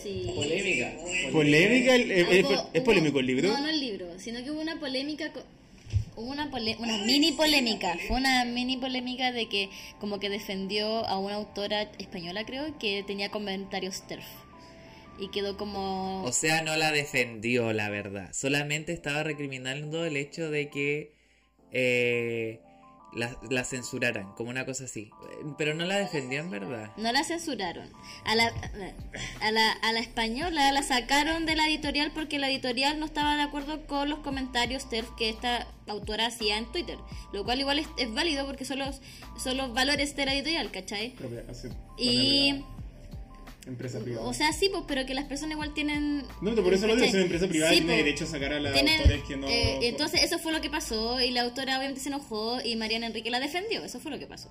Sí. 0.02 0.32
Polémica. 0.34 0.94
¿Polémica? 1.32 1.96
¿Es, 1.96 2.82
polémico 2.84 3.20
el 3.20 3.26
libro? 3.26 3.50
No, 3.50 3.62
no 3.62 3.68
el 3.68 3.80
libro, 3.80 4.06
sino 4.18 4.42
que 4.44 4.52
hubo 4.52 4.62
una 4.62 4.80
polémica... 4.80 5.32
Hubo 6.16 6.32
una, 6.32 6.46
una 6.46 6.98
mini 7.00 7.34
polémica, 7.34 7.98
fue 8.08 8.18
una 8.18 8.46
mini 8.46 8.78
polémica 8.78 9.32
de 9.32 9.50
que 9.50 9.70
como 10.00 10.20
que 10.20 10.30
defendió 10.30 11.06
a 11.06 11.18
una 11.18 11.36
autora 11.36 11.92
española 11.98 12.46
creo 12.46 12.78
que 12.80 13.04
tenía 13.06 13.30
comentarios 13.30 14.08
TERF 14.08 14.26
y 15.20 15.30
quedó 15.30 15.58
como... 15.58 16.24
O 16.24 16.32
sea, 16.32 16.62
no 16.62 16.76
la 16.76 16.92
defendió, 16.92 17.74
la 17.74 17.90
verdad. 17.90 18.30
Solamente 18.34 18.94
estaba 18.94 19.24
recriminando 19.24 20.06
el 20.06 20.18
hecho 20.18 20.50
de 20.50 20.70
que 20.70 21.12
eh, 21.72 22.60
la, 23.14 23.38
la 23.50 23.64
censuraran, 23.64 24.34
como 24.34 24.50
una 24.50 24.66
cosa 24.66 24.86
así. 24.86 25.10
Pero 25.58 25.74
no 25.74 25.86
la 25.86 25.98
defendían, 25.98 26.50
¿verdad? 26.50 26.92
No 26.98 27.12
la 27.12 27.24
censuraron. 27.24 27.90
A 28.26 28.36
la, 28.36 28.52
a 29.42 29.52
la, 29.52 29.72
a 29.72 29.92
la 29.92 30.00
española 30.00 30.72
la 30.72 30.84
sacaron 30.84 31.46
de 31.46 31.56
la 31.56 31.68
editorial 31.68 32.12
porque 32.14 32.40
la 32.40 32.50
editorial 32.50 33.00
no 33.00 33.06
estaba 33.06 33.36
de 33.36 33.44
acuerdo 33.44 33.86
con 33.88 34.10
los 34.10 34.20
comentarios 34.20 34.90
TERF 34.90 35.10
que 35.18 35.30
esta 35.30 35.68
autora 35.88 36.28
hacía 36.28 36.58
en 36.58 36.72
Twitter. 36.72 36.98
Lo 37.34 37.44
cual 37.44 37.60
igual 37.60 37.80
es, 37.80 37.88
es 37.98 38.14
válido 38.14 38.46
porque 38.46 38.66
son 38.66 38.80
los, 38.80 39.02
son 39.42 39.58
los 39.58 39.74
valores 39.74 40.16
de 40.16 40.26
la 40.26 40.34
editorial, 40.34 40.72
¿cachai? 40.72 41.16
Y... 41.98 42.64
Empresa 43.68 44.00
privada. 44.00 44.26
O 44.26 44.34
sea, 44.34 44.52
sí, 44.54 44.70
pues, 44.72 44.84
pero 44.88 45.06
que 45.06 45.14
las 45.14 45.26
personas 45.26 45.54
igual 45.56 45.74
tienen. 45.74 46.20
No, 46.42 46.52
pero 46.52 46.64
por 46.64 46.74
eso 46.74 46.88
lo 46.88 46.96
digo, 46.96 47.06
es 47.06 47.14
una 47.14 47.24
empresa 47.24 47.48
privada 47.48 47.72
Sí, 47.72 47.78
y 47.78 47.82
tiene 47.82 47.94
pues, 47.96 48.06
derecho 48.06 48.24
a 48.24 48.28
sacar 48.28 48.54
a 48.54 48.60
las 48.60 48.74
tienen- 48.74 49.00
autores 49.02 49.24
que 49.28 49.36
no. 49.38 49.48
eh, 49.48 49.80
entonces, 49.84 50.24
eso 50.24 50.40
fue 50.40 50.52
lo 50.54 50.62
que 50.62 50.70
pasó. 50.70 51.20
Y 51.20 51.32
la 51.32 51.42
autora 51.42 51.78
obviamente 51.78 52.00
se 52.02 52.10
enojó. 52.10 52.60
Y 52.64 52.76
Mariana 52.78 53.08
Enrique 53.08 53.30
la 53.30 53.40
defendió. 53.40 53.84
Eso 53.84 54.00
fue 54.00 54.10
lo 54.12 54.20
que 54.20 54.28
pasó. 54.28 54.50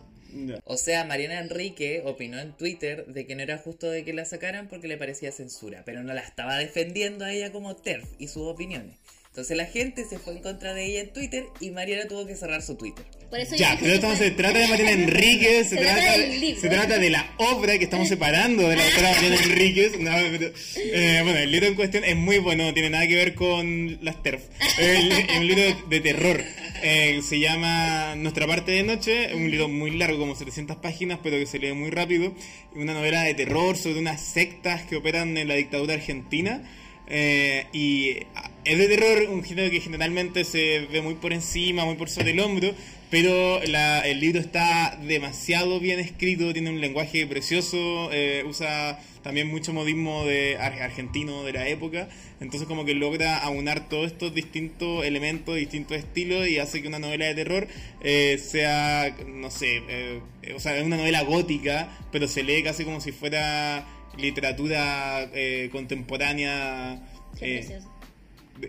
O 0.64 0.76
sea, 0.76 1.04
Mariana 1.04 1.38
Enrique 1.40 2.02
opinó 2.04 2.38
en 2.38 2.52
Twitter 2.56 3.06
de 3.06 3.26
que 3.26 3.34
no 3.34 3.42
era 3.42 3.56
justo 3.56 3.90
de 3.90 4.04
que 4.04 4.12
la 4.12 4.24
sacaran 4.26 4.68
porque 4.68 4.86
le 4.86 4.98
parecía 4.98 5.32
censura, 5.32 5.82
pero 5.86 6.02
no 6.02 6.12
la 6.12 6.20
estaba 6.20 6.58
defendiendo 6.58 7.24
a 7.24 7.32
ella 7.32 7.52
como 7.52 7.74
TERF 7.76 8.04
y 8.18 8.28
sus 8.28 8.42
opiniones. 8.42 8.96
Entonces 9.36 9.54
la 9.58 9.66
gente 9.66 10.06
se 10.08 10.18
fue 10.18 10.32
en 10.32 10.38
contra 10.38 10.72
de 10.72 10.86
ella 10.86 11.00
en 11.02 11.12
Twitter 11.12 11.44
y 11.60 11.70
Mariana 11.70 12.08
tuvo 12.08 12.26
que 12.26 12.34
cerrar 12.34 12.62
su 12.62 12.74
Twitter. 12.76 13.04
Por 13.28 13.38
eso 13.38 13.54
Ya, 13.54 13.76
pero 13.78 13.92
esto 13.92 14.08
no 14.08 14.16
se 14.16 14.30
trata 14.30 14.58
de 14.58 14.66
Mariana 14.66 14.90
Enríquez, 15.02 15.68
se, 15.68 15.76
Se 15.76 15.82
trata, 15.82 16.00
trata 16.00 16.12
de, 16.12 16.26
del 16.26 16.40
libro. 16.40 16.60
se 16.62 16.68
trata 16.70 16.98
de 16.98 17.10
la 17.10 17.34
obra 17.36 17.76
que 17.76 17.84
estamos 17.84 18.08
separando 18.08 18.66
de 18.66 18.76
la 18.76 18.86
autora 18.86 19.10
Mariana 19.12 19.36
Enríquez. 19.36 20.00
No, 20.00 20.10
pero, 20.30 20.52
eh, 20.76 21.20
bueno, 21.22 21.38
el 21.38 21.52
libro 21.52 21.66
en 21.66 21.74
cuestión 21.74 22.04
es 22.04 22.16
muy 22.16 22.38
bueno, 22.38 22.64
no 22.64 22.72
tiene 22.72 22.88
nada 22.88 23.06
que 23.06 23.14
ver 23.14 23.34
con 23.34 23.98
las 24.02 24.22
TERF. 24.22 24.42
Es 24.78 25.36
un 25.38 25.46
libro 25.46 25.64
de, 25.64 25.76
de 25.86 26.00
terror. 26.00 26.42
Eh, 26.82 27.20
se 27.22 27.38
llama 27.38 28.14
Nuestra 28.16 28.46
parte 28.46 28.72
de 28.72 28.84
noche, 28.84 29.26
es 29.26 29.34
un 29.34 29.50
libro 29.50 29.68
muy 29.68 29.90
largo, 29.90 30.18
como 30.18 30.34
700 30.34 30.78
páginas, 30.78 31.18
pero 31.22 31.36
que 31.36 31.44
se 31.44 31.58
lee 31.58 31.74
muy 31.74 31.90
rápido. 31.90 32.34
Una 32.74 32.94
novela 32.94 33.20
de 33.24 33.34
terror 33.34 33.76
sobre 33.76 33.98
unas 33.98 34.22
sectas 34.22 34.84
que 34.84 34.96
operan 34.96 35.36
en 35.36 35.46
la 35.48 35.56
dictadura 35.56 35.92
argentina. 35.92 36.62
Eh, 37.08 37.66
y 37.72 38.16
es 38.64 38.78
de 38.78 38.88
terror, 38.88 39.28
un 39.30 39.44
género 39.44 39.70
que 39.70 39.80
generalmente 39.80 40.44
se 40.44 40.86
ve 40.92 41.00
muy 41.00 41.14
por 41.14 41.32
encima, 41.32 41.84
muy 41.84 41.94
por 41.94 42.08
sobre 42.08 42.32
el 42.32 42.40
hombro, 42.40 42.74
pero 43.10 43.60
la- 43.64 44.00
el 44.00 44.18
libro 44.18 44.40
está 44.40 44.98
demasiado 45.06 45.78
bien 45.78 46.00
escrito, 46.00 46.52
tiene 46.52 46.70
un 46.70 46.80
lenguaje 46.80 47.24
precioso, 47.26 48.10
eh, 48.12 48.42
usa 48.44 48.98
también 49.22 49.46
mucho 49.48 49.72
modismo 49.72 50.24
de 50.24 50.56
ar- 50.58 50.82
argentino 50.82 51.44
de 51.44 51.52
la 51.52 51.68
época, 51.68 52.08
entonces 52.40 52.66
como 52.66 52.84
que 52.84 52.94
logra 52.94 53.38
aunar 53.38 53.88
todos 53.88 54.06
estos 54.08 54.34
distintos 54.34 55.04
elementos, 55.04 55.54
distintos 55.56 55.96
estilos 55.96 56.48
y 56.48 56.58
hace 56.58 56.82
que 56.82 56.88
una 56.88 56.98
novela 56.98 57.26
de 57.26 57.34
terror 57.36 57.68
eh, 58.02 58.38
sea, 58.44 59.16
no 59.26 59.50
sé, 59.50 59.82
eh, 59.88 60.20
o 60.54 60.60
sea, 60.60 60.76
es 60.76 60.84
una 60.84 60.96
novela 60.96 61.22
gótica, 61.22 61.88
pero 62.12 62.26
se 62.28 62.42
lee 62.42 62.62
casi 62.64 62.84
como 62.84 63.00
si 63.00 63.12
fuera 63.12 63.86
literatura 64.16 65.22
eh, 65.32 65.68
contemporánea. 65.72 67.02
Qué 67.38 67.56
eh, 67.56 67.58
precioso. 67.58 67.92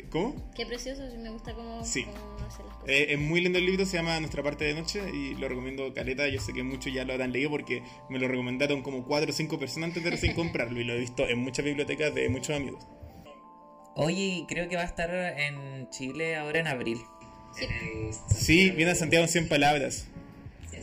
¿Cómo? 0.09 0.51
Qué 0.55 0.65
precioso. 0.65 1.01
Me 1.17 1.29
gusta 1.29 1.53
cómo, 1.53 1.83
Sí. 1.85 2.03
cómo 2.03 2.45
hace 2.45 2.63
las 2.63 2.73
cosas. 2.73 2.89
Eh, 2.89 3.13
es 3.13 3.19
muy 3.19 3.39
lindo 3.39 3.57
el 3.57 3.65
libro, 3.65 3.85
se 3.85 3.97
llama 3.97 4.19
Nuestra 4.19 4.43
parte 4.43 4.65
de 4.65 4.73
noche 4.73 5.01
y 5.13 5.35
lo 5.35 5.47
recomiendo 5.47 5.93
caleta. 5.93 6.27
Yo 6.27 6.41
sé 6.41 6.51
que 6.53 6.63
muchos 6.63 6.93
ya 6.93 7.05
lo 7.05 7.13
habrán 7.13 7.31
leído 7.31 7.49
porque 7.49 7.81
me 8.09 8.19
lo 8.19 8.27
recomendaron 8.27 8.81
como 8.81 9.05
cuatro 9.05 9.29
o 9.29 9.33
cinco 9.33 9.57
personas 9.57 9.89
antes 9.89 10.03
de 10.03 10.09
recién 10.09 10.33
comprarlo 10.35 10.79
y 10.79 10.83
lo 10.83 10.93
he 10.93 10.99
visto 10.99 11.25
en 11.27 11.39
muchas 11.39 11.63
bibliotecas 11.63 12.13
de 12.13 12.27
muchos 12.29 12.55
amigos. 12.55 12.85
Oye, 13.95 14.45
creo 14.47 14.69
que 14.69 14.75
va 14.75 14.83
a 14.83 14.85
estar 14.85 15.09
en 15.11 15.89
Chile 15.89 16.35
ahora 16.35 16.59
en 16.59 16.67
abril. 16.67 16.99
Sí. 17.55 17.65
Sí, 18.35 18.69
viene 18.71 18.91
a 18.91 18.95
Santiago 18.95 19.23
en 19.25 19.29
100 19.31 19.47
palabras. 19.49 20.07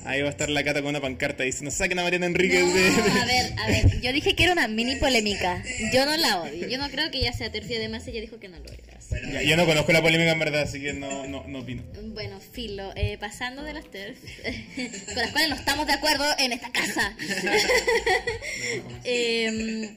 Ahí 0.04 0.20
va 0.20 0.28
a 0.28 0.30
estar 0.30 0.50
la 0.50 0.62
cata 0.62 0.80
con 0.82 0.90
una 0.90 1.00
pancarta 1.00 1.44
diciendo 1.44 1.70
saquen 1.70 1.98
a 1.98 2.02
Mariana 2.02 2.26
Enríquez 2.26 2.60
No, 2.60 2.72
de... 2.74 2.88
a 3.22 3.24
ver, 3.26 3.52
a 3.58 3.66
ver, 3.68 4.00
yo 4.02 4.12
dije 4.12 4.34
que 4.34 4.44
era 4.44 4.52
una 4.52 4.68
mini 4.68 4.96
polémica. 4.96 5.62
Yo 5.92 6.04
no 6.04 6.16
la 6.16 6.42
odio. 6.42 6.68
Yo 6.68 6.76
no 6.78 6.90
creo 6.90 7.10
que 7.10 7.18
ella 7.18 7.32
sea 7.32 7.50
tercia 7.50 7.78
además 7.78 8.06
ella 8.06 8.20
dijo 8.20 8.38
que 8.38 8.48
no 8.48 8.58
lo 8.58 8.64
era. 8.70 8.84
Ya, 9.32 9.42
yo 9.42 9.56
no 9.56 9.64
conozco 9.66 9.92
la 9.92 10.02
polémica 10.02 10.32
en 10.32 10.38
verdad, 10.38 10.62
así 10.62 10.80
que 10.80 10.92
no, 10.92 11.26
no, 11.26 11.44
no 11.46 11.60
opino. 11.60 11.82
Bueno, 12.14 12.40
filo, 12.40 12.92
eh, 12.96 13.16
pasando 13.18 13.62
de 13.62 13.72
las 13.72 13.88
TERF, 13.90 14.18
con 15.06 15.16
las 15.16 15.30
cuales 15.30 15.50
no 15.50 15.56
estamos 15.56 15.86
de 15.86 15.92
acuerdo 15.92 16.24
en 16.38 16.52
esta 16.52 16.70
casa. 16.72 17.14
Em, 19.04 19.96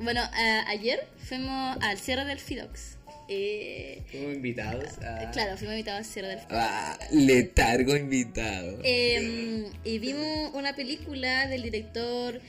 bueno, 0.00 0.20
a- 0.20 0.68
ayer 0.68 1.06
fuimos 1.28 1.78
al 1.82 1.98
cierre 1.98 2.24
del 2.24 2.38
Fidox. 2.40 2.93
Eh, 3.28 4.02
Como 4.12 4.30
invitados 4.30 4.98
a... 4.98 5.30
claro, 5.30 5.56
fuimos 5.56 5.74
invitados 5.74 6.00
al 6.00 6.04
cierre 6.04 6.28
del 6.28 6.38
Fidox. 6.40 6.54
Ah, 6.54 6.98
letargo 7.10 7.96
invitado. 7.96 8.78
Em, 8.82 9.64
y 9.82 9.98
vimos 9.98 10.52
una 10.54 10.74
película 10.76 11.46
del 11.46 11.62
director 11.62 12.40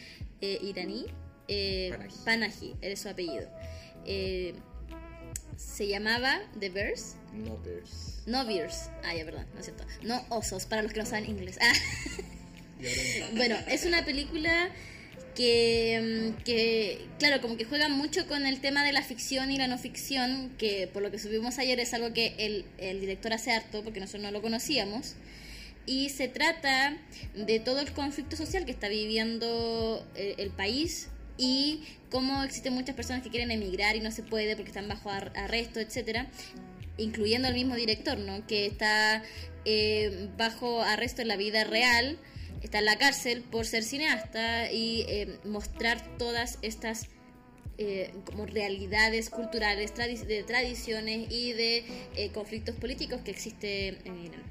eh, 0.42 0.60
iraní, 0.62 1.06
eh, 1.48 1.92
Panahi. 1.92 2.14
Panahi, 2.26 2.76
era 2.82 2.96
su 2.96 3.08
apellido. 3.08 3.50
Eh, 4.06 4.54
se 5.58 5.88
llamaba 5.88 6.42
The 6.60 6.70
Bears. 6.70 7.16
No 7.34 7.58
Bears. 7.64 8.24
No 8.26 8.46
bears. 8.46 8.90
Ah, 9.04 9.16
ya, 9.16 9.24
perdón, 9.24 9.46
no 9.54 9.60
es 9.60 9.66
cierto. 9.66 9.86
No 10.02 10.26
osos, 10.30 10.66
para 10.66 10.82
los 10.82 10.92
que 10.92 11.00
no 11.00 11.06
saben 11.06 11.30
inglés. 11.30 11.58
Ah. 12.78 13.30
bueno, 13.36 13.56
es 13.70 13.86
una 13.86 14.04
película 14.04 14.70
que, 15.36 16.32
mm, 16.38 16.44
que, 16.44 17.06
claro, 17.20 17.42
como 17.42 17.58
que 17.58 17.66
juega 17.66 17.90
mucho 17.90 18.26
con 18.28 18.46
el 18.46 18.60
tema 18.62 18.84
de 18.84 18.94
la 18.94 19.04
ficción 19.04 19.52
y 19.52 19.58
la 19.58 19.68
no 19.68 19.78
ficción, 19.78 20.52
que 20.58 20.88
por 20.88 21.04
lo 21.04 21.12
que 21.12 21.20
subimos 21.20 21.58
ayer 21.60 21.80
es 21.80 21.94
algo 21.94 22.14
que 22.14 22.36
el, 22.38 22.66
el 22.78 23.00
director 23.02 23.34
hace 23.34 23.52
harto, 23.52 23.84
porque 23.84 24.00
nosotros 24.00 24.24
no 24.24 24.32
lo 24.32 24.42
conocíamos. 24.42 25.16
Y 25.86 26.10
se 26.10 26.28
trata 26.28 26.98
de 27.36 27.60
todo 27.60 27.80
el 27.80 27.92
conflicto 27.92 28.36
social 28.36 28.66
que 28.66 28.72
está 28.72 28.88
viviendo 28.88 30.04
eh, 30.16 30.34
el 30.40 30.50
país 30.50 31.10
y 31.38 31.82
cómo 32.10 32.44
existen 32.44 32.74
muchas 32.74 32.96
personas 32.96 33.22
que 33.22 33.30
quieren 33.30 33.52
emigrar 33.52 33.96
y 33.96 34.00
no 34.00 34.10
se 34.12 34.24
puede 34.24 34.56
porque 34.56 34.70
están 34.70 34.88
bajo 34.88 35.12
ar- 35.12 35.32
arresto, 35.36 35.80
etcétera 35.80 36.28
incluyendo 36.98 37.50
al 37.50 37.54
mismo 37.54 37.76
director, 37.76 38.18
¿no? 38.18 38.48
Que 38.48 38.66
está 38.66 39.22
eh, 39.66 40.30
bajo 40.38 40.82
arresto 40.82 41.22
en 41.22 41.28
la 41.28 41.36
vida 41.36 41.66
real, 41.66 42.18
está 42.66 42.80
en 42.80 42.86
la 42.86 42.98
cárcel 42.98 43.42
por 43.42 43.66
ser 43.66 43.84
cineasta 43.84 44.72
y 44.72 45.06
eh, 45.08 45.38
mostrar 45.44 46.18
todas 46.18 46.58
estas 46.62 47.08
eh, 47.78 48.12
como 48.26 48.46
realidades 48.46 49.30
culturales, 49.30 49.94
tradi- 49.94 50.26
de 50.26 50.44
tradiciones 50.44 51.32
y 51.32 51.52
de 51.54 51.84
eh, 52.16 52.30
conflictos 52.34 52.76
políticos 52.76 53.22
que 53.24 53.32
existen 53.32 53.98
en 54.06 54.26
Irán. 54.26 54.44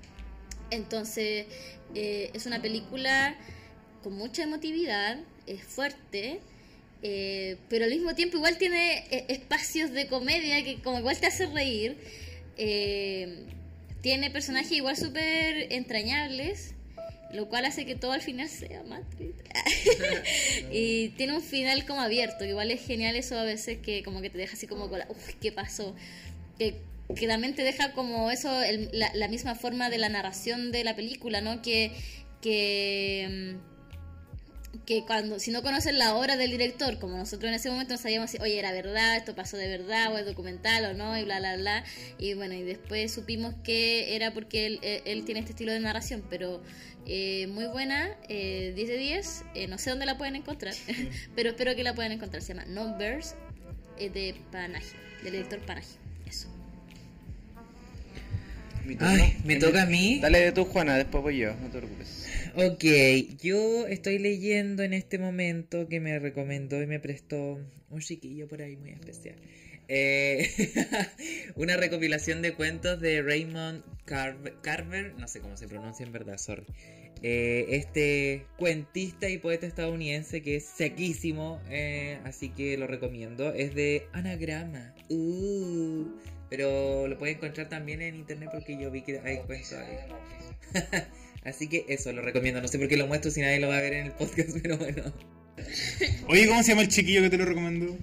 Entonces, 0.70 1.46
eh, 1.94 2.30
es 2.34 2.46
una 2.46 2.60
película 2.60 3.36
con 4.02 4.14
mucha 4.14 4.42
emotividad, 4.42 5.18
es 5.46 5.62
fuerte, 5.62 6.40
pero 7.68 7.84
al 7.84 7.90
mismo 7.90 8.14
tiempo 8.14 8.38
igual 8.38 8.56
tiene 8.56 9.04
espacios 9.28 9.90
de 9.92 10.06
comedia 10.06 10.62
que 10.64 10.80
como 10.82 10.98
igual 10.98 11.18
te 11.18 11.26
hace 11.26 11.46
reír. 11.46 11.98
Tiene 14.00 14.30
personajes 14.30 14.72
igual 14.72 14.96
súper 14.96 15.72
entrañables, 15.72 16.73
lo 17.34 17.48
cual 17.48 17.64
hace 17.64 17.84
que 17.84 17.94
todo 17.96 18.12
al 18.12 18.20
final 18.22 18.48
sea 18.48 18.82
triste. 19.16 19.44
y 20.72 21.08
tiene 21.10 21.34
un 21.34 21.42
final 21.42 21.84
como 21.84 22.00
abierto, 22.00 22.38
que 22.40 22.48
igual 22.50 22.70
es 22.70 22.84
genial 22.86 23.16
eso 23.16 23.38
a 23.38 23.44
veces 23.44 23.78
que 23.78 24.02
como 24.02 24.20
que 24.20 24.30
te 24.30 24.38
deja 24.38 24.54
así 24.54 24.66
como 24.66 24.88
con 24.88 25.00
la, 25.00 25.06
uff, 25.10 25.34
¿qué 25.40 25.52
pasó? 25.52 25.94
Que, 26.58 26.76
que 27.16 27.26
también 27.26 27.54
te 27.54 27.62
deja 27.62 27.92
como 27.92 28.30
eso, 28.30 28.62
el- 28.62 28.88
la, 28.92 29.12
la 29.14 29.28
misma 29.28 29.54
forma 29.54 29.90
de 29.90 29.98
la 29.98 30.08
narración 30.08 30.72
de 30.72 30.84
la 30.84 30.94
película, 30.96 31.40
¿no? 31.40 31.60
Que, 31.62 31.92
que, 32.40 33.56
mm, 33.56 33.73
que 34.86 35.04
cuando, 35.04 35.38
si 35.38 35.50
no 35.50 35.62
conoces 35.62 35.94
la 35.94 36.14
obra 36.16 36.36
del 36.36 36.50
director, 36.50 36.98
como 36.98 37.16
nosotros 37.16 37.48
en 37.48 37.54
ese 37.54 37.70
momento 37.70 37.94
no 37.94 37.98
sabíamos 37.98 38.30
si, 38.30 38.38
oye, 38.38 38.58
era 38.58 38.72
verdad, 38.72 39.16
esto 39.16 39.34
pasó 39.34 39.56
de 39.56 39.68
verdad, 39.68 40.12
o 40.12 40.18
es 40.18 40.26
documental 40.26 40.84
o 40.86 40.94
no, 40.94 41.16
y 41.18 41.24
bla, 41.24 41.38
bla, 41.38 41.56
bla. 41.56 41.84
Y 42.18 42.34
bueno, 42.34 42.54
y 42.54 42.62
después 42.62 43.12
supimos 43.12 43.54
que 43.64 44.14
era 44.16 44.32
porque 44.34 44.66
él, 44.66 44.78
él- 44.82 45.02
él 45.04 45.24
tiene 45.24 45.40
este 45.40 45.52
estilo 45.52 45.72
de 45.72 45.80
narración, 45.80 46.24
pero 46.30 46.62
eh, 47.06 47.46
muy 47.48 47.66
buena, 47.66 48.16
eh, 48.28 48.72
10 48.74 48.88
de 48.88 48.96
10, 48.96 49.44
eh, 49.54 49.66
no 49.66 49.78
sé 49.78 49.90
dónde 49.90 50.06
la 50.06 50.16
pueden 50.18 50.36
encontrar, 50.36 50.74
pero 51.36 51.50
espero 51.50 51.74
que 51.76 51.82
la 51.82 51.94
puedan 51.94 52.12
encontrar. 52.12 52.42
Se 52.42 52.54
llama 52.54 52.64
Numbers 52.66 53.34
eh, 53.98 54.10
de 54.10 54.34
Panaji, 54.50 54.96
del 55.22 55.32
director 55.32 55.60
Panaji. 55.66 56.03
Ay, 59.00 59.36
¿me 59.44 59.56
toca 59.56 59.82
a 59.82 59.86
mí? 59.86 60.18
Dale 60.20 60.40
de 60.40 60.52
tú, 60.52 60.64
Juana, 60.64 60.96
después 60.96 61.22
voy 61.22 61.38
yo, 61.38 61.54
no 61.54 61.68
te 61.70 61.78
preocupes. 61.78 62.26
Ok, 62.56 62.84
yo 63.42 63.86
estoy 63.86 64.18
leyendo 64.18 64.82
en 64.82 64.92
este 64.92 65.18
momento 65.18 65.88
que 65.88 66.00
me 66.00 66.18
recomendó 66.18 66.80
y 66.82 66.86
me 66.86 67.00
prestó 67.00 67.58
un 67.90 68.00
chiquillo 68.00 68.46
por 68.46 68.62
ahí 68.62 68.76
muy 68.76 68.90
especial. 68.90 69.36
Eh, 69.88 70.50
una 71.56 71.76
recopilación 71.76 72.42
de 72.42 72.54
cuentos 72.54 73.00
de 73.00 73.22
Raymond 73.22 73.82
Carver, 74.04 74.54
Carver, 74.62 75.14
no 75.18 75.28
sé 75.28 75.40
cómo 75.40 75.56
se 75.56 75.68
pronuncia 75.68 76.04
en 76.04 76.12
verdad, 76.12 76.38
sorry. 76.38 76.64
Eh, 77.22 77.66
este 77.76 78.46
cuentista 78.58 79.28
y 79.30 79.38
poeta 79.38 79.66
estadounidense 79.66 80.42
que 80.42 80.56
es 80.56 80.64
sequísimo, 80.64 81.60
eh, 81.70 82.18
así 82.24 82.50
que 82.50 82.76
lo 82.76 82.86
recomiendo. 82.86 83.52
Es 83.52 83.74
de 83.74 84.06
Anagrama. 84.12 84.94
Uh, 85.08 86.06
pero 86.56 87.08
lo 87.08 87.18
pueden 87.18 87.34
encontrar 87.34 87.68
también 87.68 88.00
en 88.00 88.14
internet 88.14 88.48
porque 88.52 88.78
yo 88.80 88.88
vi 88.88 89.02
que 89.02 89.18
hay 89.24 89.38
cuentos 89.38 89.72
ahí. 89.72 89.98
Así 91.44 91.66
que 91.66 91.84
eso 91.88 92.12
lo 92.12 92.22
recomiendo. 92.22 92.60
No 92.60 92.68
sé 92.68 92.78
por 92.78 92.86
qué 92.86 92.96
lo 92.96 93.08
muestro 93.08 93.32
si 93.32 93.40
nadie 93.40 93.58
lo 93.58 93.66
va 93.66 93.78
a 93.78 93.80
ver 93.80 93.94
en 93.94 94.06
el 94.06 94.12
podcast, 94.12 94.50
pero 94.62 94.78
bueno. 94.78 95.02
Oye, 96.28 96.46
¿cómo 96.46 96.62
se 96.62 96.68
llama 96.68 96.82
el 96.82 96.88
chiquillo 96.88 97.22
que 97.22 97.30
te 97.30 97.38
lo 97.38 97.44
recomendó? 97.44 97.96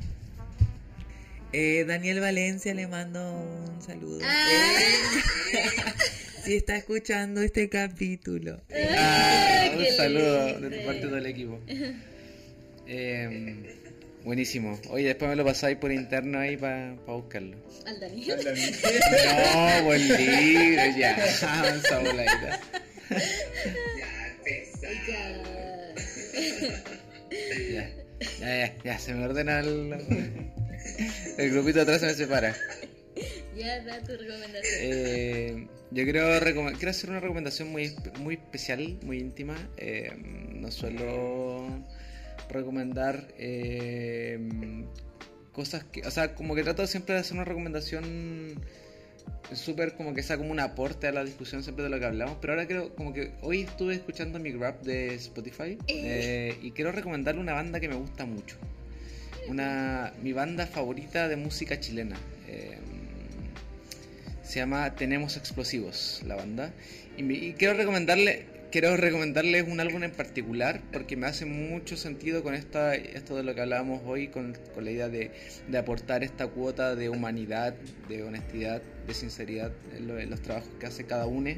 Eh, 1.54 1.86
Daniel 1.88 2.20
Valencia 2.20 2.74
le 2.74 2.88
mando 2.88 3.22
un 3.40 3.82
saludo. 3.82 4.20
Ah. 4.22 4.74
si 6.44 6.56
está 6.56 6.76
escuchando 6.76 7.42
este 7.42 7.70
capítulo. 7.70 8.62
Ah, 8.70 9.70
un 9.72 9.82
qué 9.82 9.92
saludo 9.94 10.60
de 10.60 10.78
tu 10.78 10.86
parte 10.86 11.08
del 11.08 11.26
equipo. 11.26 11.58
Eh, 12.86 13.81
buenísimo. 14.24 14.80
Oye, 14.90 15.08
después 15.08 15.30
me 15.30 15.36
lo 15.36 15.46
pasáis 15.46 15.78
por 15.78 15.92
interno 15.92 16.40
ahí 16.40 16.58
para 16.58 16.94
buscarlo. 17.06 17.58
Al 17.86 18.00
Daniel. 18.00 18.40
No, 18.46 19.84
buen 19.86 20.08
libro, 20.08 20.98
ya. 20.98 21.16
Esa 21.26 22.00
voladita. 22.00 22.60
Ya, 27.72 27.90
ya, 28.40 28.58
ya, 28.58 28.76
ya, 28.84 29.00
se 29.00 29.14
me 29.14 29.26
ordena 29.26 29.60
el, 29.60 29.94
el 31.38 31.52
grupito 31.52 31.78
de 31.78 31.82
atrás 31.82 32.02
se 32.02 32.08
me 32.08 32.14
separa. 32.14 32.56
Ya 33.56 33.82
da 33.84 34.00
tu 34.02 34.12
recomendación. 34.14 34.64
Eh, 34.82 35.68
yo 35.92 36.04
quiero, 36.04 36.40
recome- 36.40 36.74
quiero 36.78 36.92
hacer 36.92 37.10
una 37.10 37.20
recomendación 37.20 37.70
muy, 37.70 37.94
muy 38.20 38.36
especial, 38.36 38.98
muy 39.04 39.20
íntima. 39.20 39.56
Eh, 39.78 40.12
no 40.18 40.72
suelo 40.72 41.68
recomendar 42.52 43.28
eh, 43.38 44.40
cosas 45.52 45.84
que, 45.86 46.02
o 46.08 46.12
sea, 46.12 46.36
como 46.36 46.56
que 46.56 46.64
trato 46.64 46.86
siempre 46.88 47.16
de 47.16 47.22
hacer 47.22 47.34
una 47.34 47.46
recomendación 47.46 48.60
súper 49.54 49.96
como 49.96 50.14
que 50.14 50.24
sea 50.24 50.38
como 50.38 50.52
un 50.52 50.60
aporte 50.62 51.08
a 51.08 51.12
la 51.12 51.24
discusión 51.26 51.62
siempre 51.64 51.84
de 51.84 51.90
lo 51.90 52.00
que 52.00 52.06
hablamos, 52.06 52.38
pero 52.40 52.54
ahora 52.54 52.68
creo 52.68 52.96
como 52.96 53.14
que 53.14 53.32
hoy 53.42 53.62
estuve 53.62 53.94
escuchando 53.96 54.40
mi 54.40 54.52
rap 54.54 54.82
de 54.84 55.14
Spotify 55.16 55.78
eh, 55.88 56.58
y 56.62 56.72
quiero 56.72 56.92
recomendarle 56.92 57.42
una 57.42 57.54
banda 57.54 57.80
que 57.80 57.90
me 57.90 57.96
gusta 57.96 58.26
mucho. 58.26 58.56
Una, 59.50 60.14
mi 60.22 60.32
banda 60.34 60.68
favorita 60.68 61.28
de 61.28 61.36
música 61.36 61.80
chilena. 61.80 62.16
Eh, 62.48 62.78
se 64.44 64.60
llama 64.60 64.96
Tenemos 64.96 65.36
Explosivos, 65.38 66.22
la 66.26 66.36
banda. 66.36 66.74
Y, 67.18 67.24
me- 67.24 67.34
y 67.34 67.54
quiero 67.54 67.74
recomendarle 67.74 68.46
quiero 68.72 68.96
recomendarles 68.98 69.66
un 69.68 69.80
álbum 69.80 70.04
en 70.04 70.12
particular 70.12 70.82
porque 70.92 71.18
me 71.18 71.28
hace 71.28 71.46
mucho 71.46 71.98
sentido 71.98 72.42
con 72.44 72.54
esta, 72.56 72.96
esto 72.96 73.36
de 73.36 73.44
lo 73.44 73.54
que 73.54 73.62
hablábamos 73.62 74.02
hoy, 74.06 74.30
con, 74.30 74.58
con 74.74 74.86
la 74.86 74.92
idea 74.92 75.10
de, 75.10 75.32
de 75.68 75.78
aportar 75.78 76.24
esta 76.24 76.48
cuota 76.48 76.96
de 76.96 77.10
humanidad, 77.10 77.76
de 78.08 78.24
honestidad, 78.24 78.82
de 79.06 79.14
sinceridad 79.14 79.72
en, 79.96 80.08
lo- 80.08 80.18
en 80.20 80.30
los 80.30 80.42
trabajos 80.42 80.70
que 80.80 80.86
hace 80.88 81.06
cada 81.06 81.26
uno, 81.28 81.52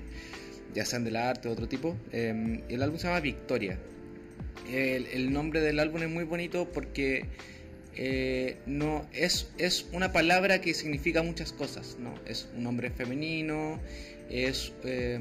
ya 0.73 0.85
sean 0.85 1.03
del 1.03 1.15
arte 1.17 1.47
o 1.49 1.51
otro 1.51 1.67
tipo. 1.67 1.95
Y 2.11 2.73
el 2.73 2.81
álbum 2.81 2.97
se 2.97 3.07
llama 3.07 3.19
Victoria. 3.19 3.77
El, 4.71 5.07
el 5.07 5.31
nombre 5.33 5.61
del 5.61 5.79
álbum 5.79 6.01
es 6.03 6.09
muy 6.09 6.23
bonito 6.23 6.71
porque 6.71 7.25
eh, 7.95 8.57
no 8.65 9.05
es, 9.13 9.51
es 9.57 9.85
una 9.91 10.11
palabra 10.13 10.61
que 10.61 10.73
significa 10.73 11.21
muchas 11.21 11.51
cosas, 11.53 11.97
¿no? 11.99 12.15
Es 12.25 12.49
un 12.55 12.63
nombre 12.63 12.89
femenino, 12.89 13.79
es, 14.33 14.73
eh, 14.83 15.19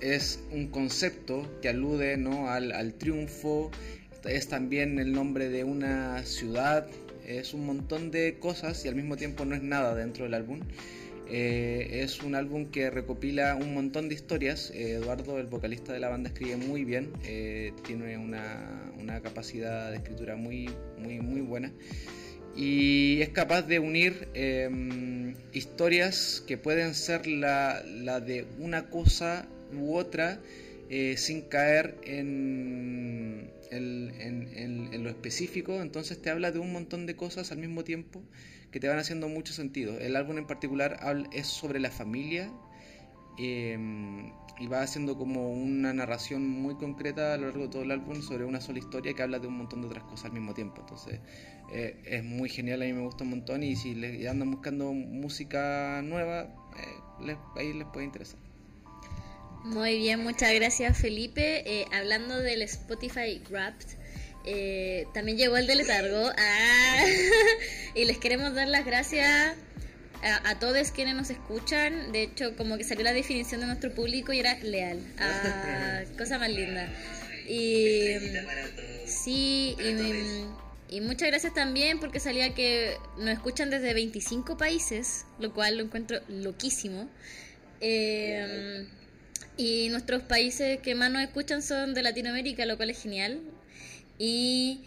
es 0.00 0.40
un 0.52 0.68
concepto 0.68 1.50
que 1.62 1.70
alude 1.70 2.16
¿no? 2.18 2.50
al, 2.50 2.72
al 2.72 2.94
triunfo, 2.94 3.70
es 4.24 4.48
también 4.48 4.98
el 4.98 5.12
nombre 5.12 5.48
de 5.48 5.64
una 5.64 6.22
ciudad, 6.24 6.86
es 7.26 7.54
un 7.54 7.64
montón 7.64 8.10
de 8.10 8.38
cosas 8.38 8.84
y 8.84 8.88
al 8.88 8.94
mismo 8.94 9.16
tiempo 9.16 9.44
no 9.44 9.54
es 9.54 9.62
nada 9.62 9.94
dentro 9.94 10.24
del 10.24 10.34
álbum. 10.34 10.60
Eh, 11.28 12.02
es 12.04 12.22
un 12.22 12.36
álbum 12.36 12.66
que 12.66 12.88
recopila 12.88 13.56
un 13.56 13.74
montón 13.74 14.08
de 14.08 14.14
historias. 14.14 14.70
Eduardo, 14.70 15.38
el 15.40 15.46
vocalista 15.46 15.92
de 15.92 15.98
la 15.98 16.08
banda, 16.08 16.28
escribe 16.28 16.56
muy 16.56 16.84
bien. 16.84 17.12
eh, 17.24 17.72
tiene 17.84 18.16
una, 18.18 18.92
una 19.00 19.20
capacidad 19.20 19.90
de 19.90 19.96
escritura 19.96 20.36
muy, 20.36 20.70
muy, 20.98 21.20
muy 21.20 21.40
buena. 21.40 21.72
Y 22.56 23.20
es 23.20 23.28
capaz 23.30 23.62
de 23.62 23.78
unir 23.78 24.28
eh, 24.34 25.34
historias 25.52 26.42
que 26.46 26.56
pueden 26.56 26.94
ser 26.94 27.26
la, 27.26 27.82
la 27.84 28.20
de 28.20 28.46
una 28.58 28.88
cosa 28.88 29.46
u 29.78 29.94
otra 29.94 30.40
eh, 30.88 31.16
sin 31.18 31.42
caer 31.42 31.96
en, 32.04 33.50
en- 33.70 34.14
en- 34.20 35.02
lo 35.04 35.10
específico. 35.10 35.82
Entonces 35.82 36.20
te 36.22 36.30
habla 36.30 36.50
de 36.50 36.58
un 36.58 36.72
montón 36.72 37.04
de 37.06 37.14
cosas 37.14 37.52
al 37.52 37.58
mismo 37.58 37.84
tiempo 37.84 38.22
que 38.70 38.80
te 38.80 38.88
van 38.88 38.98
haciendo 38.98 39.28
mucho 39.28 39.52
sentido. 39.52 39.98
El 39.98 40.16
álbum 40.16 40.38
en 40.38 40.46
particular 40.46 40.98
es 41.32 41.46
sobre 41.46 41.78
la 41.80 41.90
familia 41.90 42.50
eh, 43.38 44.32
y 44.58 44.66
va 44.68 44.80
haciendo 44.82 45.18
como 45.18 45.50
una 45.50 45.92
narración 45.92 46.48
muy 46.48 46.76
concreta 46.76 47.34
a 47.34 47.36
lo 47.36 47.46
largo 47.48 47.64
de 47.64 47.68
todo 47.68 47.82
el 47.82 47.90
álbum 47.90 48.22
sobre 48.22 48.44
una 48.44 48.60
sola 48.60 48.78
historia 48.78 49.12
que 49.12 49.22
habla 49.22 49.38
de 49.38 49.46
un 49.46 49.58
montón 49.58 49.82
de 49.82 49.88
otras 49.88 50.04
cosas 50.04 50.26
al 50.26 50.32
mismo 50.32 50.54
tiempo. 50.54 50.80
Entonces 50.80 51.20
eh, 51.72 52.00
es 52.06 52.24
muy 52.24 52.48
genial, 52.48 52.80
a 52.82 52.86
mí 52.86 52.92
me 52.92 53.02
gusta 53.02 53.24
un 53.24 53.30
montón 53.30 53.62
y 53.62 53.76
si 53.76 53.94
le, 53.94 54.26
andan 54.28 54.50
buscando 54.50 54.92
música 54.92 56.00
nueva, 56.02 56.42
eh, 56.78 57.24
les- 57.26 57.38
ahí 57.56 57.72
les 57.74 57.86
puede 57.88 58.06
interesar. 58.06 58.38
Muy 59.64 59.98
bien, 59.98 60.22
muchas 60.22 60.54
gracias 60.54 60.96
Felipe. 60.96 61.62
Eh, 61.80 61.86
hablando 61.92 62.38
del 62.38 62.62
Spotify 62.62 63.42
Wrapped, 63.50 63.86
eh, 64.44 65.06
también 65.12 65.36
llegó 65.38 65.56
el 65.56 65.66
de 65.66 65.74
letargo. 65.74 66.30
Ah, 66.38 67.04
y 67.94 68.04
les 68.04 68.18
queremos 68.18 68.54
dar 68.54 68.68
las 68.68 68.86
gracias 68.86 69.54
a, 70.22 70.50
a 70.50 70.58
todos 70.58 70.90
quienes 70.90 71.14
nos 71.14 71.30
escuchan. 71.30 72.12
De 72.12 72.22
hecho, 72.22 72.56
como 72.56 72.76
que 72.76 72.84
salió 72.84 73.04
la 73.04 73.12
definición 73.12 73.60
de 73.60 73.66
nuestro 73.66 73.94
público 73.94 74.32
y 74.32 74.40
era 74.40 74.58
leal. 74.58 75.00
Ah, 75.18 76.02
cosa 76.18 76.38
más 76.38 76.50
linda. 76.50 76.88
Y 77.48 78.16
sí, 79.06 79.76
y, 79.78 80.96
y 80.96 81.00
muchas 81.00 81.28
gracias 81.28 81.54
también 81.54 82.00
porque 82.00 82.20
salía 82.20 82.54
que 82.54 82.96
nos 83.18 83.28
escuchan 83.30 83.70
desde 83.70 83.94
25 83.94 84.56
países, 84.56 85.26
lo 85.38 85.52
cual 85.52 85.78
lo 85.78 85.84
encuentro 85.84 86.20
loquísimo. 86.28 87.08
Eh, 87.80 88.86
y 89.56 89.88
nuestros 89.88 90.22
países 90.22 90.80
que 90.80 90.94
más 90.94 91.10
nos 91.10 91.22
escuchan 91.22 91.62
son 91.62 91.94
de 91.94 92.02
Latinoamérica, 92.02 92.66
lo 92.66 92.76
cual 92.76 92.90
es 92.90 93.02
genial. 93.02 93.40
Y, 94.18 94.82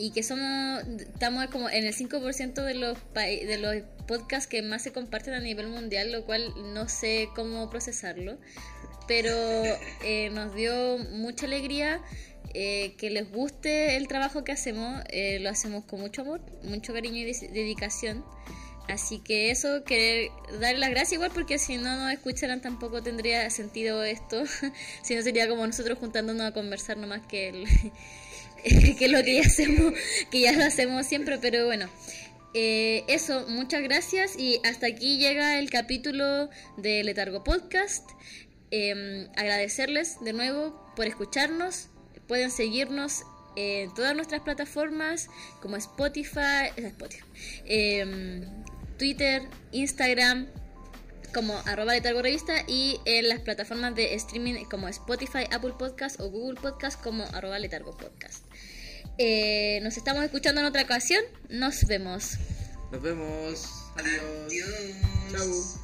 y 0.00 0.12
que 0.12 0.22
somos, 0.22 0.82
estamos 0.98 1.46
como 1.48 1.68
en 1.68 1.84
el 1.84 1.92
5% 1.94 2.64
de 2.64 2.74
los, 2.74 2.96
de 3.14 3.58
los 3.58 3.76
podcasts 4.08 4.46
que 4.48 4.62
más 4.62 4.82
se 4.82 4.92
comparten 4.92 5.34
a 5.34 5.40
nivel 5.40 5.68
mundial, 5.68 6.10
lo 6.10 6.24
cual 6.24 6.54
no 6.72 6.88
sé 6.88 7.28
cómo 7.36 7.68
procesarlo. 7.68 8.38
Pero 9.06 9.30
eh, 10.02 10.30
nos 10.32 10.54
dio 10.54 10.98
mucha 11.12 11.44
alegría 11.46 12.00
eh, 12.54 12.94
que 12.96 13.10
les 13.10 13.30
guste 13.30 13.96
el 13.96 14.08
trabajo 14.08 14.42
que 14.42 14.52
hacemos. 14.52 15.02
eh, 15.10 15.38
lo 15.40 15.50
hacemos 15.50 15.84
con 15.84 16.00
mucho 16.00 16.22
amor, 16.22 16.40
mucho 16.62 16.94
cariño 16.94 17.16
y 17.18 17.32
dedicación. 17.48 18.24
Así 18.88 19.20
que 19.20 19.50
eso, 19.52 19.84
querer 19.84 20.30
darle 20.60 20.78
las 20.78 20.90
gracias 20.90 21.12
igual 21.12 21.30
porque 21.32 21.58
si 21.58 21.76
no 21.76 21.94
nos 21.96 22.12
escucharan 22.12 22.60
tampoco 22.60 23.02
tendría 23.02 23.48
sentido 23.50 24.02
esto. 24.02 24.42
si 25.02 25.14
no 25.14 25.22
sería 25.22 25.46
como 25.48 25.66
nosotros 25.66 25.98
juntándonos 25.98 26.46
a 26.46 26.52
conversar 26.52 26.96
nomás 26.96 27.20
que, 27.26 27.50
el- 27.50 27.66
que 28.98 29.08
lo 29.08 29.22
que 29.22 29.36
ya 29.36 29.42
hacemos, 29.42 29.94
que 30.30 30.40
ya 30.40 30.52
lo 30.52 30.64
hacemos 30.64 31.06
siempre, 31.06 31.38
pero 31.38 31.66
bueno. 31.66 31.88
Eh, 32.52 33.04
eso, 33.06 33.46
muchas 33.48 33.80
gracias 33.82 34.36
y 34.36 34.60
hasta 34.64 34.88
aquí 34.88 35.18
llega 35.18 35.60
el 35.60 35.70
capítulo 35.70 36.50
de 36.76 37.04
Letargo 37.04 37.44
Podcast. 37.44 38.08
Eh, 38.72 39.28
agradecerles 39.36 40.20
de 40.20 40.32
nuevo 40.32 40.92
por 40.96 41.06
escucharnos. 41.06 41.88
Pueden 42.26 42.50
seguirnos 42.50 43.22
en 43.56 43.92
todas 43.94 44.14
nuestras 44.14 44.42
plataformas 44.42 45.28
como 45.60 45.76
Spotify, 45.76 46.70
eh, 46.76 46.86
Spotify, 46.86 47.24
eh, 47.66 48.44
Twitter, 48.98 49.42
Instagram 49.72 50.48
como 51.34 51.56
arroba 51.66 51.92
letargo 51.92 52.22
revista 52.22 52.64
y 52.66 53.00
en 53.04 53.28
las 53.28 53.40
plataformas 53.40 53.94
de 53.94 54.14
streaming 54.14 54.64
como 54.64 54.88
Spotify, 54.88 55.44
Apple 55.52 55.74
Podcast 55.78 56.20
o 56.20 56.28
Google 56.28 56.60
Podcast 56.60 57.00
como 57.00 57.24
arroba 57.32 57.58
letargo 57.58 57.96
podcast. 57.96 58.44
Eh, 59.22 59.80
nos 59.82 59.98
estamos 59.98 60.24
escuchando 60.24 60.62
en 60.62 60.66
otra 60.66 60.80
ocasión. 60.80 61.22
Nos 61.50 61.84
vemos. 61.86 62.38
Nos 62.90 63.02
vemos. 63.02 63.66
Adiós. 63.94 64.22
Adiós. 64.46 64.96
Chau. 65.30 65.80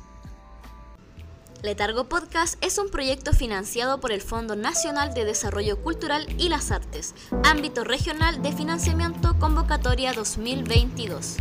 Letargo 1.62 2.08
Podcast 2.08 2.56
es 2.64 2.78
un 2.78 2.88
proyecto 2.90 3.34
financiado 3.34 4.00
por 4.00 4.10
el 4.10 4.22
Fondo 4.22 4.56
Nacional 4.56 5.12
de 5.12 5.26
Desarrollo 5.26 5.82
Cultural 5.82 6.26
y 6.38 6.48
las 6.48 6.70
Artes, 6.70 7.14
ámbito 7.44 7.84
regional 7.84 8.40
de 8.40 8.52
financiamiento 8.52 9.38
convocatoria 9.38 10.14
2022. 10.14 11.36